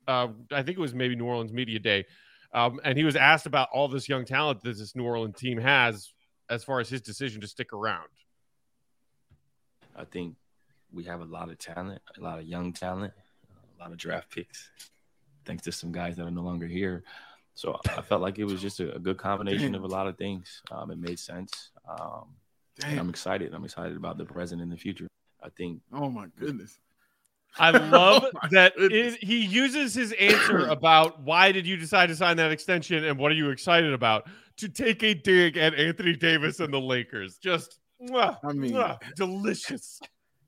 uh, 0.07 0.29
I 0.53 0.63
think 0.63 0.79
it 0.79 0.81
was 0.81 0.95
maybe 0.95 1.17
New 1.17 1.27
Orleans 1.27 1.53
Media 1.53 1.79
Day, 1.79 2.05
um, 2.53 2.81
and 2.85 2.99
he 2.99 3.05
was 3.05 3.17
asked 3.17 3.47
about 3.47 3.69
all 3.73 3.89
this 3.89 4.09
young 4.09 4.25
talent 4.25 4.63
that 4.63 4.77
this 4.77 4.95
New 4.95 5.05
Orleans 5.05 5.37
team 5.37 5.59
has, 5.59 6.13
as 6.51 6.63
far 6.63 6.81
as 6.81 6.89
his 6.89 7.01
decision 7.01 7.41
to 7.41 7.47
stick 7.47 7.73
around. 7.73 8.09
I 9.97 10.05
think 10.05 10.35
we 10.95 11.05
have 11.05 11.21
a 11.21 11.25
lot 11.25 11.51
of 11.51 11.59
talent, 11.59 12.01
a 12.17 12.23
lot 12.23 12.39
of 12.39 12.45
young 12.45 12.73
talent, 12.73 13.13
a 13.79 13.83
lot 13.83 13.93
of 13.93 13.99
draft 13.99 14.31
picks, 14.31 14.71
thanks 15.45 15.63
to 15.65 15.73
some 15.73 15.93
guys 15.93 16.17
that 16.17 16.27
are 16.27 16.31
no 16.31 16.43
longer 16.43 16.67
here. 16.67 17.03
So 17.55 17.79
I 17.97 18.03
felt 18.03 18.21
like 18.21 18.39
it 18.39 18.45
was 18.45 18.61
just 18.61 18.81
a, 18.81 18.95
a 18.95 18.99
good 18.99 19.17
combination 19.17 19.75
of 19.75 19.85
a 19.85 19.87
lot 19.87 20.07
of 20.07 20.17
things. 20.19 20.63
Um, 20.71 20.91
it 20.91 20.99
made 20.99 21.19
sense. 21.19 21.71
Um, 21.89 22.35
and 22.85 22.99
I'm 22.99 23.09
excited. 23.09 23.55
I'm 23.55 23.65
excited 23.65 23.97
about 23.97 24.19
the 24.19 24.25
present 24.25 24.61
and 24.61 24.73
the 24.73 24.77
future. 24.77 25.07
I 25.43 25.49
think 25.51 25.81
Oh 25.93 26.09
my 26.09 26.27
goodness. 26.39 26.79
I 27.57 27.71
love 27.71 28.25
Oh 28.27 28.31
my 28.43 28.49
that 28.51 28.73
it, 28.77 29.23
he 29.23 29.45
uses 29.45 29.95
his 29.95 30.13
answer 30.13 30.67
about 30.69 31.21
why 31.23 31.53
did 31.53 31.67
you 31.67 31.77
decide 31.77 32.09
to 32.09 32.17
sign 32.17 32.39
that 32.39 32.51
extension 32.51 33.05
and 33.05 33.19
what 33.19 33.31
are 33.31 33.37
you 33.37 33.51
excited 33.51 33.93
about 33.93 34.27
to 34.57 34.69
take 34.69 35.03
a 35.03 35.15
dig 35.15 35.57
at 35.57 35.75
Anthony 35.75 36.17
Davis 36.17 36.61
and 36.61 36.73
the 36.73 36.81
Lakers. 36.81 37.39
Just 37.39 37.79
I 38.01 38.53
mean- 38.53 38.73
mwah, 38.73 38.99
delicious. 39.15 40.01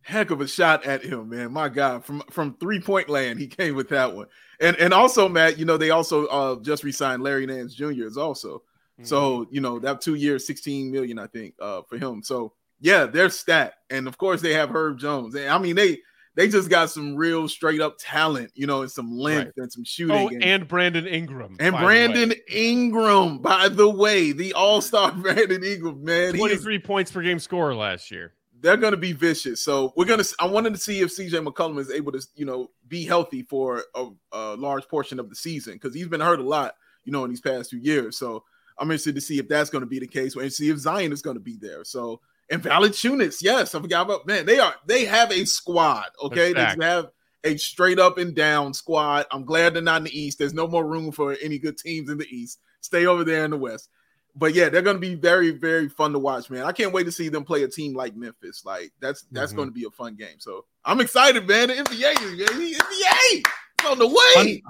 Heck 0.07 0.31
of 0.31 0.41
a 0.41 0.47
shot 0.47 0.87
at 0.87 1.03
him, 1.03 1.29
man. 1.31 1.53
My 1.53 1.69
God, 1.69 2.05
from 2.05 2.23
from 2.31 2.55
three 2.55 2.81
point 2.81 3.09
land, 3.09 3.41
he 3.41 3.49
came 3.49 3.75
with 3.75 3.89
that 3.89 4.15
one. 4.15 4.27
And 4.61 4.77
and 4.77 4.95
also, 4.95 5.29
Matt, 5.29 5.59
you 5.59 5.65
know, 5.65 5.77
they 5.77 5.91
also 5.91 6.27
uh 6.27 6.61
just 6.61 6.85
re-signed 6.85 7.23
Larry 7.23 7.45
Nance 7.45 7.75
Jr. 7.75 8.05
is 8.07 8.17
also. 8.17 8.63
Mm-hmm. 8.99 9.05
So, 9.05 9.47
you 9.51 9.61
know, 9.61 9.79
that 9.81 10.01
two 10.01 10.15
years, 10.15 10.47
16 10.47 10.91
million, 10.91 11.19
I 11.19 11.27
think, 11.27 11.55
uh, 11.61 11.83
for 11.83 11.99
him. 11.99 12.23
So 12.23 12.53
yeah, 12.81 13.05
they're 13.05 13.31
stacked. 13.31 13.77
And 13.91 14.07
of 14.07 14.17
course, 14.17 14.41
they 14.41 14.55
have 14.55 14.71
Herb 14.71 14.99
Jones. 14.99 15.35
And 15.35 15.51
I 15.51 15.59
mean, 15.59 15.75
they 15.75 15.99
they 16.37 16.49
just 16.49 16.71
got 16.71 16.91
some 16.91 17.17
real 17.17 17.49
straight 17.49 17.81
up 17.81 17.97
talent, 17.99 18.53
you 18.55 18.67
know, 18.67 18.83
and 18.83 18.91
some 18.91 19.19
length 19.19 19.55
and 19.57 19.73
some 19.73 19.85
shooting. 19.85 20.17
Oh, 20.17 20.29
and, 20.29 20.45
and 20.45 20.69
Brandon 20.69 21.07
Ingram. 21.07 21.57
and 21.59 21.75
Brandon. 21.75 22.33
Ingram, 22.49 23.39
by 23.39 23.69
the 23.69 23.89
way, 23.89 24.33
the 24.33 24.53
all-star 24.53 25.13
Brandon 25.17 25.65
Ingram, 25.65 26.05
man. 26.05 26.35
He 26.35 26.43
is 26.43 26.61
23 26.61 26.79
points 26.79 27.11
per 27.11 27.23
game 27.23 27.39
scorer 27.39 27.75
last 27.75 28.11
year. 28.11 28.35
They're 28.67 28.77
going 28.77 28.93
to 28.93 28.97
be 28.97 29.13
vicious. 29.13 29.63
So 29.63 29.93
we're 29.97 30.07
going 30.07 30.21
to. 30.21 30.35
I 30.41 30.47
wanted 30.47 30.75
to 30.75 30.81
see 30.81 31.01
if 31.01 31.17
CJ 31.17 31.47
McCollum 31.47 31.79
is 31.79 31.89
able 31.89 32.11
to, 32.11 32.21
you 32.35 32.45
know, 32.45 32.73
be 32.89 33.05
healthy 33.05 33.43
for 33.43 33.85
a, 33.95 34.09
a 34.33 34.57
large 34.57 34.89
portion 34.89 35.21
of 35.21 35.29
the 35.29 35.37
season 35.37 35.75
because 35.75 35.95
he's 35.95 36.09
been 36.09 36.21
hurt 36.21 36.41
a 36.41 36.43
lot, 36.43 36.75
you 37.05 37.13
know, 37.13 37.23
in 37.23 37.31
these 37.31 37.41
past 37.41 37.71
few 37.71 37.79
years. 37.79 38.19
So 38.19 38.43
I'm 38.77 38.91
interested 38.91 39.15
to 39.15 39.21
see 39.21 39.39
if 39.39 39.47
that's 39.47 39.71
going 39.71 39.83
to 39.83 39.87
be 39.87 40.01
the 40.01 40.07
case, 40.09 40.35
and 40.35 40.53
see 40.53 40.69
if 40.69 40.79
Zion 40.79 41.13
is 41.13 41.23
going 41.23 41.37
to 41.37 41.43
be 41.43 41.57
there. 41.57 41.85
So 41.85 42.21
and 42.51 42.61
Valanciunas, 42.61 43.39
yes, 43.41 43.73
I 43.73 43.81
forgot 43.81 44.07
about 44.07 44.27
man. 44.27 44.47
They 44.47 44.59
are 44.59 44.75
they 44.85 45.05
have 45.05 45.31
a 45.31 45.45
squad. 45.45 46.07
Okay, 46.21 46.53
they 46.53 46.65
have 46.81 47.11
a 47.45 47.57
straight 47.59 48.01
up 48.01 48.19
and 48.19 48.35
down 48.35 48.75
squad. 48.75 49.27
I'm 49.31 49.45
glad 49.45 49.75
they're 49.75 49.83
not 49.83 49.99
in 49.99 50.05
the 50.05 50.21
East. 50.21 50.41
There's 50.41 50.55
no 50.55 50.67
more 50.67 50.85
room 50.85 51.13
for 51.13 51.37
any 51.41 51.61
good 51.61 51.79
teams 51.79 52.11
in 52.11 52.19
the 52.19 52.27
East. 52.27 52.59
Stay 52.81 53.07
over 53.07 53.23
there 53.23 53.45
in 53.45 53.53
the 53.53 53.59
West 53.59 53.91
but 54.37 54.55
yeah, 54.55 54.69
they're 54.69 54.83
going 54.83 54.97
to 54.97 55.01
be 55.01 55.15
very, 55.15 55.51
very 55.51 55.89
fun 55.89 56.13
to 56.13 56.19
watch, 56.19 56.51
man. 56.51 56.65
I 56.65 56.73
can't 56.73 56.93
wait 56.93 57.05
to 57.05 57.13
see 57.13 57.29
them 57.29 57.43
play 57.45 57.63
a 57.63 57.69
team 57.69 57.95
like 57.95 58.15
Memphis. 58.15 58.65
Like 58.65 58.93
that's 59.01 59.23
that's 59.33 59.53
Mhm. 59.53 59.57
going 59.57 59.69
to 59.69 59.73
be 59.75 59.85
a 59.85 59.91
fun 59.91 60.15
game. 60.15 60.39
So 60.39 60.67
I'm 60.85 61.01
excited, 61.01 61.49
man. 61.49 61.69
The 61.69 61.75
NBA, 61.75 62.15
baby, 62.15 62.75
NBA, 62.75 63.43
it's 63.79 63.87
on 63.89 63.99
the 63.99 64.07
way. 64.07 64.63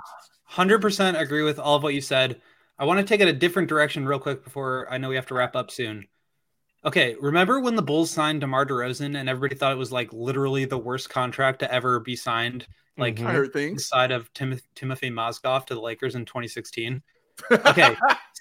Hundred 0.45 0.81
percent 0.81 1.17
agree 1.17 1.43
with 1.43 1.59
all 1.59 1.77
of 1.77 1.83
what 1.83 1.95
you 1.95 2.01
said. 2.01 2.41
I 2.79 2.85
want 2.85 3.01
to 3.01 3.05
take 3.05 3.21
it 3.21 3.29
a 3.29 3.33
different 3.33 3.69
direction 3.69 4.07
real 4.07 4.19
quick 4.19 4.45
before 4.45 4.87
I 4.91 4.99
know 4.99 5.09
we 5.09 5.17
have 5.17 5.27
to 5.27 5.35
wrap 5.35 5.57
up 5.57 5.71
soon. 5.71 6.07
Okay, 6.85 7.17
remember 7.21 7.59
when 7.59 7.75
the 7.75 7.83
Bulls 7.83 8.11
signed 8.13 8.43
DeMar 8.43 8.65
DeRozan 8.67 9.19
and 9.19 9.29
everybody 9.29 9.57
thought 9.59 9.73
it 9.73 9.79
was 9.79 9.91
like 9.91 10.13
literally 10.13 10.67
the 10.67 10.79
worst 10.79 11.11
contract 11.11 11.59
to 11.61 11.73
ever 11.73 11.99
be 11.99 12.15
signed, 12.15 12.67
like 12.97 13.17
Mhm. 13.17 13.27
I 13.27 13.33
heard 13.33 13.53
things. 13.53 13.87
side 13.89 14.13
of 14.13 14.33
Tim- 14.35 14.61
Timothy 14.77 15.11
Mozgov 15.11 15.67
to 15.67 15.75
the 15.75 15.81
Lakers 15.81 16.15
in 16.15 16.25
2016. 16.27 17.03
Okay, 17.51 17.97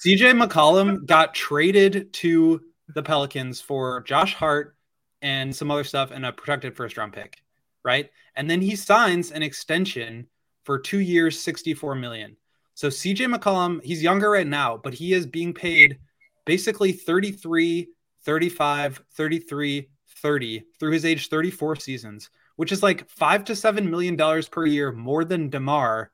CJ 0.06 0.42
McCollum 0.42 1.06
got 1.06 1.34
traded 1.34 2.14
to 2.14 2.62
the 2.94 3.04
Pelicans 3.04 3.62
for 3.62 4.02
Josh 4.02 4.34
Hart 4.34 4.76
and 5.22 5.56
some 5.56 5.72
other 5.72 5.84
stuff 5.84 6.12
and 6.12 6.26
a 6.26 6.32
protected 6.32 6.76
first 6.76 6.98
round 6.98 7.14
pick, 7.14 7.42
right? 7.84 8.10
And 8.36 8.50
then 8.50 8.62
he 8.62 8.76
signs 8.76 9.32
an 9.32 9.44
extension 9.44 10.28
for 10.64 10.80
two 10.80 11.00
years, 11.00 11.40
64 11.40 11.96
million. 11.96 12.38
So 12.74 12.90
CJ 12.90 13.34
McCollum, 13.34 13.84
he's 13.84 14.04
younger 14.04 14.30
right 14.30 14.48
now, 14.48 14.78
but 14.78 14.94
he 14.94 15.14
is 15.14 15.26
being 15.26 15.54
paid 15.54 15.98
basically 16.46 16.92
33, 16.92 17.88
35, 18.24 19.02
33, 19.14 19.90
30 20.22 20.64
through 20.80 20.92
his 20.92 21.06
age 21.06 21.30
34 21.30 21.76
seasons, 21.78 22.30
which 22.56 22.72
is 22.72 22.84
like 22.84 23.08
five 23.10 23.46
to 23.46 23.56
seven 23.56 23.90
million 23.90 24.16
dollars 24.16 24.50
per 24.50 24.66
year 24.66 24.92
more 24.92 25.24
than 25.24 25.50
DeMar. 25.50 26.12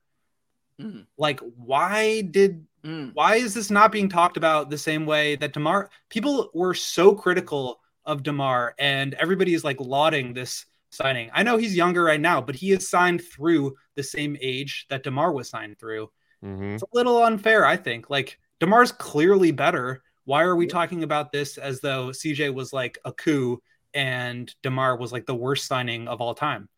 Mm. 0.80 1.06
Like, 1.16 1.40
why 1.56 2.22
did 2.22 2.66
Mm. 2.84 3.12
why 3.14 3.36
is 3.36 3.54
this 3.54 3.70
not 3.70 3.92
being 3.92 4.08
talked 4.08 4.36
about 4.36 4.68
the 4.68 4.76
same 4.78 5.06
way 5.06 5.36
that 5.36 5.52
DeMar 5.52 5.88
people 6.08 6.50
were 6.52 6.74
so 6.74 7.14
critical 7.14 7.80
of 8.04 8.24
DeMar 8.24 8.74
and 8.78 9.14
everybody 9.14 9.54
is 9.54 9.62
like 9.62 9.80
lauding 9.80 10.34
this 10.34 10.66
signing. 10.90 11.30
I 11.32 11.42
know 11.42 11.56
he's 11.56 11.76
younger 11.76 12.02
right 12.02 12.20
now, 12.20 12.40
but 12.40 12.54
he 12.54 12.72
is 12.72 12.88
signed 12.88 13.22
through 13.24 13.76
the 13.94 14.02
same 14.02 14.36
age 14.40 14.86
that 14.90 15.04
DeMar 15.04 15.32
was 15.32 15.48
signed 15.48 15.78
through. 15.78 16.10
Mhm. 16.44 16.74
It's 16.74 16.82
a 16.82 16.86
little 16.92 17.22
unfair, 17.22 17.64
I 17.64 17.76
think. 17.76 18.10
Like 18.10 18.38
DeMar's 18.60 18.92
clearly 18.92 19.52
better. 19.52 20.02
Why 20.24 20.42
are 20.42 20.56
we 20.56 20.66
talking 20.66 21.02
about 21.02 21.32
this 21.32 21.58
as 21.58 21.80
though 21.80 22.10
CJ 22.10 22.50
was 22.52 22.72
like 22.72 22.98
a 23.04 23.12
coup 23.12 23.62
and 23.94 24.52
DeMar 24.62 24.96
was 24.96 25.12
like 25.12 25.26
the 25.26 25.34
worst 25.34 25.66
signing 25.66 26.08
of 26.08 26.20
all 26.20 26.34
time? 26.34 26.68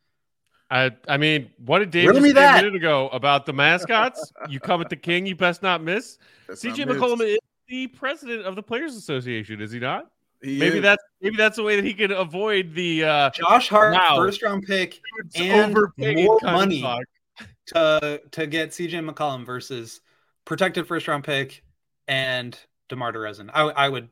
I, 0.75 0.91
I 1.07 1.19
mean, 1.19 1.51
what 1.65 1.79
did 1.79 1.91
Dave 1.93 2.09
Riddle 2.09 2.23
me 2.23 2.31
say 2.31 2.33
a 2.33 2.35
that. 2.35 2.57
minute 2.65 2.75
ago 2.75 3.09
about 3.11 3.47
the 3.47 3.53
mascots? 3.53 4.33
you 4.49 4.59
come 4.59 4.81
at 4.81 4.89
the 4.89 4.97
king, 4.97 5.25
you 5.25 5.37
best 5.37 5.63
not 5.63 5.81
miss. 5.83 6.19
That's 6.49 6.65
CJ 6.65 6.87
not 6.87 6.97
McCollum 6.97 7.21
is 7.25 7.39
the 7.69 7.87
president 7.89 8.45
of 8.45 8.57
the 8.57 8.63
Players 8.63 8.97
Association, 8.97 9.61
is 9.61 9.71
he 9.71 9.79
not? 9.79 10.11
He 10.43 10.59
maybe 10.59 10.79
is. 10.79 10.83
that's 10.83 11.03
maybe 11.21 11.37
that's 11.37 11.59
a 11.59 11.63
way 11.63 11.77
that 11.77 11.85
he 11.85 11.95
can 11.95 12.11
avoid 12.11 12.75
the 12.75 13.05
uh, 13.05 13.31
Josh 13.31 13.69
Hart, 13.69 13.95
Wow. 13.95 14.17
first 14.17 14.43
round 14.43 14.65
pick, 14.65 15.01
and 15.37 15.73
more 15.73 16.39
money. 16.43 16.83
talk. 16.83 17.05
to 17.69 18.21
to 18.33 18.47
get 18.49 18.71
CJ 18.71 19.09
McCollum 19.09 19.47
versus 19.47 20.01
protected 20.45 20.87
first 20.89 21.07
round 21.07 21.23
pick 21.25 21.63
and 22.09 22.59
DeMar 22.89 23.13
DeRozan. 23.13 23.49
I, 23.55 23.63
I 23.63 23.89
would. 23.89 24.09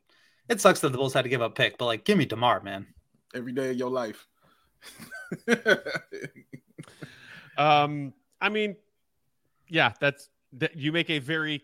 It 0.49 0.61
sucks 0.61 0.81
that 0.81 0.91
the 0.93 0.99
Bulls 0.99 1.13
had 1.13 1.23
to 1.23 1.29
give 1.29 1.43
up 1.43 1.55
pick, 1.57 1.77
but 1.77 1.87
like, 1.87 2.05
give 2.05 2.17
me 2.17 2.25
DeMar, 2.25 2.63
man. 2.63 2.87
Every 3.35 3.53
day 3.53 3.71
of 3.71 3.77
your 3.77 3.91
life. 3.91 4.27
Um, 7.59 8.15
I 8.41 8.49
mean, 8.49 8.77
yeah, 9.69 9.93
that's 10.01 10.31
that. 10.55 10.77
You 10.77 10.91
make 10.93 11.11
a 11.11 11.19
very, 11.19 11.63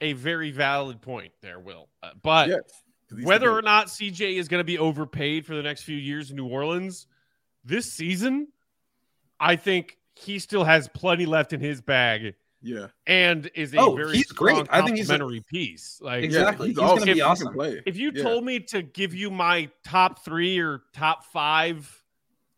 a 0.00 0.12
very 0.14 0.50
valid 0.50 1.00
point 1.00 1.32
there, 1.40 1.60
Will. 1.60 1.88
Uh, 2.02 2.10
but 2.22 2.48
yes. 2.48 2.60
'cause 3.08 3.18
he's 3.18 3.26
whether 3.26 3.50
or 3.50 3.62
not 3.62 3.86
CJ 3.88 4.36
is 4.36 4.48
going 4.48 4.60
to 4.60 4.64
be 4.64 4.78
overpaid 4.78 5.46
for 5.46 5.54
the 5.54 5.62
next 5.62 5.84
few 5.84 5.96
years 5.96 6.30
in 6.30 6.36
New 6.36 6.46
Orleans 6.48 7.06
this 7.64 7.92
season, 7.92 8.48
I 9.38 9.56
think 9.56 9.96
he 10.16 10.38
still 10.40 10.64
has 10.64 10.88
plenty 10.88 11.24
left 11.26 11.52
in 11.52 11.60
his 11.60 11.80
bag 11.80 12.34
yeah, 12.60 12.88
and 13.06 13.48
is 13.54 13.72
a 13.72 13.78
Oh, 13.78 13.94
very 13.94 14.16
he's 14.16 14.32
great. 14.32 14.66
I 14.70 14.82
think 14.82 14.96
he's 14.96 15.08
a- 15.08 15.12
complementary 15.18 15.42
piece. 15.48 16.00
Like 16.02 16.24
Exactly. 16.24 16.70
Yeah, 16.72 16.80
He's 16.82 16.98
gonna 16.98 17.06
be 17.06 17.12
He 17.14 17.20
awesome. 17.20 17.56
if 17.86 17.96
you 17.96 18.10
Yeah. 18.12 18.22
told 18.24 18.44
me 18.44 18.58
to 18.60 18.82
give 18.82 19.14
you 19.14 19.30
my 19.30 19.70
top 19.84 20.24
three 20.24 20.58
or 20.58 20.82
top 20.92 21.24
five 21.26 21.94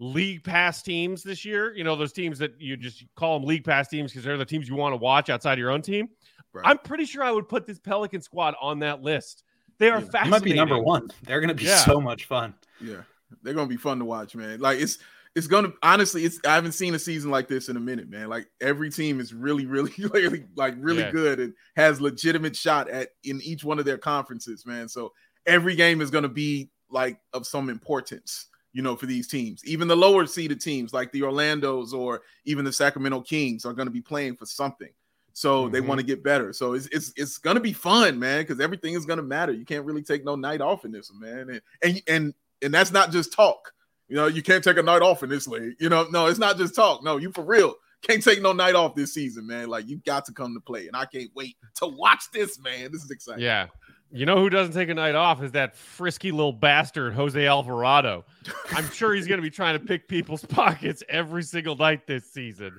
league 0.01 0.43
pass 0.43 0.83
teams 0.83 1.23
this 1.23 1.45
year, 1.45 1.73
you 1.77 1.85
know, 1.85 1.95
those 1.95 2.13
teams 2.13 2.39
that 2.39 2.59
you 2.61 2.77
just 2.77 3.05
call 3.17 3.39
them 3.39 3.47
league 3.47 3.65
pass 3.65 3.87
teams 3.87 4.11
because 4.11 4.25
they're 4.25 4.37
the 4.39 4.45
teams 4.45 4.69
you 4.69 4.75
want 4.75 4.93
to 4.95 4.97
watch 4.97 5.29
outside 5.31 5.53
of 5.53 5.59
your 5.59 5.71
own 5.71 5.83
team. 5.83 6.09
Right. 6.53 6.67
I'm 6.67 6.79
pretty 6.79 7.05
sure 7.05 7.23
I 7.23 7.31
would 7.31 7.49
put 7.49 7.67
this 7.67 7.79
Pelican 7.79 8.21
squad 8.23 8.55
on 8.61 8.79
that 8.81 9.03
list. 9.03 9.45
They 9.79 9.89
are 9.91 9.99
Yeah. 9.99 10.05
He 10.07 10.11
fascinating. 10.11 10.25
He 10.25 10.31
might 10.31 10.43
be 10.45 10.55
number 10.55 10.79
one. 10.83 11.09
They're 11.25 11.41
gonna 11.41 11.55
be 11.55 11.65
Yeah. 11.65 11.77
so 11.77 12.01
much 12.01 12.25
fun. 12.25 12.55
Yeah, 12.81 13.03
they're 13.43 13.55
gonna 13.55 13.69
be 13.69 13.77
fun 13.77 13.99
to 14.01 14.05
watch, 14.05 14.35
man. 14.35 14.59
Like 14.59 14.81
it's 14.81 14.99
it's 15.37 15.47
gonna 15.47 15.73
honestly, 15.83 16.25
it's 16.25 16.41
I 16.45 16.55
haven't 16.57 16.73
seen 16.73 16.95
a 16.95 16.99
season 16.99 17.31
like 17.31 17.47
this 17.47 17.69
in 17.69 17.77
a 17.77 17.81
minute, 17.81 18.09
man. 18.11 18.29
Like 18.29 18.49
every 18.61 18.91
team 18.91 19.21
is 19.21 19.33
really, 19.33 19.65
really, 19.67 19.93
really 20.13 20.45
like 20.57 20.75
really 20.79 21.03
Yeah. 21.03 21.13
good 21.13 21.39
and 21.41 21.55
has 21.77 22.01
legitimate 22.01 22.57
shot 22.57 22.89
at 22.91 23.11
in 23.23 23.41
each 23.43 23.63
one 23.65 23.79
of 23.79 23.85
their 23.85 23.99
conferences, 23.99 24.67
man. 24.67 24.89
So 24.89 25.13
every 25.47 25.77
game 25.77 26.01
is 26.01 26.11
gonna 26.11 26.29
be 26.29 26.71
like 26.91 27.21
of 27.33 27.47
some 27.47 27.71
importance, 27.71 28.47
you 28.73 28.83
know, 28.83 28.97
for 28.97 29.07
these 29.07 29.27
teams. 29.27 29.65
Even 29.65 29.89
the 29.89 29.97
lower 29.97 30.27
seeded 30.27 30.61
teams 30.61 30.93
like 30.93 31.11
the 31.13 31.23
Orlando's 31.23 31.93
or 31.93 32.23
even 32.45 32.65
the 32.65 32.73
Sacramento 32.73 33.21
Kings 33.23 33.65
are 33.65 33.73
gonna 33.73 33.91
be 33.91 34.01
playing 34.01 34.37
for 34.37 34.47
something. 34.47 34.91
So 35.33 35.69
they 35.69 35.81
Mhm. 35.81 35.87
want 35.87 36.01
to 36.01 36.07
get 36.07 36.23
better. 36.23 36.53
So 36.53 36.75
it's 36.75 36.87
it's 36.89 37.13
it's 37.17 37.39
gonna 37.39 37.61
be 37.61 37.73
fun, 37.73 38.19
man, 38.19 38.43
because 38.43 38.61
everything 38.61 38.95
is 38.95 39.07
gonna 39.07 39.23
matter. 39.23 39.53
You 39.53 39.65
can't 39.65 39.85
really 39.85 40.03
take 40.03 40.25
no 40.25 40.37
night 40.37 40.61
off 40.61 40.85
in 40.85 40.93
this, 40.93 41.11
man. 41.15 41.51
And 41.51 41.63
and 41.83 42.03
and 42.09 42.35
and 42.63 42.75
that's 42.75 42.93
not 42.93 43.11
just 43.13 43.33
talk. 43.33 43.73
You 44.09 44.17
know, 44.17 44.27
you 44.27 44.43
can't 44.43 44.63
take 44.63 44.77
a 44.77 44.83
night 44.83 45.03
off 45.03 45.23
in 45.23 45.29
this 45.31 45.47
league. 45.47 45.77
You 45.79 45.89
know, 45.89 46.07
no, 46.11 46.27
it's 46.27 46.39
not 46.41 46.59
just 46.59 46.75
talk. 46.75 47.03
No, 47.03 47.17
you 47.17 47.31
for 47.33 47.45
real 47.45 47.77
can't 48.03 48.25
take 48.25 48.41
no 48.41 48.53
night 48.53 48.75
off 48.75 48.95
this 48.95 49.13
season, 49.13 49.47
man. 49.47 49.69
Like 49.69 49.87
you 49.87 49.99
got 50.07 50.25
to 50.25 50.33
come 50.33 50.55
to 50.55 50.61
play, 50.61 50.87
and 50.87 50.97
I 50.97 51.05
can't 51.05 51.31
wait 51.35 51.57
to 51.77 51.87
watch 51.87 52.25
this, 52.33 52.59
man. 52.59 52.91
This 52.91 53.05
is 53.05 53.11
exciting. 53.11 53.45
Yeah. 53.45 53.67
You 54.13 54.27
know 54.27 54.37
who 54.39 54.51
doesn't 54.51 54.75
take 54.75 54.89
a 54.89 54.95
night 54.95 55.15
off 55.15 55.41
is 55.43 55.53
that 55.53 55.77
frisky 55.77 56.33
little 56.33 56.53
bastard, 56.53 57.13
Jose 57.15 57.47
Alvarado. 57.47 58.25
I'm 58.73 58.91
sure 58.91 59.15
he's 59.15 59.29
going 59.29 59.39
to 59.39 59.43
be 59.43 59.51
trying 59.51 59.79
to 59.79 59.85
pick 59.85 60.09
people's 60.09 60.45
pockets 60.47 61.03
every 61.09 61.45
single 61.45 61.77
night 61.77 62.07
this 62.09 62.25
season. 62.31 62.79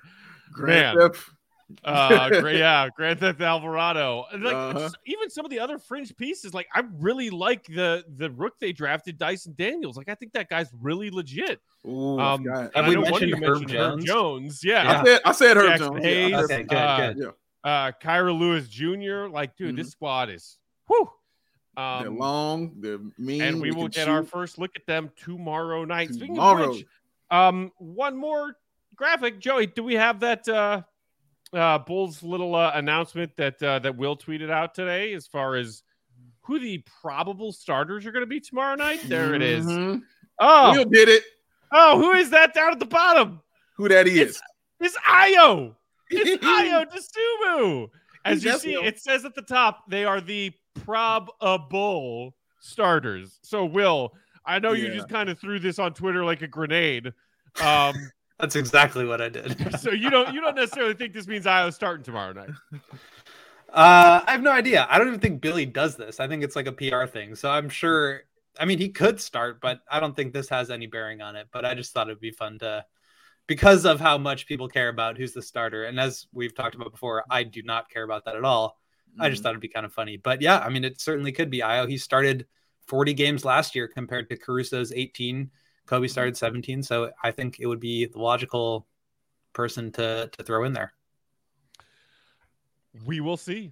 Grand 0.51 0.97
Man. 0.99 1.09
Theft- 1.11 1.29
Uh, 1.85 2.27
great, 2.41 2.57
yeah, 2.59 2.89
Grand 2.93 3.17
Theft 3.21 3.39
Alvarado. 3.39 4.25
Like 4.37 4.53
Uh-huh. 4.53 4.89
even 5.05 5.29
some 5.29 5.45
of 5.45 5.51
the 5.51 5.59
other 5.61 5.79
fringe 5.79 6.13
pieces, 6.17 6.53
like 6.53 6.67
I 6.73 6.83
really 6.99 7.29
like 7.29 7.63
the 7.65 8.03
the 8.17 8.29
rook 8.31 8.59
they 8.59 8.73
drafted, 8.73 9.17
Dyson 9.17 9.53
Daniels. 9.57 9.95
Like 9.95 10.09
I 10.09 10.15
think 10.15 10.33
that 10.33 10.49
guy's 10.49 10.69
really 10.81 11.09
legit. 11.09 11.61
Ooh, 11.87 12.19
I 12.19 12.33
Um, 12.33 12.43
forgot. 12.43 12.71
and 12.75 12.87
we 12.87 12.91
I 12.91 12.95
know 12.95 13.09
one 13.09 13.23
of 13.23 13.29
you 13.29 13.35
mentioned 13.37 13.43
Herb 13.45 13.59
mentioned 13.61 13.79
Herb 13.79 13.99
Jones? 14.01 14.05
Jones. 14.05 14.61
Yeah. 14.65 14.83
Yeah. 14.83 14.99
I 14.99 15.03
said 15.05 15.21
I 15.23 15.31
said 15.31 15.55
Herb 15.57 15.65
Jaxson 15.69 15.77
Jones. 15.93 16.03
Hayes. 16.03 16.29
Yeah, 16.31 16.37
Okay, 16.41 16.47
said- 16.55 16.67
good, 16.67 16.77
uh, 16.77 17.13
good. 17.13 17.17
yeah. 17.63 17.71
Uh, 17.71 17.91
Kira 18.03 18.37
Lewis 18.37 18.67
Jr. 18.67 19.27
Like, 19.33 19.55
dude, 19.55 19.73
Mhm. 19.73 19.77
this 19.77 19.91
squad 19.91 20.29
is 20.29 20.57
whew. 20.87 21.09
They're 21.75 22.07
Um, 22.07 22.17
long. 22.17 22.73
They're 22.79 22.99
mean. 23.17 23.41
and 23.41 23.61
we 23.61 23.69
they 23.71 23.75
will 23.75 23.87
get 23.87 24.07
our 24.09 24.23
first 24.23 24.57
look 24.59 24.71
at 24.75 24.85
them 24.85 25.09
tomorrow 25.15 25.85
night. 25.85 26.09
Speaking 26.13 26.35
Tomorrow. 26.35 26.69
of 26.71 26.75
which, 26.75 26.85
um, 27.29 27.71
one 27.77 28.17
more 28.17 28.55
graphic, 28.95 29.39
Joey. 29.39 29.67
Do 29.67 29.83
we 29.83 29.93
have 29.95 30.19
that 30.19 30.47
uh, 30.49 30.81
uh, 31.53 31.77
Bulls 31.79 32.21
little 32.23 32.55
uh, 32.55 32.71
announcement 32.75 33.35
that 33.37 33.61
uh, 33.63 33.79
that 33.79 33.95
Will 33.95 34.17
tweeted 34.17 34.49
out 34.51 34.75
today 34.75 35.13
as 35.13 35.27
far 35.27 35.55
as 35.55 35.83
who 36.41 36.59
the 36.59 36.83
probable 37.01 37.51
starters 37.53 38.05
are 38.05 38.11
going 38.11 38.23
to 38.23 38.27
be 38.27 38.39
tomorrow 38.41 38.75
night? 38.75 39.01
There 39.05 39.33
it 39.33 39.41
is. 39.41 39.65
Mhm. 39.65 40.01
Oh, 40.39 40.71
Will 40.75 40.85
did 40.85 41.07
it. 41.07 41.23
oh, 41.71 41.99
who 41.99 42.11
is 42.13 42.31
that 42.31 42.53
down 42.53 42.71
at 42.73 42.79
the 42.79 42.85
bottom? 42.85 43.41
Who 43.77 43.87
that 43.89 44.07
is? 44.07 44.41
It's 44.81 44.97
Ayo. 44.97 45.75
It's 46.09 46.43
Ayo 46.43 46.85
Dosunmu. 46.85 47.89
As 48.25 48.43
you 48.43 48.57
see, 48.59 48.73
it 48.73 48.99
says 48.99 49.23
at 49.25 49.35
the 49.35 49.41
top 49.41 49.83
they 49.89 50.03
are 50.03 50.19
the 50.19 50.51
probable 50.83 52.35
starters. 52.59 53.39
So, 53.41 53.65
Will, 53.65 54.13
I 54.45 54.59
know 54.59 54.73
you 54.73 54.93
just 54.93 55.09
kind 55.09 55.29
of 55.29 55.39
threw 55.39 55.59
this 55.59 55.79
on 55.79 55.93
Twitter 55.93 56.23
like 56.23 56.41
a 56.41 56.47
grenade. 56.47 57.13
Um, 57.61 57.95
That's 58.41 58.55
exactly 58.55 59.05
what 59.05 59.21
I 59.21 59.29
did. 59.29 59.79
so 59.79 59.91
you 59.91 60.09
don't 60.09 60.33
you 60.33 60.41
don't 60.41 60.55
necessarily 60.55 60.95
think 60.95 61.13
this 61.13 61.27
means 61.27 61.45
Ayo's 61.45 61.75
starting 61.75 62.03
tomorrow 62.03 62.33
night. 62.33 62.49
Uh, 63.73 64.21
I 64.27 64.33
have 64.33 64.41
no 64.41 64.51
idea. 64.51 64.85
I 64.89 64.97
don't 64.97 65.07
even 65.07 65.21
think 65.21 65.39
Billy 65.39 65.65
does 65.65 65.95
this. 65.95 66.19
I 66.19 66.27
think 66.27 66.43
it's 66.43 66.57
like 66.57 66.67
a 66.67 66.73
PR 66.73 67.05
thing. 67.05 67.35
So 67.35 67.49
I'm 67.49 67.69
sure. 67.69 68.23
I 68.59 68.65
mean, 68.65 68.79
he 68.79 68.89
could 68.89 69.21
start, 69.21 69.61
but 69.61 69.79
I 69.89 70.01
don't 70.01 70.13
think 70.13 70.33
this 70.33 70.49
has 70.49 70.69
any 70.69 70.87
bearing 70.87 71.21
on 71.21 71.37
it. 71.37 71.47
But 71.53 71.63
I 71.63 71.73
just 71.73 71.93
thought 71.93 72.09
it'd 72.09 72.19
be 72.19 72.31
fun 72.31 72.59
to, 72.59 72.83
because 73.47 73.85
of 73.85 74.01
how 74.01 74.17
much 74.17 74.45
people 74.45 74.67
care 74.67 74.89
about 74.89 75.17
who's 75.17 75.31
the 75.31 75.41
starter, 75.41 75.85
and 75.85 76.01
as 76.01 76.27
we've 76.33 76.53
talked 76.53 76.75
about 76.75 76.91
before, 76.91 77.23
I 77.29 77.43
do 77.43 77.63
not 77.63 77.89
care 77.89 78.03
about 78.03 78.25
that 78.25 78.35
at 78.35 78.43
all. 78.43 78.77
I 79.19 79.29
just 79.29 79.41
Mhm. 79.41 79.43
thought 79.43 79.49
it'd 79.51 79.61
be 79.61 79.67
kind 79.67 79.85
of 79.85 79.93
funny. 79.93 80.17
But 80.17 80.41
yeah, 80.41 80.59
I 80.59 80.69
mean, 80.69 80.83
it 80.83 80.99
certainly 81.01 81.31
could 81.31 81.49
be 81.49 81.59
Ayo. 81.59 81.87
He 81.87 81.97
started 81.97 82.47
40 82.87 83.13
games 83.13 83.45
last 83.45 83.75
year 83.75 83.87
compared 83.87 84.29
to 84.29 84.37
Caruso's 84.37 84.91
18. 84.91 85.51
Coby 85.87 86.09
started 86.09 86.37
17, 86.37 86.81
so 86.83 87.11
I 87.23 87.31
think 87.31 87.59
it 87.59 87.65
would 87.67 87.79
be 87.79 88.05
the 88.05 88.19
logical 88.19 88.87
person 89.53 89.91
to 89.93 90.29
to 90.31 90.43
throw 90.43 90.63
in 90.63 90.73
there. 90.73 90.93
We 93.05 93.19
will 93.21 93.37
see. 93.37 93.71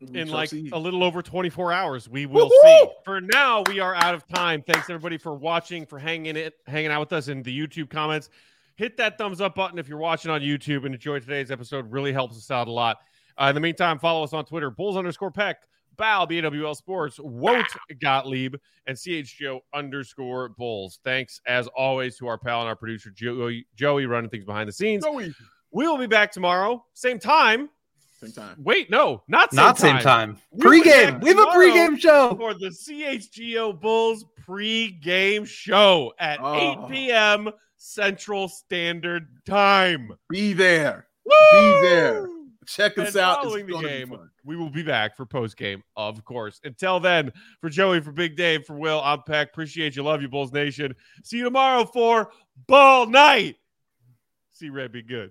We 0.00 0.20
in 0.20 0.28
like 0.28 0.48
see. 0.48 0.70
a 0.72 0.78
little 0.78 1.04
over 1.04 1.20
24 1.20 1.72
hours. 1.72 2.08
We 2.08 2.24
will 2.26 2.48
Woo-hoo! 2.48 2.62
see. 2.62 2.88
For 3.04 3.20
now, 3.20 3.62
we 3.66 3.80
are 3.80 3.94
out 3.94 4.14
of 4.14 4.26
time. 4.26 4.62
Thanks 4.62 4.88
everybody 4.88 5.18
for 5.18 5.34
watching, 5.34 5.84
for 5.84 5.98
hanging 5.98 6.36
it, 6.36 6.54
hanging 6.66 6.90
out 6.90 7.00
with 7.00 7.12
us 7.12 7.28
in 7.28 7.42
the 7.42 7.56
YouTube 7.56 7.90
comments. 7.90 8.30
Hit 8.76 8.96
that 8.96 9.18
thumbs 9.18 9.42
up 9.42 9.54
button 9.54 9.78
if 9.78 9.88
you're 9.88 9.98
watching 9.98 10.30
on 10.30 10.40
YouTube 10.40 10.86
and 10.86 10.94
enjoy 10.94 11.18
today's 11.20 11.50
episode. 11.50 11.90
Really 11.92 12.12
helps 12.14 12.38
us 12.38 12.50
out 12.50 12.66
a 12.66 12.72
lot. 12.72 12.98
Uh, 13.40 13.46
in 13.48 13.54
the 13.54 13.60
meantime, 13.60 13.98
follow 13.98 14.22
us 14.22 14.32
on 14.32 14.44
Twitter, 14.44 14.70
Bulls 14.70 14.96
underscore 14.96 15.30
Peck, 15.30 15.56
Bow, 15.96 16.26
BWL 16.26 16.76
Sports, 16.76 17.18
Won't 17.22 17.66
Gottlieb, 18.00 18.54
and 18.86 18.96
CHGO 18.96 19.60
underscore 19.74 20.50
Bulls. 20.50 20.98
Thanks 21.04 21.40
as 21.46 21.66
always 21.68 22.16
to 22.18 22.26
our 22.26 22.38
pal 22.38 22.60
and 22.60 22.68
our 22.68 22.76
producer 22.76 23.10
Joey, 23.10 23.66
Joey 23.76 24.06
running 24.06 24.30
things 24.30 24.44
behind 24.44 24.68
the 24.68 24.72
scenes. 24.72 25.04
Joey. 25.04 25.34
We 25.72 25.86
will 25.86 25.98
be 25.98 26.06
back 26.06 26.32
tomorrow, 26.32 26.84
same 26.94 27.18
time. 27.18 27.68
Same 28.20 28.32
time. 28.32 28.56
Wait, 28.58 28.90
no, 28.90 29.22
not 29.28 29.50
same 29.52 29.56
Not 29.64 29.78
time. 29.78 29.96
same 29.96 30.02
time. 30.02 30.36
We'll 30.50 30.72
be 30.72 30.80
Pre-game. 30.82 31.10
back 31.14 31.22
We 31.22 31.28
have 31.30 31.38
a 31.38 31.40
tomorrow 31.40 31.56
pre-game 31.56 31.96
show. 31.98 32.34
for 32.38 32.52
the 32.54 32.68
CHGO 32.68 33.80
Bulls 33.80 34.24
pre-game 34.44 35.44
show 35.46 36.12
at 36.18 36.38
Oh. 36.42 36.86
8 36.86 36.90
p.m. 36.90 37.50
Central 37.78 38.48
Standard 38.48 39.26
Time. 39.46 40.12
Be 40.28 40.52
there. 40.52 41.06
Woo! 41.24 41.80
there. 41.82 42.28
Check 42.66 42.98
us 42.98 43.14
And 43.14 43.16
out. 43.16 43.38
It's 43.38 43.44
following 43.44 43.66
the 43.66 43.78
game, 43.78 44.18
we 44.44 44.56
will 44.56 44.70
be 44.70 44.82
back 44.82 45.16
for 45.16 45.24
post-game, 45.24 45.82
of 45.96 46.24
course. 46.24 46.60
Until 46.62 47.00
then, 47.00 47.32
for 47.60 47.70
Joey, 47.70 48.00
for 48.00 48.12
Big 48.12 48.36
Dave, 48.36 48.64
for 48.66 48.76
Will, 48.76 49.00
I'm 49.02 49.22
Peck. 49.22 49.48
Appreciate 49.48 49.96
you. 49.96 50.02
Love 50.02 50.20
you, 50.22 50.28
Bulls 50.28 50.52
Nation. 50.52 50.94
See 51.24 51.38
you 51.38 51.44
tomorrow 51.44 51.84
for 51.84 52.30
Ball 52.66 53.06
Night. 53.06 53.56
See 54.52 54.68
Red 54.68 54.92
be 54.92 55.02
good. 55.02 55.30